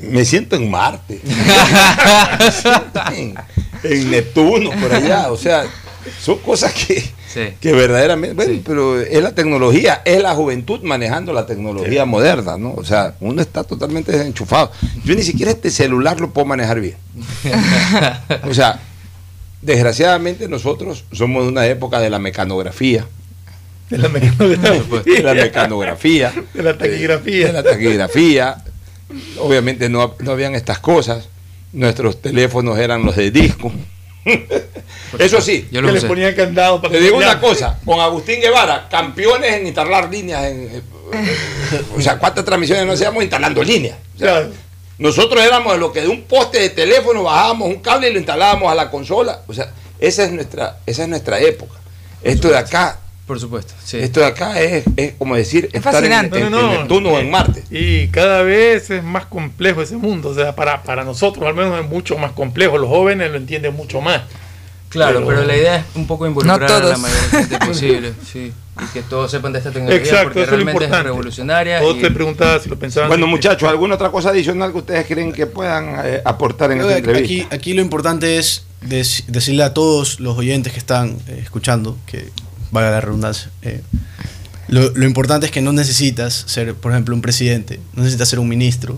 [0.00, 1.20] me siento en Marte,
[2.38, 3.34] Me siento en,
[3.84, 5.64] en Neptuno, por allá, o sea,
[6.20, 7.02] son cosas que,
[7.32, 7.40] Sí.
[7.62, 12.74] que verdaderamente, bueno, pero es la tecnología, es la juventud manejando la tecnología moderna, ¿no?
[12.74, 14.70] O sea, uno está totalmente desenchufado.
[15.04, 16.96] Yo ni siquiera este celular lo puedo manejar bien.
[18.48, 18.80] O sea,
[19.62, 23.06] desgraciadamente nosotros somos de una época de la mecanografía.
[23.88, 25.02] De la mecanografía.
[25.04, 26.32] De la mecanografía.
[26.52, 27.46] De la taquigrafía.
[27.46, 28.64] De la taquigrafía.
[29.38, 31.28] Obviamente no, no habían estas cosas.
[31.72, 33.72] Nuestros teléfonos eran los de disco.
[35.18, 39.54] Eso sí, que le ponían candado para te digo una cosa, con Agustín Guevara, campeones
[39.54, 40.44] en instalar líneas.
[40.44, 40.82] En, eh,
[41.96, 43.98] o sea, ¿cuántas transmisiones no hacíamos instalando líneas?
[44.16, 44.48] O sea,
[44.98, 48.18] Nosotros éramos de lo que de un poste de teléfono bajábamos un cable y lo
[48.18, 49.40] instalábamos a la consola.
[49.48, 51.74] O sea, esa es nuestra, esa es nuestra época.
[52.22, 53.72] Esto de acá, Por supuesto.
[53.84, 53.98] Sí.
[53.98, 56.38] esto de acá es, es como decir, estar en, fascinante.
[56.40, 57.64] en- No, no, en Neptuno o en Marte.
[57.70, 60.28] Y cada vez es más complejo ese mundo.
[60.30, 62.78] O sea, para, para nosotros al menos es mucho más complejo.
[62.78, 64.22] Los jóvenes lo entienden mucho más.
[64.92, 68.52] Claro, pero, la idea es un poco involucrar a la mayor gente posible, sí,
[68.82, 71.80] y que todos sepan de esta tecnología Exacto, porque eso realmente es, revolucionaria.
[71.80, 73.08] Todos y- te preguntaba si lo pensaban.
[73.08, 76.90] Bueno, muchachos, ¿alguna otra cosa adicional que ustedes creen que puedan eh, aportar en Creo
[76.90, 77.46] esta que entrevista?
[77.46, 81.96] aquí, aquí lo importante es dec- decirle a todos los oyentes que están eh, escuchando,
[82.06, 82.28] que
[82.70, 83.80] valga la redundancia, eh,
[84.68, 88.38] lo, lo importante es que no necesitas ser, por ejemplo, un presidente, no necesitas ser
[88.38, 88.96] un ministro,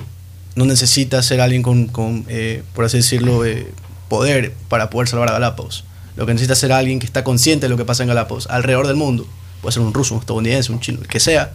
[0.56, 3.66] no necesitas ser alguien con, con, eh, por así decirlo, eh,
[4.08, 5.84] poder para poder salvar a Galápagos.
[6.16, 8.46] Lo que necesitas es ser alguien que está consciente de lo que pasa en Galápagos,
[8.48, 9.26] alrededor del mundo.
[9.62, 11.52] Puede ser un ruso, un estadounidense, un chino, el que sea,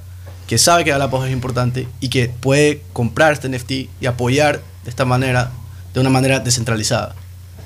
[0.47, 3.71] que sabe que Galápagos es importante y que puede comprar este NFT
[4.01, 5.51] y apoyar de esta manera,
[5.93, 7.15] de una manera descentralizada.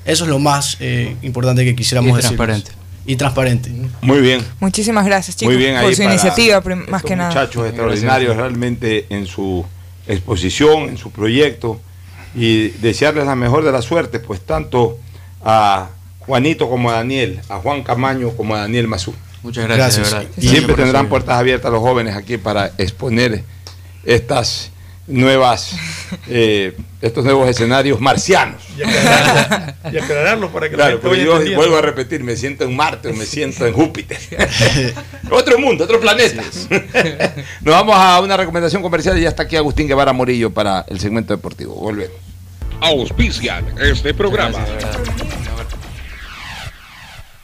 [0.05, 2.29] Eso es lo más eh, importante que quisiéramos Y decir.
[2.29, 2.71] transparente.
[3.05, 3.71] Y transparente.
[4.01, 4.45] Muy bien.
[4.59, 7.29] Muchísimas gracias, chicos, Muy bien por su para iniciativa, más que nada.
[7.29, 9.65] Muchachos extraordinarios realmente en su
[10.07, 11.79] exposición, en su proyecto
[12.35, 14.97] y desearles la mejor de la suerte, pues tanto
[15.43, 15.89] a
[16.19, 19.13] Juanito como a Daniel, a Juan Camaño como a Daniel Mazú.
[19.43, 20.15] Muchas gracias.
[20.37, 23.43] Y siempre tendrán puertas abiertas los jóvenes aquí para exponer
[24.05, 24.71] estas
[25.07, 25.75] nuevas,
[26.27, 28.61] eh, estos nuevos escenarios marcianos.
[28.77, 32.23] Y aclararlo, y aclararlo para que la Claro, gente pero vaya yo vuelvo a repetir,
[32.23, 34.17] me siento en Marte o me siento en Júpiter.
[35.31, 36.43] otro mundo, otro planeta.
[37.61, 40.99] Nos vamos a una recomendación comercial y ya está aquí Agustín Guevara Morillo para el
[40.99, 41.75] segmento deportivo.
[41.75, 42.17] Volvemos.
[42.79, 44.65] Auspician este programa.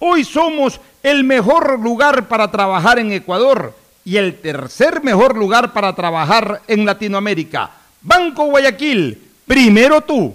[0.00, 3.74] hoy somos el mejor lugar para trabajar en Ecuador
[4.04, 7.70] y el tercer mejor lugar para trabajar en Latinoamérica.
[8.02, 10.34] Banco Guayaquil, primero tú.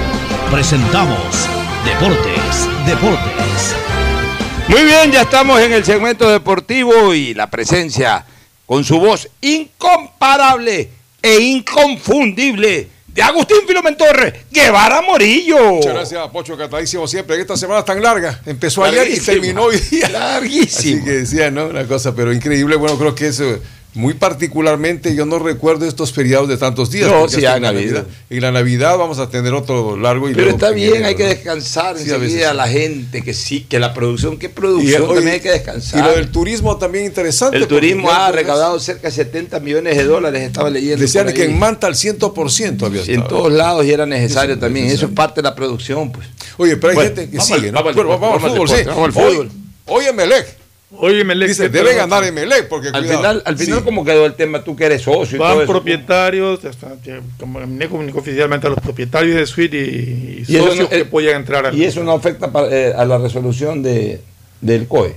[0.51, 1.47] presentamos
[1.85, 3.75] Deportes, Deportes.
[4.67, 8.25] Muy bien, ya estamos en el segmento deportivo y la presencia
[8.65, 10.89] con su voz incomparable,
[11.21, 15.75] e inconfundible de Agustín Filomén Torres, Guevara Morillo.
[15.75, 17.39] Muchas gracias, Pocho, catadísimo siempre.
[17.39, 18.41] Esta semana tan larga.
[18.45, 20.09] Empezó ayer y terminó hoy día.
[20.09, 20.97] Larguísimo.
[20.97, 21.67] Así que decía, ¿no?
[21.67, 22.75] Una cosa, pero increíble.
[22.75, 23.61] Bueno, creo que es eh,
[23.93, 27.09] muy particularmente, yo no recuerdo estos feriados de tantos días.
[27.09, 27.61] No, sí, en.
[27.61, 28.05] Navidad.
[28.29, 31.15] En la Navidad vamos a tener otro largo y Pero luego está en bien, hay
[31.15, 32.55] que descansar Sí, a enseguida sí.
[32.57, 35.99] la gente, que sí, que la producción, que producción oye, también hay que descansar.
[35.99, 37.57] Y lo del turismo también interesante.
[37.57, 41.01] El turismo ha recaudado cerca de 70 millones de dólares, estaba leyendo.
[41.01, 43.37] Decían que en Manta al 100% había Sí, en estado.
[43.37, 44.85] todos lados y era necesario Eso, también.
[44.85, 45.07] necesario.
[45.07, 46.27] Eso es parte de la producción, pues.
[46.57, 47.83] Oye, pero hay Bueno, gente que vamos sigue, al- ¿no?
[47.83, 48.83] vamos al Bueno, deporte, vamos al fútbol, sí.
[48.85, 49.51] vamos al Hoy- fútbol.
[49.87, 50.60] Hoy Emelec.
[50.97, 51.49] Oye, Melec.
[51.49, 53.17] Dice, ¿qué debe ganar Emelec porque Al cuidado.
[53.19, 53.85] final, al final Sí.
[53.85, 54.63] ¿cómo quedó el tema?
[54.63, 55.71] Tú que eres socio y Van todo eso.
[55.71, 60.55] propietarios, hasta que- como me comunicó oficialmente a los propietarios de suite y, y Y
[60.57, 63.17] eso socios no- que eh, podían entrar al Y eso no afecta eh, a la
[63.17, 64.21] resolución de,
[64.59, 65.15] del COE.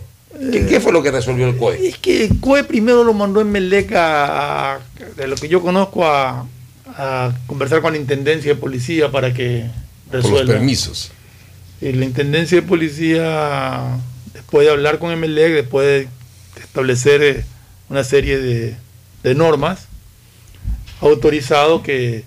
[0.53, 1.89] ¿Qué, qué fue lo que resolvió el COE?
[1.89, 4.81] Es que el COE primero lo mandó en Meleca, a-
[5.17, 6.47] de lo que yo conozco, a,
[6.87, 9.65] a conversar con la Intendencia de Policía para que
[10.07, 10.41] Por resuelva.
[10.45, 11.11] los permisos.
[11.81, 13.99] Y la Intendencia de Policía,
[14.55, 16.09] después de hablar con MLEC, después de
[16.63, 17.45] establecer eh,
[17.89, 18.77] una serie de,
[19.25, 19.89] de normas,
[21.03, 22.23] ha autorizado que,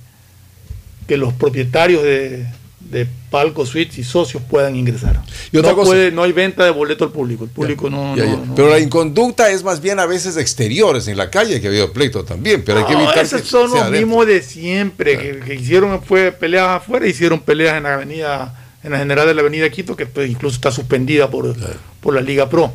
[1.07, 2.45] que los propietarios de,
[2.81, 5.21] de palcos, suites y socios puedan ingresar.
[5.53, 7.45] Y otra no, cosa- puede- no hay venta de boleto al público.
[7.45, 8.45] El público no, Ya, no- ya.
[8.45, 11.69] no- Pero la inconducta es más bien a veces exteriores en la calle, que ha
[11.69, 15.17] habido pleito también, pero hay que evitar esos que son sea los mismos de siempre,
[15.17, 18.53] que, que hicieron fue peleas afuera, hicieron peleas en la avenida,
[18.87, 21.53] en la general de la avenida Quito, que pues, incluso está suspendida por,
[21.99, 22.71] por la Liga Pro.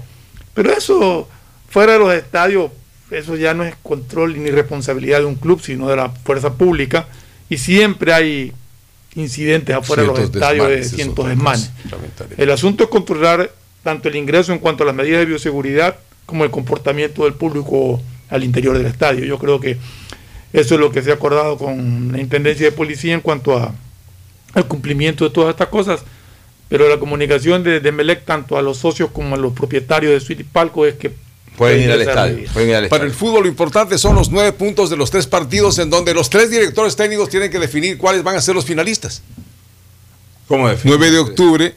[0.52, 1.26] Pero eso,
[1.68, 2.70] fuera de los estadios,
[3.10, 7.08] eso ya no es control ni responsabilidad de un club, sino de la fuerza pública,
[7.48, 8.52] y siempre hay
[9.14, 12.34] incidentes afuera de los estadios de desmanes, cientos cosa, lamentable.
[12.36, 13.50] El asunto es controlar
[13.82, 18.00] tanto el ingreso en cuanto a las medidas de bioseguridad como el comportamiento del público
[18.28, 19.24] al interior del estadio.
[19.24, 19.78] Yo creo que
[20.52, 23.74] eso es lo que se ha acordado con la Intendencia de Policía en cuanto a,
[24.54, 26.00] al cumplimiento de todas estas cosas.
[26.68, 30.20] Pero la comunicación de, de Melec tanto a los socios como a los propietarios de
[30.20, 31.12] Suite y Palco es que
[31.56, 32.48] Pueden ir al estadio.
[32.52, 35.26] Pueden ir al Para el fútbol lo importante son los nueve puntos de los tres
[35.26, 38.64] partidos en donde los tres directores técnicos tienen que definir cuáles van a ser los
[38.64, 39.22] finalistas.
[40.48, 41.74] ¿Cómo 9 de octubre,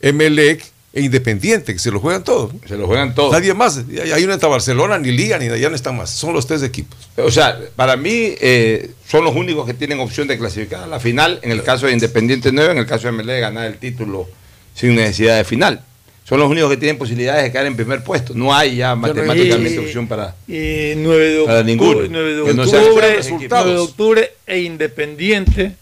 [0.00, 0.64] Emelec
[0.96, 2.52] e Independiente, que se lo juegan todos.
[2.66, 3.30] Se lo juegan todos.
[3.30, 3.84] Nadie más.
[4.14, 6.08] Hay uno entre Barcelona, ni Liga, ni ya no están más.
[6.08, 6.98] Son los tres equipos.
[7.18, 10.98] O sea, para mí eh, son los únicos que tienen opción de clasificar a la
[10.98, 11.38] final.
[11.42, 14.26] En el caso de Independiente 9, en el caso de MLE, ganar el título
[14.74, 15.82] sin necesidad de final.
[16.24, 18.32] Son los únicos que tienen posibilidades de quedar en primer puesto.
[18.34, 20.34] No hay ya matemáticamente Y- opción para.
[20.48, 22.00] Y 9 de Para octubre, ninguno.
[22.08, 23.66] 9 de no octubre, resultados.
[23.66, 25.72] 9 de octubre e Independiente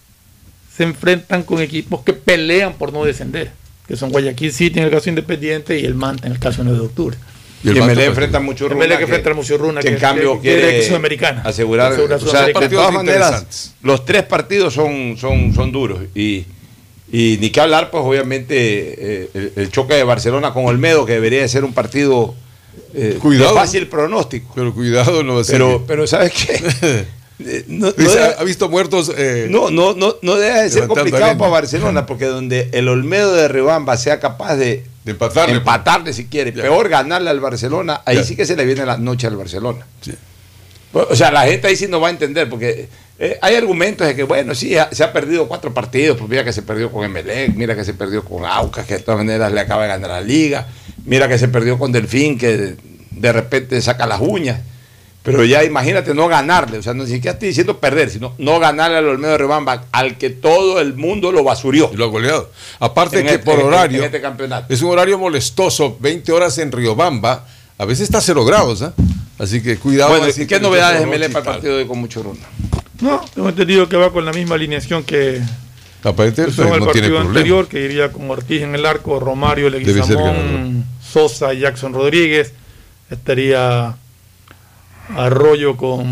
[0.77, 3.53] se enfrentan con equipos que pelean por no descender,
[3.87, 6.59] que son Guayaquil City en el caso de Independiente y el Manta en el caso
[6.59, 7.17] de 9 de octubre.
[7.63, 8.85] Y el MLE enfrenta a Muchurruna.
[8.85, 11.43] MLE que enfrenta a Muchurruna, que, en cambio quiere es Sudamericana.
[11.45, 11.93] asegurar.
[11.93, 16.01] Asegurar o sea, de todas maneras, los tres partidos son, son, son duros.
[16.15, 16.45] Y,
[17.11, 21.13] y ni que hablar, pues obviamente, eh, el, el choque de Barcelona con Olmedo, que
[21.15, 22.35] debería de ser un partido
[22.95, 23.55] eh, Cuidado.
[23.55, 24.53] de fácil pronóstico.
[24.55, 27.07] Pero cuidado, no va a ser Pero, pero ¿sabes qué?
[27.41, 29.13] Eh, no, no Dice, deja- ¿Ha visto muertos?
[29.17, 31.39] eh, no, no, no, no deja de ser complicado arena.
[31.39, 35.57] para Barcelona, porque donde el Olmedo de Ribamba sea capaz de, de empatarle.
[35.57, 38.25] empatarle si quiere, peor ganarle al Barcelona, ahí Ya.
[38.25, 39.85] sí que se le viene la noche al Barcelona.
[40.93, 42.89] O sea, la gente ahí sí no va a entender, porque
[43.19, 46.45] eh, hay argumentos de que, bueno, sí, ha- se ha perdido cuatro partidos, pues mira
[46.45, 49.53] que se perdió con Emelec, mira que se perdió con Aucas, que de todas maneras
[49.53, 50.69] le acaba de ganar la liga,
[51.05, 52.77] mira que se perdió con Delfín, que
[53.11, 54.61] de repente saca las uñas.
[55.25, 58.61] Pero ya imagínate no ganarle, o sea, no ni siquiera estoy diciendo perder, sino no
[58.61, 61.91] ganarle al Olmedo de Rebamba, al que todo el mundo lo basurió.
[61.93, 62.51] Y lo ha goleado.
[62.79, 64.73] Aparte En que este- por en- horario, en este campeonato.
[64.73, 67.47] es un horario molestoso, 20 horas en Riobamba,
[67.79, 68.93] a veces está a 0 grados, ¿ah?
[69.39, 70.11] Así que cuidado.
[70.11, 72.45] Bueno, así ¿y qué novedades de Melé para el partido de hoy con mucho runa?
[73.01, 75.41] No, tengo entendido que va con la misma alineación que
[76.03, 77.31] Aparentemente son el no tiene partido problema.
[77.31, 82.53] anterior, que iría con Ortiz en el arco, Romario, Leguizamón, Sosa y Jackson Rodríguez.
[83.11, 83.97] Estaría
[85.17, 86.05] Arroyo con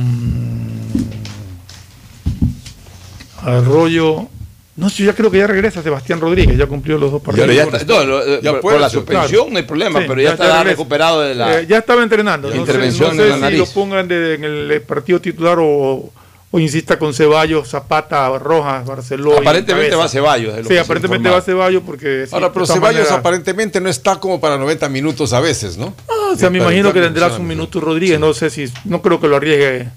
[3.43, 4.28] Arroyo.
[4.74, 7.47] No sé, ya creo que ya regresa Sebastián Rodríguez, ya cumplió los dos partidos.
[7.47, 9.51] Pero ya está- no, lo- Ya por, puede por la suspensión claro.
[9.52, 11.60] no hay problema, Sí, pero ya, está recuperado de la.
[11.60, 12.48] Eh, ya estaba entrenando.
[12.48, 13.59] la No sé, intervención no sé la si nariz.
[13.59, 16.10] lo pongan de- en el partido titular o,
[16.55, 19.39] o insista con Ceballos, Zapata, Rojas, Barcelona.
[19.41, 20.69] Aparentemente va Ceballos.
[20.69, 22.27] Sí, aparentemente va Ceballos porque...
[22.27, 25.95] sí, Ahora, pero Ceballos aparentemente no está como para 90 minutos a veces, ¿no?
[26.09, 28.20] Ah, o sea, me imagino que tendrá su minuto Rodríguez.
[28.20, 28.70] No sé si...
[28.85, 29.89] No creo que lo arriesgue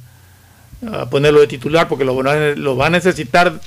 [0.90, 3.60] a ponerlo de titular porque lo, lo va a necesitar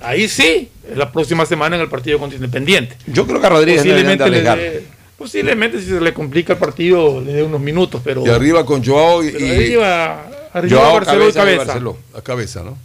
[0.00, 2.94] ahí sí, la próxima semana en el partido contra Independiente.
[3.06, 7.20] Yo creo que a Rodríguez Posiblemente le dé Posiblemente si se le complica el partido
[7.20, 8.26] le dé unos minutos, pero.
[8.26, 9.30] Y arriba con Joao y.
[9.30, 11.64] Pero arriba Joao, Barceló y cabeza.
[11.64, 11.98] Barceló.
[12.16, 12.76] A cabeza, ¿no?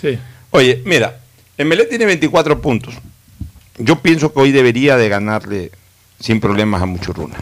[0.00, 0.18] Sí.
[0.50, 1.20] Oye, mira,
[1.58, 2.94] Emelec tiene 24 puntos.
[3.78, 5.70] Yo pienso que hoy debería de ganarle
[6.18, 7.36] sin problemas a Muchurruna.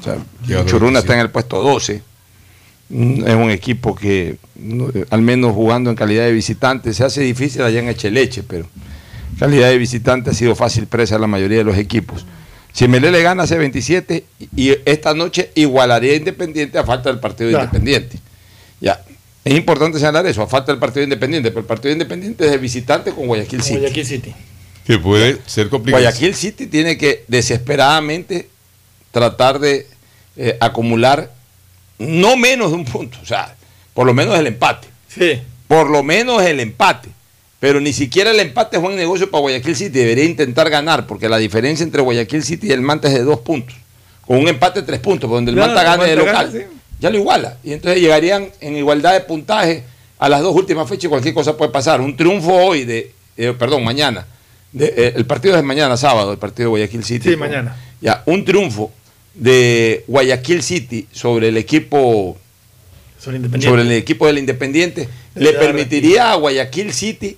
[0.00, 0.16] O sea,
[0.58, 1.04] Muchurruna sí.
[1.04, 2.02] está en el puesto 12.
[2.88, 7.20] Mm, Es un equipo que, eh, al menos jugando en calidad de visitante, se hace
[7.22, 8.66] difícil allá en Echeleche, pero
[9.32, 12.24] en calidad de visitante ha sido fácil presa a la mayoría de los equipos.
[12.72, 14.24] Si Emelec le gana hace 27
[14.54, 17.64] y y esta noche igualaría a Independiente a falta del partido de Claro.
[17.66, 18.18] Independiente.
[18.80, 19.00] Ya.
[19.44, 22.44] Es importante señalar eso, a falta del partido de Independiente, pero el partido de Independiente
[22.44, 23.78] es de visitante con Guayaquil City.
[23.78, 24.34] Guayaquil City.
[24.86, 26.02] Que puede ser complicado.
[26.02, 28.48] Guayaquil City tiene que desesperadamente
[29.12, 29.86] tratar de
[30.36, 31.32] eh, acumular
[31.98, 33.54] no menos de un punto, o sea,
[33.94, 34.88] por lo menos el empate.
[35.08, 35.40] Sí.
[35.68, 37.08] Por lo menos el empate.
[37.58, 39.98] Pero ni siquiera el empate es buen negocio para Guayaquil City.
[39.98, 43.40] Debería intentar ganar, porque la diferencia entre Guayaquil City y el Manta es de dos
[43.40, 43.74] puntos.
[44.26, 46.52] Con un empate de tres puntos, donde el Claro, Manta gane de Manta local.
[46.52, 46.76] gana, sí.
[47.00, 47.58] Ya lo iguala.
[47.62, 49.84] Y entonces llegarían en igualdad de puntaje
[50.18, 52.00] a las dos últimas fechas y cualquier cosa puede pasar.
[52.00, 54.26] Un triunfo hoy de, eh, perdón, mañana.
[54.72, 57.30] De, eh, el partido es mañana, sábado, el partido de Guayaquil City.
[57.30, 57.76] Sí, mañana.
[58.00, 58.90] Ya, un triunfo
[59.34, 62.36] de Guayaquil City sobre el equipo
[63.18, 67.36] Sobre el equipo del Independiente le permitiría a Guayaquil City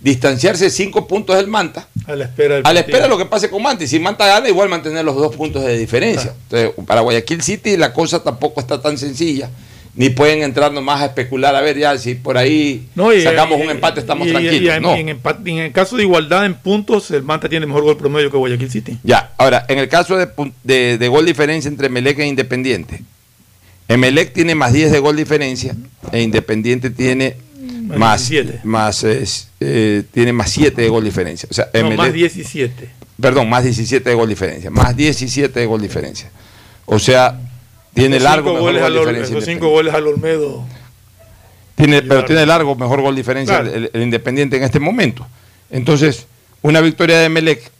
[0.00, 3.26] distanciarse cinco puntos del Manta A la espera del a la espera de lo que
[3.26, 6.32] pase con Manta y si Manta gana igual mantener los dos puntos de diferencia.
[6.44, 9.50] Entonces para Guayaquil City la cosa tampoco está tan sencilla.
[9.94, 13.58] Ni pueden entrar nomás a especular a ver ya si por ahí No, y- sacamos
[13.58, 14.80] y- un empate estamos y- tranquilos.
[14.80, 14.96] no.
[14.96, 17.96] y en empate- en el caso de igualdad en puntos, el Manta tiene mejor gol
[17.96, 18.98] promedio que Guayaquil City.
[19.02, 20.28] Ya, ahora, en el caso de,
[20.62, 23.02] de- de gol diferencia entre Emelec e Independiente,
[23.88, 25.74] Emelec tiene más 10 de gol diferencia
[26.12, 27.36] e Independiente tiene
[27.88, 28.60] Más más, 17.
[28.64, 29.04] más,
[29.60, 31.48] eh, tiene más 7 de gol diferencia.
[31.50, 32.90] O sea, No, más 17.
[33.20, 34.70] Perdón, más 17 de gol diferencia.
[34.70, 36.30] Más 17 de gol diferencia.
[36.86, 37.38] O sea,
[37.94, 39.34] tiene largo mejor goles gol al diferencia.
[39.34, 40.64] Los cinco goles al Olmedo.
[41.74, 43.74] Tiene, pero tiene largo mejor gol diferencia Claro.
[43.74, 45.26] el, el Independiente en este momento.
[45.70, 46.26] Entonces,
[46.62, 47.70] una victoria de Melec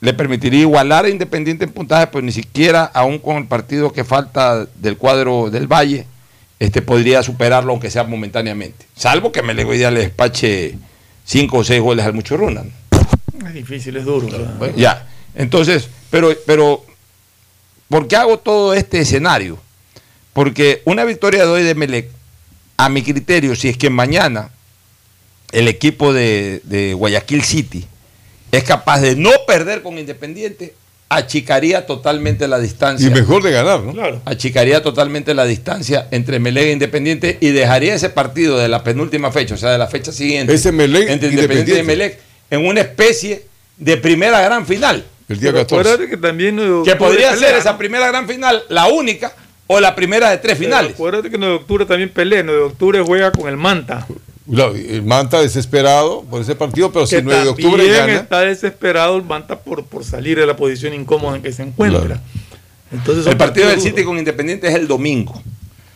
[0.00, 4.04] le permitiría igualar a Independiente en puntaje, pues ni siquiera, aún con el partido que
[4.04, 6.06] falta del cuadro del Valle,
[6.58, 8.86] este podría superarlo, aunque sea momentáneamente.
[8.96, 10.76] Salvo que día le despache
[11.24, 12.62] cinco o seis goles al Muchurruna.
[13.46, 14.28] Es difícil, es duro.
[14.58, 15.08] Bueno, ya.
[15.34, 16.84] Entonces, pero, pero,
[17.88, 19.58] ¿por qué hago todo este escenario?
[20.32, 22.10] Porque una victoria de hoy de Melec,
[22.76, 24.50] a mi criterio, si es que mañana
[25.52, 27.86] el equipo de, de Guayaquil City
[28.50, 30.74] es capaz de no perder con Independiente,
[31.08, 33.06] achicaría totalmente la distancia.
[33.06, 33.92] Y mejor de ganar, ¿no?
[33.92, 34.20] Claro.
[34.24, 39.30] Achicaría totalmente la distancia entre Melec e Independiente y dejaría ese partido de la penúltima
[39.30, 40.52] fecha, o sea, de la fecha siguiente.
[40.54, 41.82] Ese Melec entre Independiente y.
[41.84, 42.18] Melec
[42.50, 45.04] en una especie de primera gran final.
[45.28, 45.80] El día Pero 14.
[45.88, 47.58] acuérdate que también Que podría pelea, ser ¿no?
[47.58, 49.32] esa primera gran final la única
[49.66, 50.92] o la primera de tres Pero finales.
[50.92, 52.40] Acuérdate que en 9 de octubre también pelea.
[52.40, 54.06] En 9 de octubre juega con el Manta.
[54.50, 58.12] El Manta desesperado por ese partido, pero si que el 9 de octubre gana.
[58.12, 62.00] está desesperado el Manta por, por salir de la posición incómoda en que se encuentra.
[62.02, 62.20] Claro.
[62.92, 65.42] Entonces, el partido del City con Independiente es el domingo.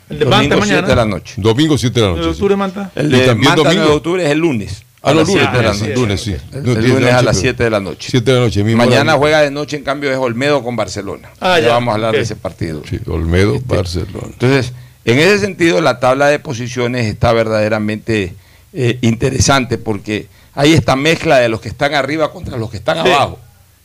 [0.08, 0.88] El de domingo Manta 7 mañana.
[0.88, 1.34] de la noche.
[1.36, 2.24] Domingo 7 de la duros.
[2.24, 2.36] 9 de noche.
[2.38, 2.42] sí.
[2.42, 2.90] octubre Manta.
[2.94, 3.96] El de también Manta 9 de domingo.
[3.96, 4.82] octubre es el lunes.
[5.02, 5.94] Ah, a no, las lunes, 7 de la sí, noche.
[5.94, 6.30] lunes, sí.
[6.52, 8.08] El, el 10 de la lunes a noche, las pero- 7 de la noche.
[8.10, 8.64] 7 de la noche.
[8.64, 11.28] mismo Mañana juega de noche, en cambio, es Olmedo con Barcelona.
[11.38, 12.82] Ah, ya, ya, vamos a hablar de ese partido.
[12.88, 14.26] Sí, Olmedo, Este, Barcelona.
[14.32, 14.72] Entonces,
[15.12, 18.34] en ese sentido, la tabla de posiciones está verdaderamente
[18.72, 23.02] eh, interesante porque hay esta mezcla de los que están arriba contra los que están
[23.04, 23.10] Sí.
[23.12, 23.38] abajo.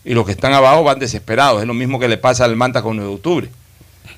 [0.05, 1.61] Y los que están abajo van desesperados.
[1.61, 3.49] Es lo mismo que le pasa al Manta con 9 de octubre.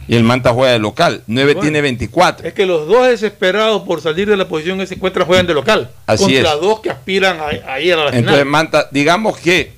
[0.08, 1.22] Y el Manta juega de local.
[1.28, 1.62] 9 Bueno.
[1.62, 2.48] tiene 24.
[2.48, 5.54] Es que los dos desesperados por salir de la posición que se encuentran juegan de
[5.54, 5.92] local.
[6.08, 6.62] Así contra es.
[6.62, 8.46] dos que aspiran a, a ir a la Entonces, final.
[8.46, 9.74] Manta, digamos que,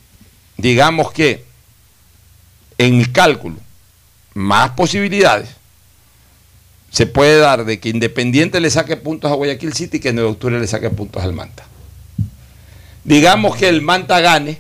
[0.56, 1.44] digamos que,
[2.78, 3.58] en mi cálculo,
[4.34, 5.50] más posibilidades
[6.98, 10.30] se puede dar de que Independiente le saque puntos a Guayaquil City y que 9
[10.30, 11.64] de octubre le saque puntos al Manta.
[13.04, 14.58] Digamos que el Manta gane,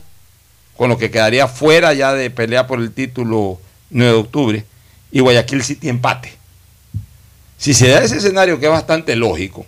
[0.76, 3.59] con lo que quedaría fuera ya de pelea por el título
[3.89, 4.65] 9 de octubre,
[5.11, 6.31] y Guayaquil City empate.
[7.57, 9.65] Si se da ese escenario que es bastante lógico,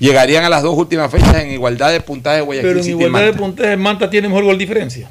[0.00, 3.20] llegarían a las dos últimas fechas en igualdad de puntaje Guayaquil Pero en City igualdad
[3.20, 3.38] de Manta.
[3.38, 5.08] puntaje, Manta tiene mejor gol diferencia.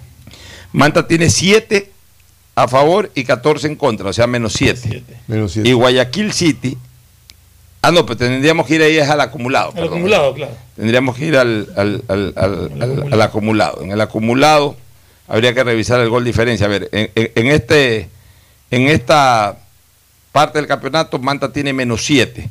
[0.74, 1.94] Manta tiene 7
[2.56, 5.04] a favor y 14 en contra, o sea, menos 7.
[5.28, 5.68] Menos 7.
[5.68, 6.78] Y Guayaquil City,
[7.82, 9.72] ah, no, pero tendríamos que ir ahí es al acumulado.
[9.74, 9.90] Perdón.
[9.90, 10.54] acumulado, claro.
[10.76, 13.82] Tendríamos que ir al, al- al- al- al- al acumulado.
[13.84, 14.76] En el acumulado
[15.28, 16.66] habría que revisar el gol diferencia.
[16.68, 18.10] A ver, en, en- en este,
[18.72, 19.58] en esta
[20.32, 22.50] parte del campeonato, Manta tiene menos 7.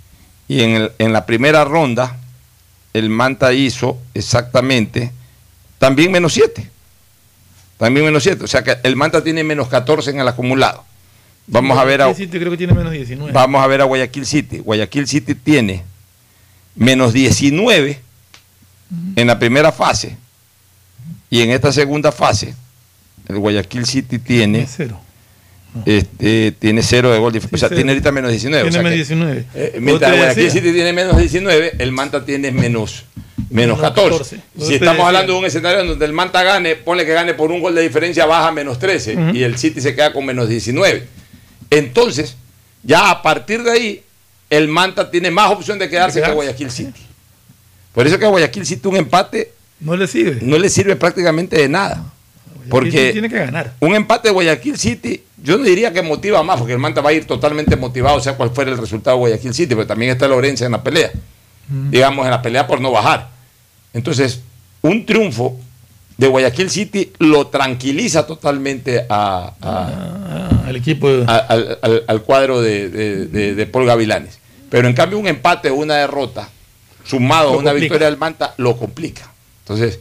[0.48, 2.18] Y en, el- en la primera ronda,
[2.92, 5.12] el Manta hizo exactamente
[5.78, 6.70] también menos 7.
[7.76, 8.44] También menos 7.
[8.44, 10.84] O sea que el Manta tiene menos 14 en el acumulado.
[11.46, 13.32] Vamos a ver a, Guayaquil City creo que tiene menos 19.
[13.32, 14.58] vamos a ver a Guayaquil City.
[14.58, 15.82] Guayaquil City tiene
[16.74, 18.00] menos 19
[19.16, 20.16] en la primera fase.
[21.28, 22.54] Y en esta segunda fase,
[23.28, 25.00] el Guayaquil City tiene cero.
[25.84, 27.36] Este, tiene cero de gol.
[27.36, 27.74] o sea, cero.
[27.74, 28.62] tiene ahorita menos 19.
[28.62, 29.44] o Tiene sea menos que, 19.
[29.54, 30.50] eh, mientras Guayaquil.
[30.50, 33.04] City tiene menos 19, el Manta tiene menos,
[33.50, 34.10] menos Menos 14.
[34.10, 34.40] 14.
[34.56, 37.34] Lo Si estamos hablando de un escenario en donde el Manta gane, ponle que gane
[37.34, 39.36] por un gol de diferencia, baja menos 13 Ujú.
[39.36, 41.06] y el City se queda con menos 19.
[41.70, 42.36] Entonces,
[42.82, 44.02] ya a partir de ahí,
[44.50, 46.30] el Manta tiene más opción de quedarse que.
[46.30, 47.00] Guayaquil City.
[47.92, 50.38] Por eso que a Guayaquil City un empate No le sirve.
[50.42, 52.04] no le sirve prácticamente de nada.
[52.70, 53.74] Porque tiene que ganar.
[53.80, 57.10] un empate de Guayaquil City, yo no diría que motiva más, porque el Manta va
[57.10, 60.26] a ir totalmente motivado, sea cual fuera el resultado de Guayaquil City, pero también está
[60.28, 61.10] Lorenza en la pelea.
[61.68, 63.30] Digamos, en la pelea por no bajar.
[63.94, 64.40] Entonces,
[64.82, 65.58] un triunfo
[66.18, 72.22] de Guayaquil City lo tranquiliza totalmente a- a, al equipo de- a- al, al- al
[72.22, 74.38] cuadro de, de- de- de Paul Gavilanes.
[74.70, 76.48] Pero en cambio, un empate o una derrota,
[77.04, 77.80] sumado a una complica.
[77.80, 79.30] victoria del Manta, lo complica.
[79.62, 79.98] Entonces,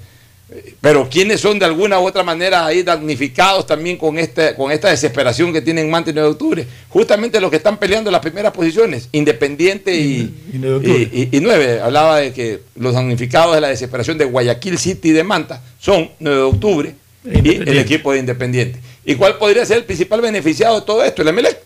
[0.81, 4.89] pero ¿quiénes son de alguna u otra manera ahí damnificados también con, este, con esta
[4.89, 6.67] desesperación que tienen Manta y 9 de octubre?
[6.89, 10.19] Justamente los que están peleando las primeras posiciones, Independiente y,
[10.53, 11.09] Y 9 de octubre.
[11.11, 11.79] y- y- y 9.
[11.81, 16.11] Hablaba de que los damnificados de la desesperación de Guayaquil City y de Manta son
[16.19, 16.95] 9 de octubre
[17.25, 18.79] y el equipo de Independiente.
[19.05, 21.21] ¿Y cuál podría ser el principal beneficiado de todo esto?
[21.23, 21.57] El Emelec.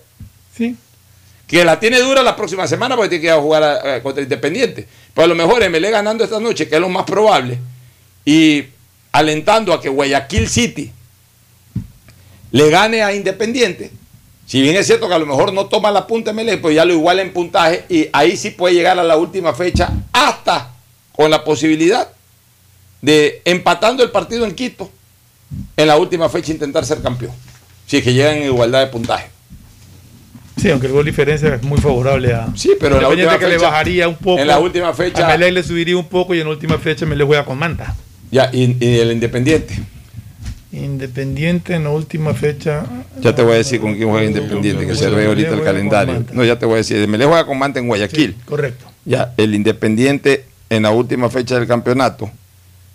[0.56, 0.76] Sí.
[1.46, 4.04] Que la tiene dura la próxima semana porque tiene que ir a jugar a- a-
[4.04, 4.88] contra Independiente.
[5.14, 7.58] Pero a lo mejor Emelec ganando esta noche, que es lo más probable,
[8.30, 8.66] y
[9.14, 10.92] alentando a que Guayaquil City
[12.52, 13.90] le gane a Independiente.
[14.46, 16.84] Si bien es cierto que a lo mejor no toma la punta Emelec, pues ya
[16.84, 20.74] lo iguala en puntaje y ahí sí puede llegar a la última fecha hasta
[21.14, 22.10] con la posibilidad
[23.02, 24.92] de empatando el partido en Quito
[25.78, 27.32] en la última fecha intentar ser campeón.
[27.86, 29.30] Si es que llegan en igualdad de puntaje.
[30.62, 32.48] Sí, aunque el gol diferencia es muy favorable a.
[32.56, 34.42] Sí, pero en la última que le bajaría un poco.
[34.42, 37.06] en la última fecha- A Melec le subiría un poco y en la última fecha
[37.06, 37.96] Melec juega con Manta.
[38.32, 39.76] Ya, y, y el Independiente.
[40.72, 42.86] Independiente en la última fecha.
[43.22, 46.26] Ya te voy a decir con quién juega Independiente, que se ve ahorita el calendario.
[46.34, 47.08] No, ya te voy a decir.
[47.08, 48.36] Melec juega con Manta en Guayaquil.
[48.46, 48.86] Correcto.
[49.06, 52.30] Ya, el Independiente en la última fecha del campeonato.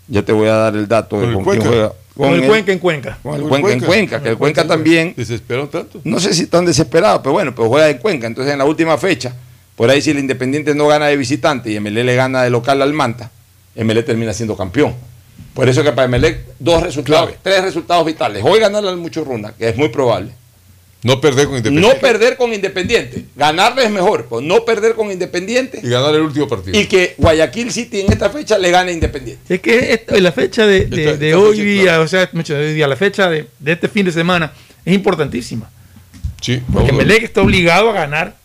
[0.08, 1.68] Ya te voy a dar el dato de Con quién Cuenca.
[1.68, 1.92] juega.
[2.14, 3.18] Con el Cuenca en Cuenca.
[3.22, 5.14] Con el Cuenca en Cuenca, que el Cuenca también.
[5.16, 6.00] ¿Desesperaron tanto?
[6.04, 8.26] No sé si están desesperados, pero bueno, pero juega en Cuenca.
[8.26, 9.34] Entonces en la última fecha,
[9.76, 12.82] por ahí si el Independiente no gana de visitante y MLE le gana de local
[12.82, 13.30] al Manta,
[13.76, 14.94] MLE termina siendo campeón.
[15.54, 18.42] Por eso que para MLE dos resultados, tres resultados vitales.
[18.44, 20.32] Hoy ganarle al Muchurruna, que es muy probable.
[21.04, 21.94] No perder con Independiente.
[21.96, 23.24] No perder con Independiente.
[23.34, 25.80] Ganarle es mejor, pero no perder con Independiente.
[25.82, 26.78] Y ganar el último partido.
[26.78, 29.52] Y que Guayaquil City en esta fecha le gane a Independiente.
[29.52, 30.84] Es que esta- la fecha de,
[31.34, 32.02] hoy fecha, día, claro.
[32.04, 34.52] o sea, mucho de hoy día, la fecha de, de este fin de semana
[34.84, 35.68] es importantísima.
[36.40, 36.92] Sí, Porque.
[36.92, 38.36] Melec está obligado a ganar.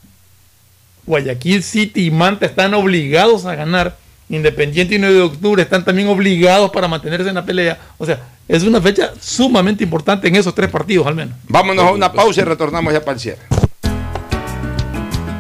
[1.06, 3.98] Guayaquil City y Manta están obligados a ganar.
[4.30, 7.80] Independiente y 9 de octubre están también obligados para mantenerse en la pelea.
[7.98, 11.36] O sea, es una fecha sumamente importante en esos tres partidos al menos.
[11.48, 13.42] Vámonos a una pausa y retornamos ya para el cierre.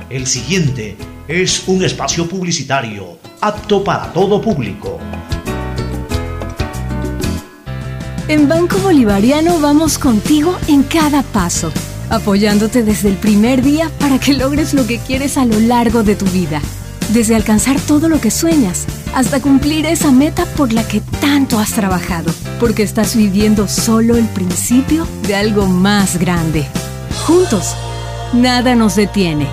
[0.09, 0.95] El siguiente
[1.27, 4.99] es un espacio publicitario apto para todo público.
[8.29, 11.71] En Banco Bolivariano vamos contigo en cada paso,
[12.09, 16.15] apoyándote desde el primer día para que logres lo que quieres a lo largo de
[16.15, 16.61] tu vida.
[17.13, 18.85] Desde alcanzar todo lo que sueñas
[19.15, 24.27] hasta cumplir esa meta por la que tanto has trabajado, porque estás viviendo solo el
[24.27, 26.67] principio de algo más grande.
[27.25, 27.75] Juntos,
[28.33, 29.47] nada nos detiene.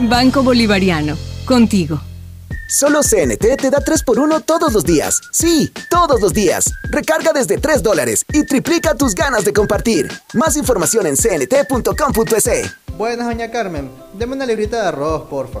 [0.00, 1.16] Banco Bolivariano,
[1.46, 2.00] contigo.
[2.68, 5.22] Solo CNT te da 3x1 todos los días.
[5.32, 6.70] Sí, todos los días.
[6.90, 10.12] Recarga desde 3 dólares y triplica tus ganas de compartir.
[10.34, 12.70] Más información en cnt.com.es.
[12.98, 13.90] Buenas, doña Carmen.
[14.12, 15.60] Deme una librita de arroz, porfa.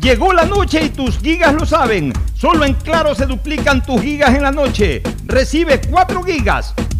[0.00, 2.12] Llegó la noche y tus gigas lo saben.
[2.34, 5.02] Solo en Claro se duplican tus gigas en la noche.
[5.24, 6.72] Recibe 4 gigas,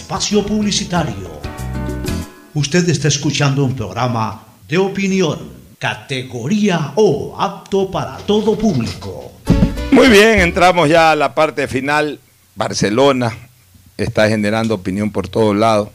[0.00, 1.28] espacio publicitario.
[2.54, 5.38] Usted está escuchando un programa de opinión,
[5.78, 9.32] categoría O, apto para todo público.
[9.92, 12.18] Muy bien, entramos ya a la parte final.
[12.56, 13.36] Barcelona
[13.98, 15.90] está generando opinión por todos lados.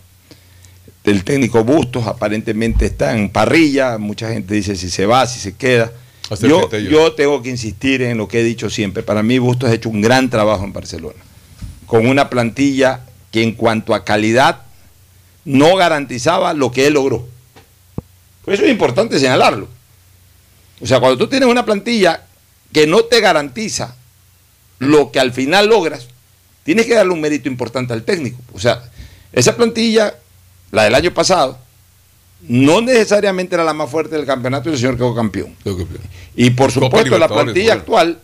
[1.03, 3.97] El técnico Bustos aparentemente está en parrilla.
[3.97, 5.91] Mucha gente dice si se va, si se queda.
[6.41, 9.01] Yo, yo tengo que insistir en lo que he dicho siempre.
[9.01, 11.19] Para mí Bustos ha hecho un gran trabajo en Barcelona.
[11.87, 13.01] Con una plantilla
[13.35, 14.61] que en cuanto a calidad
[15.43, 17.27] no garantizaba lo que él logró.
[18.45, 19.67] Por eso es importante señalarlo.
[20.79, 22.23] O sea, cuando tú tienes una plantilla
[22.71, 23.97] que no te garantiza
[24.79, 26.07] lo que al final logras,
[26.63, 28.37] tienes que darle un mérito importante al técnico.
[28.53, 28.89] O sea,
[29.33, 30.15] esa plantilla,
[30.71, 31.59] la del año pasado,
[32.47, 35.53] no necesariamente era la más fuerte del campeonato y el señor quedó campeón.
[36.37, 38.17] Y por supuesto, la plantilla actual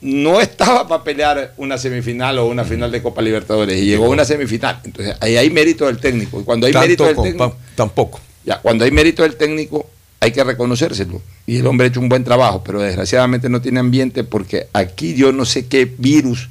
[0.00, 4.08] no estaba para pelear una semifinal o una final de Copa Libertadores y llegó a
[4.10, 4.80] una semifinal.
[4.84, 6.40] Entonces, ahí hay mérito del técnico.
[6.40, 7.56] Y cuando hay Tanto mérito del técnico.
[7.74, 8.20] Tampoco.
[8.44, 9.88] Ya, cuando hay mérito del técnico,
[10.20, 11.20] hay que reconocérselo.
[11.46, 15.14] Y el hombre ha hecho un buen trabajo, pero desgraciadamente no tiene ambiente porque aquí
[15.14, 16.48] yo no sé qué virus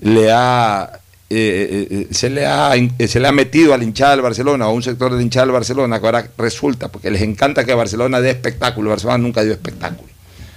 [0.00, 1.00] le ha.
[1.30, 4.66] eh, eh, se, le ha eh, se le ha metido a la hinchada del Barcelona
[4.66, 7.64] o a un sector de la hinchada del Barcelona que ahora resulta, porque les encanta
[7.64, 8.90] que Barcelona dé espectáculo.
[8.90, 10.15] Barcelona nunca dio espectáculo.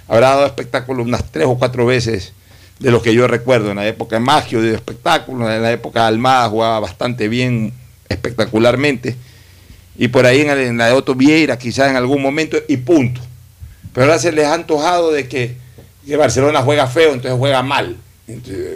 [0.09, 2.33] Habrá dado espectáculo unas tres o cuatro veces
[2.79, 3.69] de lo que yo recuerdo.
[3.69, 7.71] En la época de Maggio dio espectáculo, en la época de Almada jugaba bastante bien
[8.09, 9.15] espectacularmente.
[9.97, 13.21] Y por ahí en, la de Otto Vieira, quizás en algún momento, y punto.
[13.93, 15.55] Pero ahora se les ha antojado de que,
[16.07, 17.97] que Barcelona juega feo, entonces juega mal.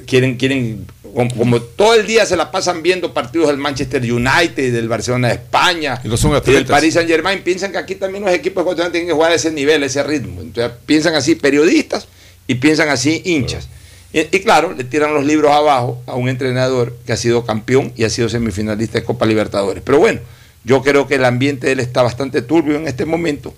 [0.05, 4.87] Quieren, quieren, como, todo el día se la pasan viendo partidos del Manchester United, del
[4.89, 6.65] Barcelona de España, Y no son y del.
[6.65, 9.51] Paris Saint Germain, piensan que aquí también los equipos ecuatorianos tienen que jugar a ese
[9.51, 10.41] nivel, a ese ritmo.
[10.41, 12.07] Entonces piensan así periodistas
[12.47, 13.67] y piensan así hinchas.
[14.11, 17.93] Y, y claro, le tiran los libros abajo a un entrenador que ha sido campeón
[17.95, 19.83] y ha sido semifinalista de Copa Libertadores.
[19.85, 20.19] Pero bueno,
[20.63, 23.53] yo creo que el ambiente de él está bastante turbio en este momento.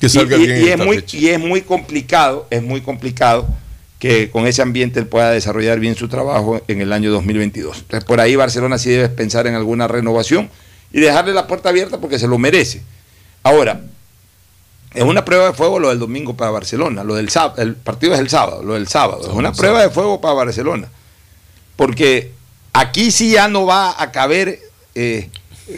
[0.00, 1.16] Que salga y, y- bien en y es esta muy, fecha.
[1.16, 3.46] y es muy complicado, es muy complicado
[4.00, 7.80] que con ese ambiente él pueda desarrollar bien su trabajo en el año 2022.
[7.82, 10.50] Entonces por ahí Barcelona sí debe pensar en alguna renovación
[10.90, 12.82] y dejarle la puerta abierta porque se lo merece.
[13.42, 13.82] Ahora,
[14.94, 18.14] es una prueba de fuego lo del domingo para Barcelona, lo del sábado, el partido
[18.14, 20.88] es el sábado, lo del sábado, es una prueba de fuego para Barcelona.
[21.76, 22.32] Porque
[22.72, 24.58] aquí sí ya no va a caber
[24.94, 25.28] eh,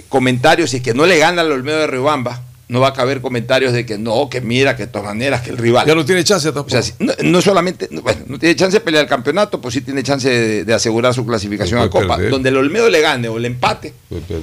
[0.09, 3.21] comentarios, si es que no le gana al Olmedo de Riobamba, no va a caber
[3.21, 5.87] comentarios de que no, que mira, que de todas maneras, que el rival.
[5.87, 6.77] Ya no tiene chance tampoco.
[6.77, 9.75] O sea, no, no solamente, no, bueno, no tiene chance de pelear el campeonato, pues
[9.75, 12.17] sí tiene chance de, de asegurar su clasificación a Copa.
[12.17, 12.31] perder.
[12.31, 13.93] Donde el Olmedo le gane o le empate,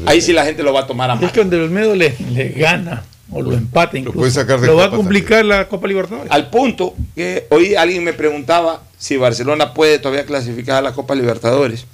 [0.06, 1.24] ahí sí la gente lo va a tomar a mal.
[1.24, 4.18] Es que donde el Olmedo le, le gana o lo empata incluso.
[4.18, 6.32] puede sacar de lo va a complicar la Copa Libertadores.
[6.32, 11.16] Al punto que hoy alguien me preguntaba si Barcelona puede todavía clasificar a la Copa
[11.16, 11.86] Libertadores.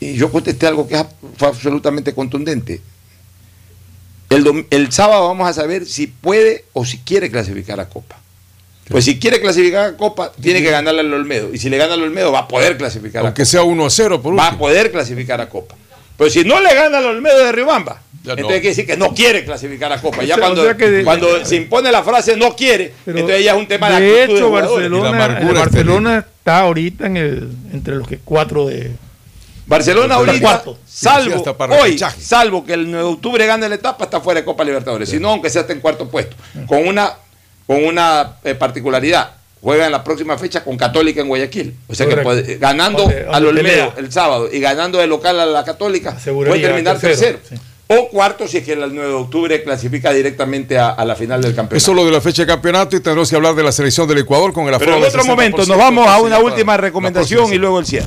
[0.00, 1.04] Y yo contesté algo que
[1.36, 2.80] fue absolutamente contundente.
[4.30, 8.16] El, el sábado vamos a saber si puede o si quiere clasificar a Copa.
[8.88, 11.52] Pues si quiere clasificar a Copa, tiene que ganarle al Olmedo.
[11.52, 13.90] Y si le gana al Olmedo, va a poder clasificar Aunque a sea 1 a
[13.90, 14.42] 0 por Copa.
[14.44, 15.74] Va a poder clasificar a Copa.
[16.16, 18.40] Pero si no le gana al Olmedo de Riobamba, Ya no.
[18.40, 20.18] entonces quiere decir que no quiere clasificar a Copa.
[20.18, 22.92] O Ya sea, cuando, o sea que de- cuando se impone la frase no quiere,
[23.04, 24.50] Pero, entonces ya es un tema de, de actitud hecho.
[24.50, 28.90] Barcelona, el Barcelona está ahorita en el, entre los que cuatro de.
[29.68, 30.78] Barcelona ahorita, cuarto.
[30.86, 34.20] salvo Sí, hasta para hoy, salvo que el 9 de octubre gane la etapa, está
[34.20, 35.08] fuera de Copa Libertadores.
[35.10, 36.34] Si no, aunque sea está en cuarto puesto.
[36.66, 37.12] Con una,
[37.66, 39.32] con una eh, particularidad.
[39.60, 41.74] Juega en la próxima fecha con Católica en Guayaquil.
[41.88, 45.38] O sea que puede- ganando Donde- donde al Olmedo el sábado y ganando de local
[45.40, 47.38] a la Católica, Aseguraría puede terminar tercero.
[47.38, 51.16] tercero, O cuarto si es que el 9 de octubre clasifica directamente a, a la
[51.16, 51.76] final del campeonato.
[51.76, 54.06] Eso es lo de la fecha de campeonato y tendremos que hablar de la selección
[54.06, 56.42] del Ecuador con el aforo Pero en otro 60%, momento nos vamos a una sí,
[56.44, 58.06] última recomendación y luego el cierre.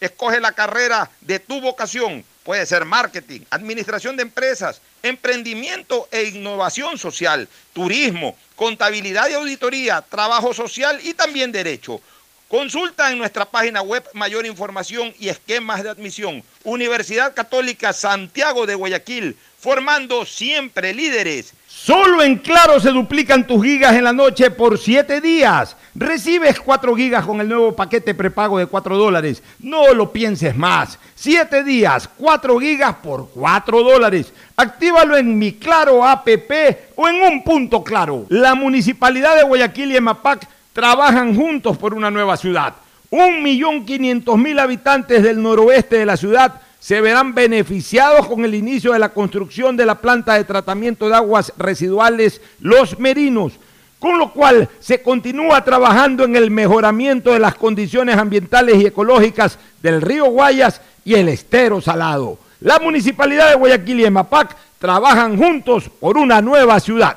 [0.00, 2.24] Escoge la carrera de tu vocación.
[2.42, 10.54] Puede ser marketing, administración de empresas, emprendimiento e innovación social, turismo, contabilidad y auditoría, trabajo
[10.54, 12.00] social y también derecho.
[12.48, 16.42] Consulta en nuestra página web mayor información y esquemas de admisión.
[16.64, 21.52] Universidad Católica Santiago de Guayaquil, formando siempre líderes.
[21.82, 25.78] Solo en Claro se duplican tus gigas en la noche por 7 días.
[25.94, 29.42] Recibes 4 gigas con el nuevo paquete prepago de 4 dólares.
[29.60, 30.98] No lo pienses más.
[31.14, 34.30] 7 días, 4 gigas por 4 dólares.
[34.56, 36.52] Actívalo en mi Claro APP
[36.96, 38.26] o en un punto claro.
[38.28, 42.74] La Municipalidad de Guayaquil y EMAPAC trabajan juntos por una nueva ciudad.
[43.08, 48.54] Un millón quinientos mil habitantes del noroeste de la ciudad se verán beneficiados con el
[48.54, 53.52] inicio de la construcción de la planta de tratamiento de aguas residuales Los Merinos,
[53.98, 59.58] con lo cual se continúa trabajando en el mejoramiento de las condiciones ambientales y ecológicas
[59.82, 62.38] del río Guayas y el estero salado.
[62.60, 67.16] La Municipalidad de Guayaquil y EMAPAC trabajan juntos por una nueva ciudad.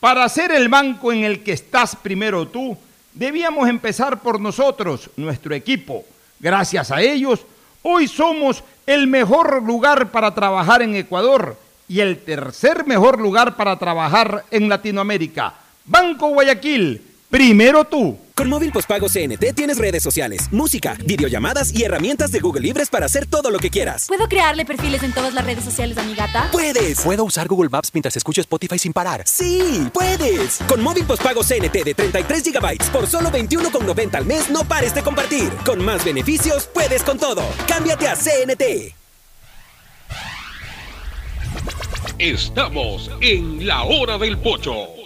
[0.00, 2.76] Para ser el banco en el que estás primero tú,
[3.12, 6.04] debíamos empezar por nosotros, nuestro equipo.
[6.40, 7.40] Gracias a ellos,
[7.88, 11.56] hoy somos el mejor lugar para trabajar en Ecuador
[11.88, 15.54] y el tercer mejor lugar para trabajar en Latinoamérica.
[15.84, 17.00] Banco Guayaquil,
[17.30, 18.18] primero tú.
[18.34, 23.06] Con móvil postpago CNT tienes redes sociales, música, videollamadas y herramientas de Google Libres para
[23.06, 24.04] hacer todo lo que quieras.
[24.08, 26.50] ¿Puedo crearle perfiles en todas las redes sociales a mi gata?
[26.52, 27.00] ¡Puedes!
[27.00, 29.22] ¿Puedo usar Google Maps mientras escucho Spotify sin parar?
[29.24, 29.88] ¡Sí!
[29.94, 30.58] ¡Puedes!
[30.68, 35.02] Con móvil postpago CNT de 33 GB por solo 21,90 al mes, no pares de
[35.02, 35.48] compartir.
[35.64, 37.42] Con más beneficios, puedes con todo.
[37.66, 38.94] Cámbiate a CNT.
[42.18, 45.05] Estamos en la hora del pocho.